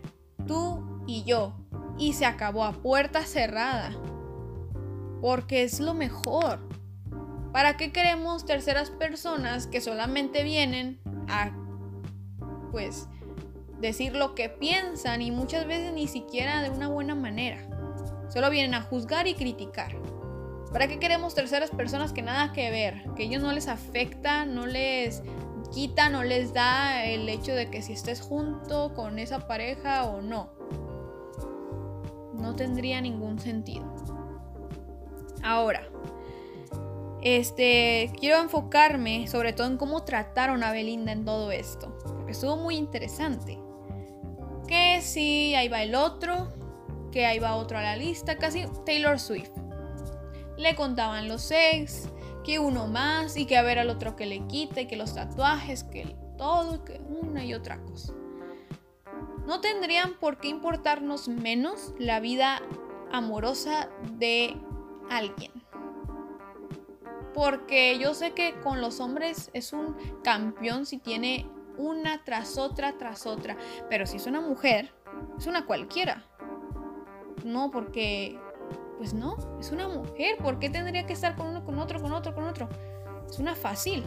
tú 0.47 1.05
y 1.07 1.25
yo. 1.25 1.55
Y 1.99 2.15
se 2.15 2.27
acabó 2.27 2.65
a 2.65 2.73
puerta 2.73 3.25
cerrada 3.25 3.93
porque 5.23 5.63
es 5.63 5.81
lo 5.81 5.95
mejor. 5.95 6.59
¿Para 7.53 7.77
qué 7.77 7.93
queremos 7.93 8.45
terceras 8.45 8.91
personas 8.91 9.67
que 9.67 9.81
solamente 9.81 10.43
vienen 10.43 11.01
a, 11.29 11.53
pues, 12.73 13.09
decir 13.81 14.17
lo 14.17 14.35
que 14.35 14.49
piensan 14.49 15.23
y 15.23 15.31
muchas 15.31 15.67
veces 15.67 15.93
ni 15.93 16.09
siquiera 16.09 16.61
de 16.63 16.71
una 16.71 16.89
buena 16.89 17.15
manera? 17.15 17.63
Solo 18.31 18.51
vienen 18.51 18.75
a 18.75 18.83
juzgar 18.83 19.29
y 19.29 19.35
criticar. 19.35 19.93
¿Para 20.73 20.89
qué 20.89 20.99
queremos 20.99 21.35
terceras 21.35 21.70
personas 21.70 22.12
que 22.12 22.23
nada 22.23 22.53
que 22.53 22.70
ver? 22.70 23.05
Que 23.14 23.25
ellos 23.25 23.43
no 23.43 23.53
les 23.53 23.68
afecta, 23.68 24.47
no 24.47 24.66
les 24.66 25.23
quita, 25.73 26.09
no 26.09 26.23
les 26.23 26.55
da 26.55 27.05
el 27.05 27.29
hecho 27.29 27.55
de 27.55 27.70
que 27.70 27.83
si 27.83 27.93
estés 27.93 28.23
junto 28.23 28.95
con 28.95 29.18
esa 29.18 29.47
pareja 29.47 30.05
o 30.05 30.23
no. 30.23 30.51
No 32.35 32.55
tendría 32.57 33.01
ningún 33.01 33.39
sentido. 33.39 33.85
Ahora, 35.43 35.89
este, 37.20 38.11
quiero 38.18 38.41
enfocarme 38.41 39.27
sobre 39.29 39.53
todo 39.53 39.66
en 39.66 39.77
cómo 39.77 40.05
trataron 40.05 40.62
a 40.64 40.73
Belinda 40.73 41.12
en 41.12 41.25
todo 41.25 41.53
esto, 41.53 41.97
porque 42.16 42.33
estuvo 42.33 42.57
muy 42.57 42.77
interesante. 42.77 43.59
Que 44.66 45.03
si 45.03 45.55
ahí 45.55 45.68
va 45.68 45.83
el 45.83 45.95
otro, 45.95 46.49
que 47.11 47.27
ahí 47.27 47.39
va 47.39 47.57
otro 47.57 47.79
a 47.79 47.83
la 47.83 47.97
lista, 47.97 48.39
casi 48.39 48.64
Taylor 48.87 49.20
Swift. 49.20 49.62
Le 50.63 50.77
contaban 50.77 51.27
los 51.27 51.43
sex, 51.43 52.09
que 52.45 52.61
uno 52.61 52.87
más 52.87 53.37
y 53.37 53.47
que 53.47 53.57
a 53.57 53.63
ver 53.63 53.81
al 53.81 53.91
otro 53.91 54.15
que 54.15 54.27
le 54.27 54.47
quita 54.47 54.83
y 54.83 54.87
que 54.87 54.95
los 54.95 55.13
tatuajes, 55.13 55.83
que 55.83 56.15
todo, 56.39 56.85
que 56.85 57.01
una 57.01 57.45
y 57.45 57.53
otra 57.53 57.81
cosa. 57.83 58.13
No 59.45 59.61
tendrían 59.61 60.15
por 60.21 60.39
qué 60.39 60.47
importarnos 60.47 61.27
menos 61.27 61.95
la 61.99 62.21
vida 62.21 62.63
amorosa 63.11 63.89
de 64.17 64.57
alguien. 65.11 65.51
Porque 67.35 67.99
yo 67.99 68.15
sé 68.15 68.31
que 68.31 68.55
con 68.61 68.81
los 68.81 69.01
hombres 69.01 69.51
es 69.55 69.73
un 69.73 69.97
campeón 70.23 70.87
si 70.87 70.99
tiene 70.99 71.51
una 71.77 72.23
tras 72.23 72.57
otra 72.57 72.97
tras 72.99 73.27
otra. 73.27 73.57
Pero 73.91 74.07
si 74.07 74.19
es 74.19 74.29
una 74.29 74.41
mujer, 74.41 74.95
es 75.37 75.49
una 75.49 75.67
cualquiera. 75.67 76.25
No, 77.45 77.73
porque... 77.73 78.39
Pues 79.03 79.15
no, 79.15 79.37
es 79.59 79.73
una 79.73 79.89
mujer. 79.89 80.37
¿Por 80.41 80.61
qué 80.61 80.71
tendría 80.71 81.05
que 81.07 81.13
estar 81.13 81.35
con 81.35 81.49
uno, 81.49 81.65
con 81.65 81.77
otro, 81.81 82.01
con 82.01 82.13
otro, 82.13 82.37
con 82.37 82.45
otro? 82.45 82.69
Es 83.29 83.41
una 83.41 83.57
fácil. 83.57 84.05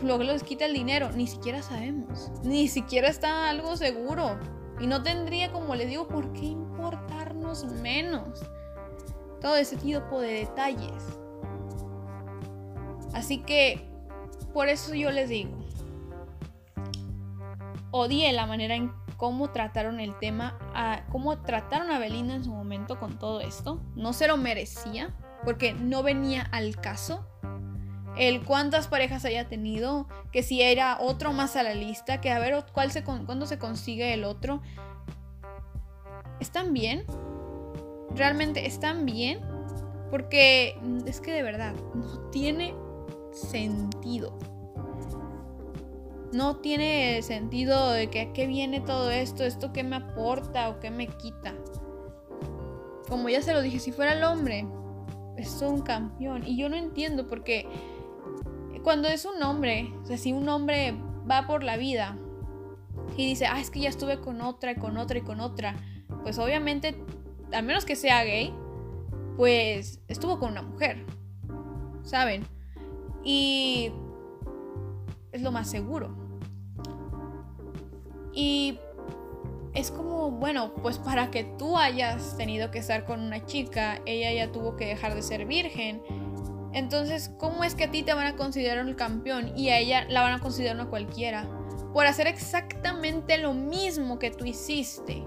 Luego 0.00 0.22
les 0.22 0.44
quita 0.44 0.66
el 0.66 0.74
dinero. 0.74 1.10
Ni 1.10 1.26
siquiera 1.26 1.60
sabemos. 1.60 2.30
Ni 2.44 2.68
siquiera 2.68 3.08
está 3.08 3.50
algo 3.50 3.76
seguro. 3.76 4.38
Y 4.78 4.86
no 4.86 5.02
tendría, 5.02 5.50
como 5.50 5.74
les 5.74 5.88
digo, 5.88 6.06
por 6.06 6.32
qué 6.34 6.44
importarnos 6.44 7.64
menos 7.82 8.48
todo 9.40 9.56
ese 9.56 9.76
tipo 9.76 10.20
de 10.20 10.34
detalles. 10.34 11.02
Así 13.12 13.38
que 13.38 13.90
por 14.52 14.68
eso 14.68 14.94
yo 14.94 15.10
les 15.10 15.28
digo, 15.28 15.50
odié 17.90 18.32
la 18.32 18.46
manera 18.46 18.76
en 18.76 18.92
cómo 19.16 19.50
trataron 19.50 20.00
el 20.00 20.18
tema, 20.18 20.58
cómo 21.10 21.38
trataron 21.38 21.90
a 21.90 21.98
Belinda 21.98 22.34
en 22.34 22.44
su 22.44 22.50
momento 22.50 22.98
con 22.98 23.18
todo 23.18 23.40
esto. 23.40 23.80
No 23.94 24.12
se 24.12 24.28
lo 24.28 24.36
merecía, 24.36 25.14
porque 25.44 25.74
no 25.74 26.02
venía 26.02 26.42
al 26.52 26.76
caso. 26.76 27.26
El 28.16 28.44
cuántas 28.44 28.88
parejas 28.88 29.24
haya 29.26 29.48
tenido, 29.48 30.08
que 30.32 30.42
si 30.42 30.62
era 30.62 30.98
otro 31.00 31.32
más 31.32 31.54
a 31.56 31.62
la 31.62 31.74
lista, 31.74 32.20
que 32.20 32.30
a 32.30 32.38
ver 32.38 32.64
cuál 32.72 32.90
se, 32.90 33.04
cuándo 33.04 33.46
se 33.46 33.58
consigue 33.58 34.14
el 34.14 34.24
otro. 34.24 34.62
¿Están 36.40 36.72
bien? 36.72 37.04
realmente 38.16 38.66
están 38.66 39.06
bien. 39.06 39.40
Porque 40.10 40.78
es 41.06 41.20
que 41.20 41.32
de 41.32 41.42
verdad, 41.42 41.74
no 41.94 42.30
tiene 42.30 42.74
sentido. 43.32 44.38
No 46.32 46.56
tiene 46.56 47.22
sentido 47.22 47.92
de 47.92 48.10
que 48.10 48.32
qué 48.32 48.46
viene 48.46 48.80
todo 48.80 49.10
esto, 49.10 49.44
esto 49.44 49.72
qué 49.72 49.84
me 49.84 49.96
aporta 49.96 50.68
o 50.68 50.80
qué 50.80 50.90
me 50.90 51.06
quita. 51.06 51.54
Como 53.08 53.28
ya 53.28 53.42
se 53.42 53.52
lo 53.52 53.62
dije, 53.62 53.78
si 53.78 53.92
fuera 53.92 54.14
el 54.14 54.24
hombre, 54.24 54.66
es 55.36 55.62
un 55.62 55.82
campeón. 55.82 56.44
Y 56.46 56.56
yo 56.56 56.68
no 56.68 56.76
entiendo 56.76 57.26
porque 57.28 57.68
cuando 58.82 59.08
es 59.08 59.24
un 59.24 59.42
hombre, 59.42 59.92
o 60.02 60.06
sea, 60.06 60.18
si 60.18 60.32
un 60.32 60.48
hombre 60.48 60.94
va 61.30 61.46
por 61.46 61.62
la 61.62 61.76
vida 61.76 62.16
y 63.16 63.26
dice, 63.26 63.46
ah, 63.46 63.60
es 63.60 63.70
que 63.70 63.80
ya 63.80 63.88
estuve 63.88 64.20
con 64.20 64.40
otra 64.40 64.72
y 64.72 64.74
con 64.76 64.96
otra 64.96 65.18
y 65.18 65.22
con 65.22 65.40
otra, 65.40 65.76
pues 66.22 66.38
obviamente 66.38 66.96
al 67.52 67.64
menos 67.64 67.84
que 67.84 67.96
sea 67.96 68.24
gay, 68.24 68.52
pues 69.36 70.00
estuvo 70.08 70.38
con 70.38 70.52
una 70.52 70.62
mujer, 70.62 71.04
¿saben? 72.02 72.44
Y 73.24 73.92
es 75.36 75.42
lo 75.42 75.52
más 75.52 75.70
seguro. 75.70 76.14
Y 78.32 78.78
es 79.76 79.90
como, 79.90 80.30
bueno, 80.30 80.72
pues 80.82 80.98
para 80.98 81.30
que 81.30 81.44
tú 81.44 81.76
hayas 81.76 82.36
tenido 82.36 82.70
que 82.70 82.78
estar 82.78 83.04
con 83.04 83.20
una 83.20 83.44
chica, 83.44 84.00
ella 84.06 84.32
ya 84.32 84.52
tuvo 84.52 84.76
que 84.76 84.86
dejar 84.86 85.14
de 85.14 85.22
ser 85.22 85.46
virgen. 85.46 86.02
Entonces, 86.72 87.30
¿cómo 87.38 87.64
es 87.64 87.74
que 87.74 87.84
a 87.84 87.90
ti 87.90 88.02
te 88.02 88.14
van 88.14 88.26
a 88.26 88.36
considerar 88.36 88.84
un 88.84 88.94
campeón 88.94 89.52
y 89.56 89.70
a 89.70 89.78
ella 89.78 90.06
la 90.08 90.22
van 90.22 90.34
a 90.34 90.40
considerar 90.40 90.76
una 90.76 90.90
cualquiera? 90.90 91.46
Por 91.92 92.06
hacer 92.06 92.26
exactamente 92.26 93.38
lo 93.38 93.54
mismo 93.54 94.18
que 94.18 94.30
tú 94.30 94.44
hiciste. 94.44 95.24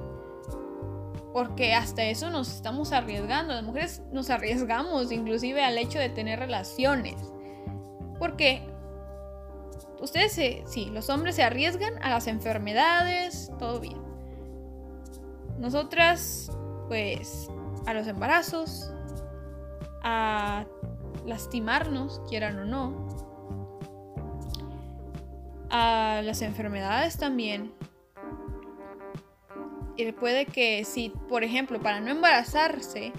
Porque 1.34 1.74
hasta 1.74 2.04
eso 2.06 2.30
nos 2.30 2.54
estamos 2.54 2.92
arriesgando. 2.92 3.54
Las 3.54 3.64
mujeres 3.64 4.02
nos 4.12 4.30
arriesgamos 4.30 5.12
inclusive 5.12 5.64
al 5.64 5.78
hecho 5.78 6.00
de 6.00 6.10
tener 6.10 6.40
relaciones. 6.40 7.16
Porque 8.18 8.68
ustedes, 10.02 10.34
sí, 10.66 10.90
los 10.92 11.10
hombres 11.10 11.36
se 11.36 11.44
arriesgan 11.44 12.02
a 12.04 12.10
las 12.10 12.28
enfermedades, 12.28 13.52
todo 13.60 13.80
bien. 13.80 13.98
Nosotras, 15.58 16.52
pues, 16.88 17.50
a 17.86 17.94
los 17.94 18.08
embarazos, 18.08 18.92
a 20.04 20.66
lastimarnos, 21.26 22.22
quieran 22.30 22.60
o 22.60 22.66
no, 22.66 23.08
a 25.70 26.22
las 26.24 26.42
enfermedades 26.42 27.18
también. 27.18 27.74
Y 29.98 30.12
puede 30.14 30.46
que 30.46 30.86
si, 30.86 31.10
por 31.28 31.44
ejemplo, 31.44 31.82
para 31.82 32.00
no 32.00 32.10
embarazarse, 32.10 33.12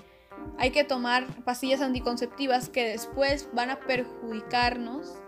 hay 0.58 0.70
que 0.70 0.84
tomar 0.84 1.26
pastillas 1.44 1.82
anticonceptivas 1.82 2.68
que 2.68 2.88
después 2.88 3.48
van 3.52 3.70
a 3.70 3.80
perjudicarnos 3.80 5.20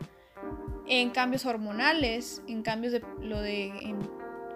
en 0.87 1.11
cambios 1.11 1.47
hormonales, 1.47 2.43
en 2.47 2.63
cambios 2.63 2.93
de 2.93 3.03
lo 3.21 3.41
de 3.41 3.73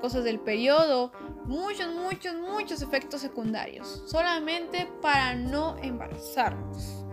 cosas 0.01 0.25
del 0.25 0.39
periodo, 0.41 1.13
muchos, 1.45 1.93
muchos, 1.95 2.35
muchos 2.35 2.83
efectos 2.83 3.21
secundarios, 3.21 4.05
solamente 4.07 4.89
para 5.01 5.35
no 5.35 5.77
embarazarnos. 5.83 7.05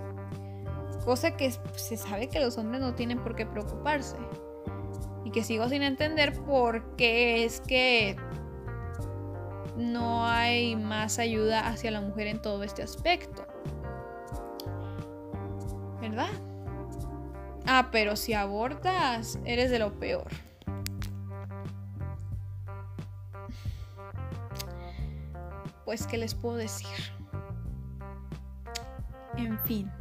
Cosa 1.06 1.36
que 1.36 1.52
se 1.76 1.98
sabe 1.98 2.30
que 2.30 2.40
los 2.40 2.58
hombres 2.58 2.82
no 2.82 2.96
tienen 2.96 3.20
por 3.20 3.36
qué 3.36 3.46
preocuparse. 3.46 4.18
Y 5.26 5.32
que 5.32 5.44
sigo 5.44 5.68
sin 5.70 5.84
entender 5.84 6.34
por 6.44 6.96
qué 6.96 7.46
es 7.46 7.62
que 7.62 8.16
no 9.78 10.26
hay 10.26 10.76
más 10.76 11.20
ayuda 11.20 11.68
hacia 11.68 11.92
la 11.92 12.02
mujer 12.02 12.28
en 12.28 12.42
todo 12.42 12.64
este 12.64 12.84
aspecto. 12.84 13.46
¿Verdad? 16.02 16.30
Ah, 17.66 17.90
pero 17.92 18.16
si 18.16 18.34
abortas, 18.34 19.40
eres 19.46 19.72
de 19.72 19.80
lo 19.80 19.98
peor. 20.00 20.28
Pues, 25.86 26.08
¿qué 26.08 26.18
les 26.18 26.36
puedo 26.36 26.56
decir? 26.56 26.88
En 29.38 29.58
fin. 29.60 29.92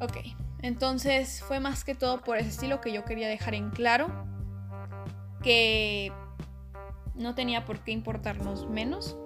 Ok, 0.00 0.18
entonces 0.60 1.42
fue 1.42 1.60
más 1.60 1.84
que 1.84 1.94
todo 1.94 2.20
por 2.22 2.36
ese 2.36 2.50
estilo 2.50 2.80
que 2.80 2.92
yo 2.92 3.04
quería 3.04 3.28
dejar 3.28 3.54
en 3.54 3.70
claro 3.70 4.08
que 5.42 6.12
no 7.14 7.34
tenía 7.34 7.64
por 7.64 7.80
qué 7.80 7.92
importarnos 7.92 8.68
menos, 8.68 9.16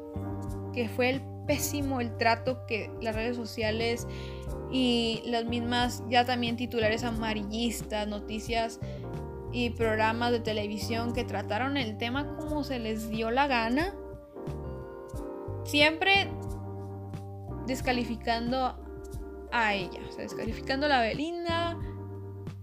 que 0.73 0.89
fue 0.89 1.11
el 1.11 1.23
pésimo 1.47 2.01
el 2.01 2.17
trato 2.19 2.67
que 2.67 2.91
las 3.01 3.15
redes 3.15 3.35
sociales 3.35 4.07
y 4.71 5.23
las 5.27 5.45
mismas 5.45 6.03
ya 6.09 6.25
también 6.25 6.57
titulares 6.57 7.05
amarillistas, 7.05 8.07
noticias 8.07 8.81
y 9.53 9.71
programas 9.71 10.33
de 10.33 10.41
televisión 10.41 11.13
que 11.13 11.25
trataron 11.25 11.77
el 11.77 11.97
tema 11.97 12.37
como 12.37 12.65
se 12.65 12.79
les 12.79 13.09
dio 13.09 13.31
la 13.31 13.47
gana, 13.47 13.95
siempre 15.65 16.31
descalificando 17.67 18.77
a 19.51 19.75
ella, 19.75 20.01
o 20.09 20.13
sea, 20.13 20.23
descalificando 20.23 20.87
a 20.87 20.89
la 20.91 21.01
Belinda, 21.01 21.79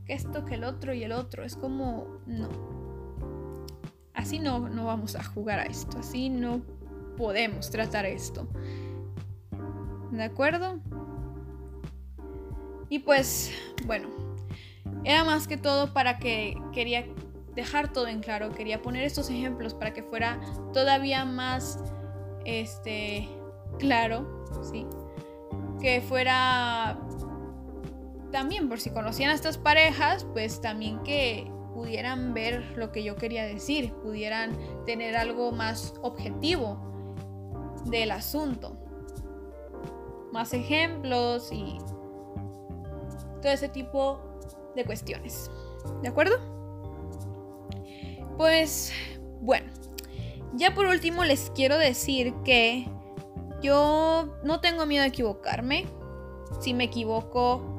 que 0.06 0.14
esto, 0.14 0.46
que 0.46 0.56
el 0.56 0.64
otro 0.64 0.94
y 0.94 1.04
el 1.04 1.12
otro, 1.12 1.44
es 1.44 1.56
como, 1.56 2.20
no, 2.28 2.50
así 4.14 4.40
no, 4.40 4.70
no 4.70 4.86
vamos 4.86 5.16
a 5.16 5.24
jugar 5.24 5.60
a 5.60 5.64
esto, 5.64 5.98
así 6.00 6.30
no 6.30 6.62
podemos 7.18 7.70
tratar 7.72 8.06
esto. 8.06 8.48
¿De 10.12 10.24
acuerdo? 10.24 10.80
Y 12.90 13.00
pues, 13.00 13.52
bueno, 13.86 14.10
era 15.04 15.24
más 15.24 15.48
que 15.48 15.58
todo 15.58 15.94
para 15.94 16.18
que 16.20 16.56
quería 16.74 17.06
dejar 17.56 17.92
todo 17.94 18.08
en 18.08 18.20
claro, 18.20 18.50
quería 18.52 18.82
poner 18.82 19.04
estos 19.04 19.30
ejemplos 19.30 19.74
para 19.74 19.94
que 19.94 20.04
fuera 20.04 20.40
todavía 20.74 21.26
más 21.26 21.80
este 22.44 23.28
claro, 23.80 24.46
¿sí? 24.70 24.86
Que 25.80 26.02
fuera 26.02 27.00
también 28.32 28.68
por 28.68 28.80
si 28.80 28.90
conocían 28.90 29.32
a 29.32 29.34
estas 29.34 29.58
parejas, 29.58 30.26
pues 30.34 30.60
también 30.60 31.02
que 31.04 31.50
pudieran 31.74 32.34
ver 32.34 32.74
lo 32.78 32.92
que 32.92 33.04
yo 33.04 33.16
quería 33.16 33.46
decir, 33.46 33.94
pudieran 34.04 34.58
tener 34.86 35.16
algo 35.16 35.52
más 35.52 35.94
objetivo 36.02 36.78
del 37.86 38.12
asunto. 38.12 38.78
Más 40.32 40.54
ejemplos 40.54 41.52
y 41.52 41.78
todo 43.46 43.54
ese 43.54 43.70
tipo 43.70 44.20
de 44.76 44.86
cuestiones. 44.86 45.52
¿De 46.02 46.08
acuerdo? 46.08 46.36
Pues 48.38 48.92
bueno, 49.40 49.72
ya 50.56 50.74
por 50.74 50.88
último 50.88 51.24
les 51.24 51.52
quiero 51.52 51.78
decir 51.78 52.34
que 52.44 52.90
yo 53.62 54.36
no 54.44 54.62
tengo 54.62 54.88
miedo 54.88 55.04
de 55.04 55.10
equivocarme. 55.10 55.86
Si 56.60 56.74
me 56.74 56.86
equivoco, 56.86 57.78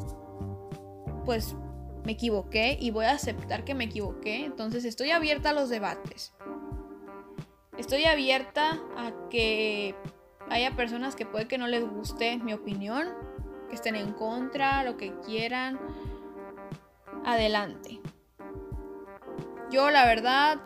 pues 1.25 1.57
me 2.05 2.13
equivoqué 2.13 2.79
y 2.81 2.93
voy 2.93 3.07
a 3.07 3.11
aceptar 3.11 3.65
que 3.65 3.75
me 3.75 3.85
equivoqué. 3.87 4.45
Entonces 4.45 4.85
estoy 4.85 5.11
abierta 5.11 5.51
a 5.51 5.53
los 5.53 5.69
debates. 5.69 6.33
Estoy 7.77 8.05
abierta 8.05 8.81
a 8.97 9.13
que 9.31 9.97
haya 10.49 10.77
personas 10.77 11.17
que 11.17 11.27
puede 11.27 11.49
que 11.49 11.59
no 11.59 11.67
les 11.67 11.85
guste 11.85 12.39
mi 12.39 12.53
opinión, 12.53 13.09
que 13.69 13.75
estén 13.75 13.97
en 13.97 14.13
contra, 14.13 14.83
lo 14.83 14.97
que 14.97 15.15
quieran 15.21 15.79
adelante. 17.25 18.01
Yo 19.71 19.91
la 19.91 20.07
verdad, 20.07 20.61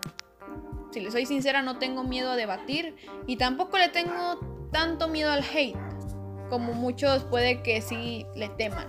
si 0.90 1.00
les 1.00 1.12
soy 1.12 1.26
sincera, 1.26 1.62
no 1.62 1.78
tengo 1.78 2.04
miedo 2.04 2.32
a 2.32 2.36
debatir 2.36 2.96
y 3.26 3.36
tampoco 3.36 3.78
le 3.78 3.88
tengo 3.88 4.38
tanto 4.70 5.08
miedo 5.08 5.32
al 5.32 5.42
hate 5.42 5.76
como 6.50 6.74
muchos 6.74 7.24
puede 7.24 7.62
que 7.62 7.80
sí 7.80 8.26
le 8.34 8.48
teman. 8.50 8.88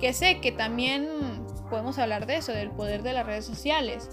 Que 0.00 0.12
sé 0.12 0.40
que 0.40 0.50
también 0.50 1.46
podemos 1.70 1.98
hablar 1.98 2.26
de 2.26 2.36
eso, 2.36 2.52
del 2.52 2.70
poder 2.70 3.02
de 3.02 3.12
las 3.12 3.26
redes 3.26 3.44
sociales, 3.44 4.10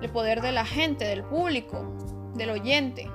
el 0.00 0.10
poder 0.10 0.40
de 0.40 0.52
la 0.52 0.64
gente, 0.64 1.04
del 1.04 1.24
público, 1.24 1.94
del 2.34 2.50
oyente. 2.50 3.10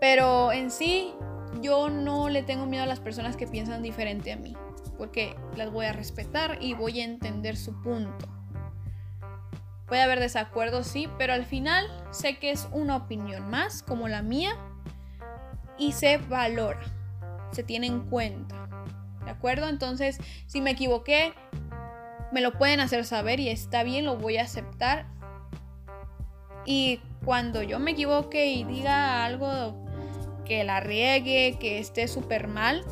Pero 0.00 0.50
en 0.50 0.70
sí, 0.70 1.14
yo 1.60 1.90
no 1.90 2.28
le 2.28 2.42
tengo 2.42 2.66
miedo 2.66 2.84
a 2.84 2.86
las 2.86 3.00
personas 3.00 3.36
que 3.36 3.46
piensan 3.46 3.82
diferente 3.82 4.32
a 4.32 4.36
mí 4.36 4.56
porque 4.96 5.36
las 5.56 5.70
voy 5.70 5.86
a 5.86 5.92
respetar 5.92 6.58
y 6.60 6.74
voy 6.74 7.00
a 7.00 7.04
entender 7.04 7.56
su 7.56 7.80
punto. 7.82 8.28
Puede 9.86 10.02
haber 10.02 10.20
desacuerdos, 10.20 10.86
sí, 10.86 11.08
pero 11.18 11.32
al 11.34 11.44
final 11.44 11.86
sé 12.10 12.38
que 12.38 12.50
es 12.50 12.68
una 12.72 12.96
opinión 12.96 13.50
más, 13.50 13.82
como 13.82 14.08
la 14.08 14.22
mía, 14.22 14.56
y 15.78 15.92
se 15.92 16.18
valora, 16.18 16.80
se 17.52 17.62
tiene 17.62 17.86
en 17.86 18.00
cuenta. 18.08 18.68
¿De 19.24 19.30
acuerdo? 19.30 19.68
Entonces, 19.68 20.18
si 20.46 20.60
me 20.60 20.70
equivoqué, 20.70 21.34
me 22.32 22.40
lo 22.40 22.52
pueden 22.52 22.80
hacer 22.80 23.04
saber 23.04 23.40
y 23.40 23.48
está 23.48 23.82
bien, 23.82 24.04
lo 24.04 24.16
voy 24.16 24.38
a 24.38 24.42
aceptar. 24.42 25.06
Y 26.66 27.00
cuando 27.24 27.62
yo 27.62 27.78
me 27.78 27.90
equivoque 27.90 28.46
y 28.46 28.64
diga 28.64 29.24
algo 29.24 29.83
que 30.44 30.64
la 30.64 30.80
riegue, 30.80 31.56
que 31.58 31.78
esté 31.78 32.08
súper 32.08 32.48
mal, 32.48 32.84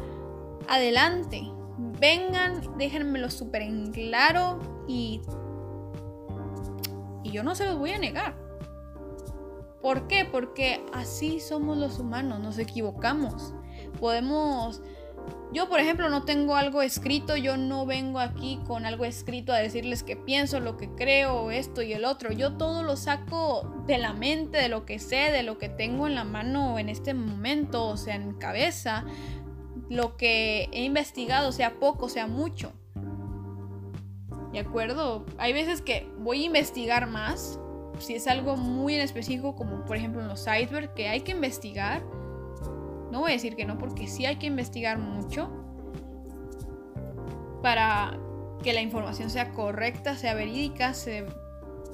adelante 0.68 1.42
vengan, 2.02 2.60
déjenmelo 2.78 3.30
súper 3.30 3.62
en 3.62 3.92
claro 3.92 4.58
y, 4.88 5.20
y 7.22 7.30
yo 7.30 7.42
no 7.42 7.54
se 7.54 7.64
los 7.64 7.78
voy 7.78 7.92
a 7.92 7.98
negar. 7.98 8.34
¿Por 9.80 10.06
qué? 10.06 10.24
Porque 10.24 10.84
así 10.92 11.40
somos 11.40 11.76
los 11.76 11.98
humanos, 11.98 12.40
nos 12.40 12.58
equivocamos. 12.58 13.54
Podemos 13.98 14.82
Yo, 15.52 15.68
por 15.68 15.80
ejemplo, 15.80 16.08
no 16.08 16.22
tengo 16.22 16.56
algo 16.56 16.80
escrito, 16.80 17.36
yo 17.36 17.58
no 17.58 17.84
vengo 17.84 18.20
aquí 18.20 18.58
con 18.66 18.86
algo 18.86 19.04
escrito 19.04 19.52
a 19.52 19.58
decirles 19.58 20.02
que 20.02 20.16
pienso, 20.16 20.60
lo 20.60 20.78
que 20.78 20.88
creo, 20.88 21.50
esto 21.50 21.82
y 21.82 21.92
el 21.92 22.06
otro. 22.06 22.32
Yo 22.32 22.56
todo 22.56 22.82
lo 22.82 22.96
saco 22.96 23.84
de 23.86 23.98
la 23.98 24.14
mente, 24.14 24.56
de 24.56 24.70
lo 24.70 24.86
que 24.86 24.98
sé, 24.98 25.30
de 25.30 25.42
lo 25.42 25.58
que 25.58 25.68
tengo 25.68 26.06
en 26.06 26.14
la 26.14 26.24
mano 26.24 26.78
en 26.78 26.88
este 26.88 27.12
momento, 27.12 27.86
o 27.86 27.98
sea, 27.98 28.14
en 28.14 28.28
mi 28.28 28.34
cabeza, 28.38 29.04
lo 29.90 30.16
que 30.16 30.70
he 30.72 30.84
investigado, 30.84 31.52
sea 31.52 31.78
poco, 31.78 32.08
sea 32.08 32.26
mucho. 32.26 32.72
¿De 34.52 34.58
acuerdo? 34.58 35.26
Hay 35.36 35.52
veces 35.52 35.82
que 35.82 36.10
voy 36.18 36.44
a 36.44 36.46
investigar 36.46 37.06
más, 37.08 37.58
si 37.98 38.14
es 38.14 38.26
algo 38.26 38.56
muy 38.56 38.94
específico, 38.94 39.54
como 39.54 39.84
por 39.84 39.98
ejemplo 39.98 40.22
en 40.22 40.28
los 40.28 40.46
icebergs, 40.46 40.92
que 40.94 41.08
hay 41.08 41.20
que 41.20 41.32
investigar 41.32 42.02
no 43.12 43.20
voy 43.20 43.32
a 43.32 43.34
decir 43.34 43.56
que 43.56 43.66
no, 43.66 43.76
porque 43.76 44.08
sí 44.08 44.24
hay 44.24 44.36
que 44.36 44.46
investigar 44.46 44.98
mucho 44.98 45.50
para 47.62 48.18
que 48.62 48.72
la 48.72 48.80
información 48.80 49.28
sea 49.28 49.52
correcta, 49.52 50.16
sea 50.16 50.32
verídica, 50.32 50.94
se 50.94 51.26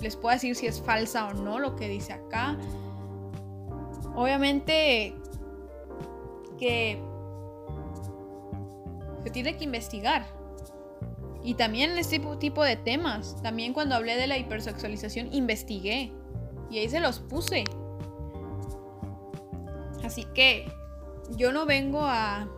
les 0.01 0.15
pueda 0.15 0.37
decir 0.37 0.55
si 0.55 0.69
es 0.69 0.81
falsa 0.81 1.27
o 1.27 1.35
no 1.35 1.59
lo 1.59 1.75
que 1.75 1.89
dice 1.89 2.13
acá. 2.13 2.57
Obviamente 4.15 5.13
que 6.57 7.03
se 9.25 9.31
tiene 9.31 9.57
que 9.57 9.65
investigar. 9.65 10.25
Y 11.43 11.55
también 11.55 11.91
en 11.91 11.99
este 11.99 12.21
tipo 12.39 12.63
de 12.63 12.77
temas, 12.77 13.43
también 13.43 13.73
cuando 13.73 13.97
hablé 13.97 14.17
de 14.17 14.29
la 14.29 14.39
hipersexualización, 14.39 15.33
investigué. 15.33 16.13
Y 16.71 16.79
ahí 16.79 16.89
se 16.89 17.01
los 17.01 17.19
puse. 17.19 17.65
Así 20.05 20.25
que 20.35 20.78
yo 21.37 21.53
no 21.53 21.67
vengo 21.67 22.01
a, 22.03 22.49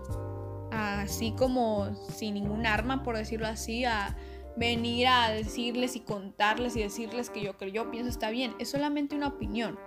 así 0.71 1.33
como 1.33 1.95
sin 2.11 2.35
ningún 2.35 2.67
arma, 2.67 3.03
por 3.03 3.17
decirlo 3.17 3.47
así, 3.47 3.85
a 3.85 4.17
venir 4.57 5.07
a 5.07 5.31
decirles 5.31 5.97
y 5.97 6.01
contarles 6.01 6.77
y 6.77 6.83
decirles 6.83 7.31
que 7.31 7.43
yo 7.43 7.57
que 7.57 7.73
yo 7.73 7.91
pienso 7.91 8.11
está 8.11 8.31
bien. 8.31 8.55
Es 8.59 8.71
solamente 8.71 9.17
una 9.17 9.29
opinión. 9.29 9.79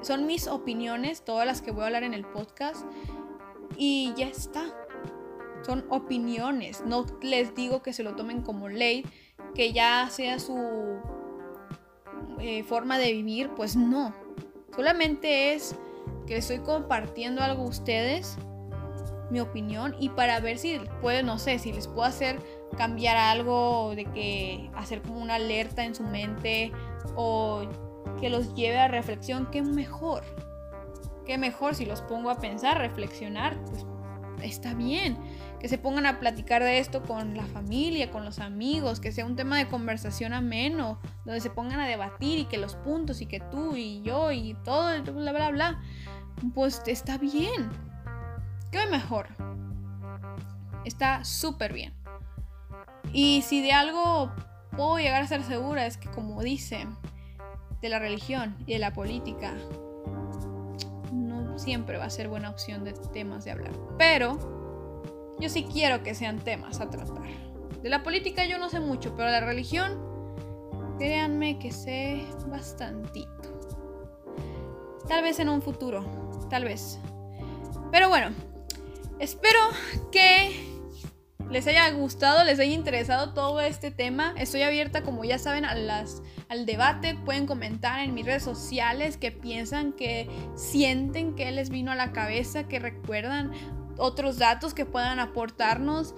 Son 0.00 0.26
mis 0.26 0.48
opiniones, 0.48 1.24
todas 1.24 1.46
las 1.46 1.62
que 1.62 1.70
voy 1.70 1.82
a 1.82 1.86
hablar 1.86 2.02
en 2.02 2.14
el 2.14 2.24
podcast. 2.24 2.84
Y 3.76 4.12
ya 4.16 4.26
está. 4.26 4.64
Son 5.64 5.84
opiniones. 5.90 6.82
No 6.84 7.06
les 7.22 7.54
digo 7.54 7.82
que 7.82 7.92
se 7.92 8.02
lo 8.02 8.14
tomen 8.16 8.42
como 8.42 8.68
ley, 8.68 9.04
que 9.54 9.72
ya 9.72 10.08
sea 10.10 10.38
su 10.38 10.98
eh, 12.40 12.64
forma 12.64 12.98
de 12.98 13.12
vivir. 13.12 13.50
Pues 13.50 13.76
no. 13.76 14.14
Solamente 14.74 15.54
es 15.54 15.76
que 16.26 16.36
estoy 16.36 16.58
compartiendo 16.58 17.42
algo 17.42 17.62
a 17.62 17.66
ustedes, 17.66 18.36
mi 19.30 19.40
opinión, 19.40 19.94
y 19.98 20.10
para 20.10 20.40
ver 20.40 20.58
si 20.58 20.78
puede, 21.00 21.22
no 21.22 21.38
sé, 21.38 21.58
si 21.58 21.72
les 21.72 21.86
puedo 21.86 22.04
hacer 22.04 22.38
cambiar 22.76 23.16
algo, 23.16 23.94
de 23.94 24.04
que 24.06 24.70
hacer 24.74 25.02
como 25.02 25.20
una 25.20 25.36
alerta 25.36 25.84
en 25.84 25.94
su 25.94 26.02
mente 26.04 26.72
o 27.16 27.62
que 28.20 28.30
los 28.30 28.54
lleve 28.54 28.78
a 28.78 28.88
reflexión, 28.88 29.48
qué 29.50 29.62
mejor. 29.62 30.22
Qué 31.24 31.38
mejor 31.38 31.74
si 31.74 31.86
los 31.86 32.02
pongo 32.02 32.30
a 32.30 32.38
pensar, 32.38 32.78
reflexionar, 32.78 33.56
pues 33.66 33.86
está 34.42 34.74
bien. 34.74 35.16
Que 35.62 35.68
se 35.68 35.78
pongan 35.78 36.04
a 36.04 36.18
platicar 36.18 36.62
de 36.62 36.78
esto 36.78 37.04
con 37.04 37.36
la 37.36 37.46
familia, 37.46 38.10
con 38.10 38.24
los 38.24 38.40
amigos, 38.40 39.00
que 39.00 39.12
sea 39.12 39.24
un 39.24 39.36
tema 39.36 39.56
de 39.56 39.68
conversación 39.68 40.34
ameno, 40.34 41.00
donde 41.24 41.40
se 41.40 41.48
pongan 41.48 41.80
a 41.80 41.86
debatir 41.86 42.40
y 42.40 42.44
que 42.44 42.58
los 42.58 42.74
puntos 42.74 43.20
y 43.20 43.26
que 43.26 43.40
tú 43.40 43.76
y 43.76 44.02
yo 44.02 44.32
y 44.32 44.54
todo, 44.64 45.00
bla, 45.14 45.32
bla, 45.32 45.50
bla 45.50 45.80
pues 46.54 46.82
está 46.86 47.18
bien. 47.18 47.70
¿Qué 48.70 48.86
mejor? 48.86 49.28
Está 50.84 51.24
súper 51.24 51.72
bien. 51.72 51.94
Y 53.12 53.42
si 53.42 53.62
de 53.62 53.72
algo 53.72 54.32
puedo 54.76 54.98
llegar 54.98 55.22
a 55.22 55.26
ser 55.26 55.42
segura 55.42 55.86
es 55.86 55.96
que 55.96 56.10
como 56.10 56.42
dice, 56.42 56.86
de 57.80 57.88
la 57.88 57.98
religión 57.98 58.56
y 58.66 58.74
de 58.74 58.78
la 58.78 58.92
política, 58.92 59.54
no 61.12 61.58
siempre 61.58 61.98
va 61.98 62.06
a 62.06 62.10
ser 62.10 62.28
buena 62.28 62.50
opción 62.50 62.84
de 62.84 62.92
temas 63.12 63.44
de 63.44 63.50
hablar. 63.52 63.72
Pero 63.98 64.61
yo 65.42 65.50
sí 65.50 65.64
quiero 65.64 66.02
que 66.02 66.14
sean 66.14 66.38
temas 66.38 66.80
a 66.80 66.88
tratar. 66.88 67.22
De 67.82 67.90
la 67.90 68.02
política 68.02 68.46
yo 68.46 68.58
no 68.58 68.70
sé 68.70 68.80
mucho, 68.80 69.14
pero 69.16 69.30
de 69.30 69.40
la 69.40 69.46
religión, 69.46 70.00
créanme 70.98 71.58
que 71.58 71.72
sé 71.72 72.24
bastantito. 72.46 73.28
Tal 75.08 75.22
vez 75.22 75.40
en 75.40 75.48
un 75.48 75.60
futuro 75.60 76.22
tal 76.52 76.64
vez. 76.64 76.98
Pero 77.90 78.10
bueno, 78.10 78.28
espero 79.18 79.58
que 80.12 80.52
les 81.50 81.66
haya 81.66 81.90
gustado, 81.92 82.44
les 82.44 82.60
haya 82.60 82.74
interesado 82.74 83.32
todo 83.32 83.62
este 83.62 83.90
tema. 83.90 84.34
Estoy 84.36 84.60
abierta, 84.60 85.02
como 85.02 85.24
ya 85.24 85.38
saben, 85.38 85.64
a 85.64 85.74
las, 85.74 86.22
al 86.50 86.66
debate. 86.66 87.14
Pueden 87.24 87.46
comentar 87.46 88.00
en 88.00 88.12
mis 88.12 88.26
redes 88.26 88.42
sociales 88.42 89.16
qué 89.16 89.32
piensan, 89.32 89.94
qué 89.94 90.28
sienten, 90.56 91.34
qué 91.36 91.50
les 91.52 91.70
vino 91.70 91.90
a 91.90 91.94
la 91.94 92.12
cabeza, 92.12 92.68
qué 92.68 92.78
recuerdan, 92.78 93.52
otros 93.98 94.38
datos 94.38 94.72
que 94.74 94.86
puedan 94.86 95.18
aportarnos. 95.18 96.14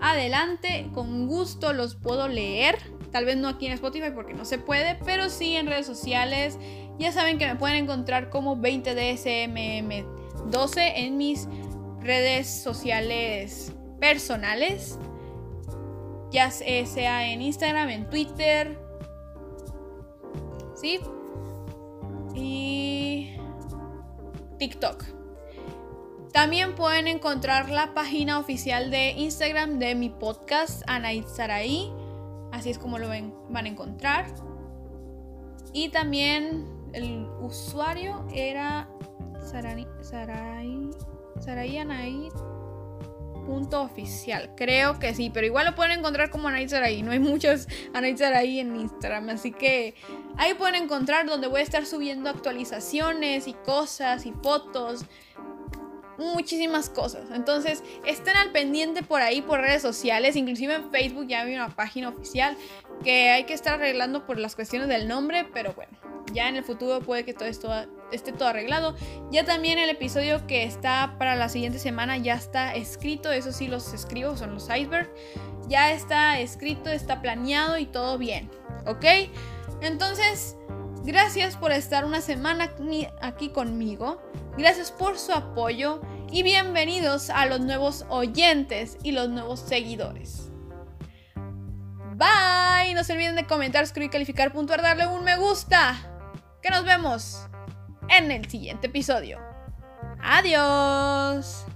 Adelante, 0.00 0.88
con 0.92 1.28
gusto 1.28 1.72
los 1.72 1.94
puedo 1.94 2.26
leer. 2.28 2.76
Tal 3.12 3.24
vez 3.24 3.36
no 3.36 3.48
aquí 3.48 3.66
en 3.66 3.72
Spotify 3.72 4.10
porque 4.14 4.34
no 4.34 4.44
se 4.44 4.58
puede, 4.58 4.96
pero 5.04 5.30
sí 5.30 5.56
en 5.56 5.66
redes 5.66 5.86
sociales. 5.86 6.58
Ya 6.98 7.12
saben 7.12 7.38
que 7.38 7.46
me 7.46 7.56
pueden 7.56 7.84
encontrar 7.84 8.28
como 8.30 8.56
20DSMM12 8.56 10.92
en 10.96 11.16
mis 11.16 11.48
redes 12.00 12.48
sociales 12.48 13.72
personales. 14.00 14.98
Ya 16.32 16.50
sea 16.50 17.28
en 17.28 17.42
Instagram, 17.42 17.90
en 17.90 18.10
Twitter. 18.10 18.76
¿Sí? 20.74 20.98
Y 22.34 23.36
TikTok. 24.58 25.21
También 26.32 26.74
pueden 26.74 27.08
encontrar 27.08 27.68
la 27.68 27.92
página 27.92 28.38
oficial 28.38 28.90
de 28.90 29.10
Instagram 29.10 29.78
de 29.78 29.94
mi 29.94 30.08
podcast, 30.08 30.82
Anaid 30.86 31.26
Saraí. 31.26 31.92
Así 32.52 32.70
es 32.70 32.78
como 32.78 32.98
lo 32.98 33.08
van 33.08 33.66
a 33.66 33.68
encontrar. 33.68 34.26
Y 35.74 35.90
también 35.90 36.66
el 36.94 37.26
usuario 37.40 38.26
era 38.32 38.88
Sarai, 39.44 39.86
Sarai, 40.00 40.88
punto 43.46 43.82
oficial. 43.82 44.54
Creo 44.56 44.98
que 44.98 45.14
sí, 45.14 45.30
pero 45.32 45.46
igual 45.46 45.66
lo 45.66 45.74
pueden 45.74 45.98
encontrar 45.98 46.30
como 46.30 46.48
Anaí 46.48 46.66
Sarai. 46.66 47.02
No 47.02 47.10
hay 47.10 47.18
muchos 47.18 47.68
Anaí 47.92 48.16
Sarai 48.16 48.60
en 48.60 48.74
Instagram, 48.76 49.28
así 49.28 49.52
que 49.52 49.94
ahí 50.38 50.54
pueden 50.54 50.82
encontrar 50.82 51.26
donde 51.26 51.48
voy 51.48 51.60
a 51.60 51.64
estar 51.64 51.84
subiendo 51.84 52.30
actualizaciones 52.30 53.48
y 53.48 53.52
cosas 53.52 54.24
y 54.24 54.32
fotos 54.32 55.04
muchísimas 56.18 56.90
cosas. 56.90 57.30
Entonces, 57.32 57.82
estén 58.04 58.36
al 58.36 58.50
pendiente 58.50 59.02
por 59.02 59.22
ahí, 59.22 59.42
por 59.42 59.60
redes 59.60 59.82
sociales, 59.82 60.36
inclusive 60.36 60.74
en 60.74 60.90
Facebook 60.90 61.26
ya 61.26 61.42
hay 61.42 61.54
una 61.54 61.68
página 61.68 62.08
oficial 62.08 62.56
que 63.02 63.30
hay 63.30 63.44
que 63.44 63.54
estar 63.54 63.74
arreglando 63.74 64.26
por 64.26 64.38
las 64.38 64.54
cuestiones 64.54 64.88
del 64.88 65.08
nombre, 65.08 65.46
pero 65.52 65.72
bueno, 65.74 65.92
ya 66.32 66.48
en 66.48 66.56
el 66.56 66.64
futuro 66.64 67.00
puede 67.00 67.24
que 67.24 67.34
todo 67.34 67.48
esto 67.48 67.72
esté 68.12 68.32
todo 68.32 68.48
arreglado. 68.48 68.94
Ya 69.30 69.44
también 69.44 69.78
el 69.78 69.90
episodio 69.90 70.46
que 70.46 70.64
está 70.64 71.16
para 71.18 71.36
la 71.36 71.48
siguiente 71.48 71.78
semana 71.78 72.16
ya 72.16 72.34
está 72.34 72.74
escrito, 72.74 73.30
eso 73.32 73.52
sí 73.52 73.68
los 73.68 73.92
escribo, 73.92 74.36
son 74.36 74.54
los 74.54 74.68
iceberg. 74.68 75.10
Ya 75.68 75.92
está 75.92 76.40
escrito, 76.40 76.90
está 76.90 77.22
planeado 77.22 77.78
y 77.78 77.86
todo 77.86 78.18
bien, 78.18 78.50
¿ok? 78.86 79.04
Entonces, 79.80 80.56
gracias 81.04 81.56
por 81.56 81.72
estar 81.72 82.04
una 82.04 82.20
semana 82.20 82.70
aquí 83.20 83.48
conmigo. 83.50 84.22
Gracias 84.56 84.90
por 84.90 85.18
su 85.18 85.32
apoyo 85.32 86.00
y 86.30 86.42
bienvenidos 86.42 87.30
a 87.30 87.46
los 87.46 87.60
nuevos 87.60 88.04
oyentes 88.08 88.98
y 89.02 89.12
los 89.12 89.28
nuevos 89.28 89.60
seguidores. 89.60 90.50
Bye, 92.14 92.94
no 92.94 93.04
se 93.04 93.14
olviden 93.14 93.36
de 93.36 93.46
comentar, 93.46 93.84
suscribir, 93.86 94.10
calificar, 94.10 94.52
puntuar, 94.52 94.82
darle 94.82 95.06
un 95.06 95.24
me 95.24 95.36
gusta. 95.36 95.96
Que 96.62 96.70
nos 96.70 96.84
vemos 96.84 97.48
en 98.08 98.30
el 98.30 98.48
siguiente 98.48 98.86
episodio. 98.86 99.40
Adiós. 100.22 101.66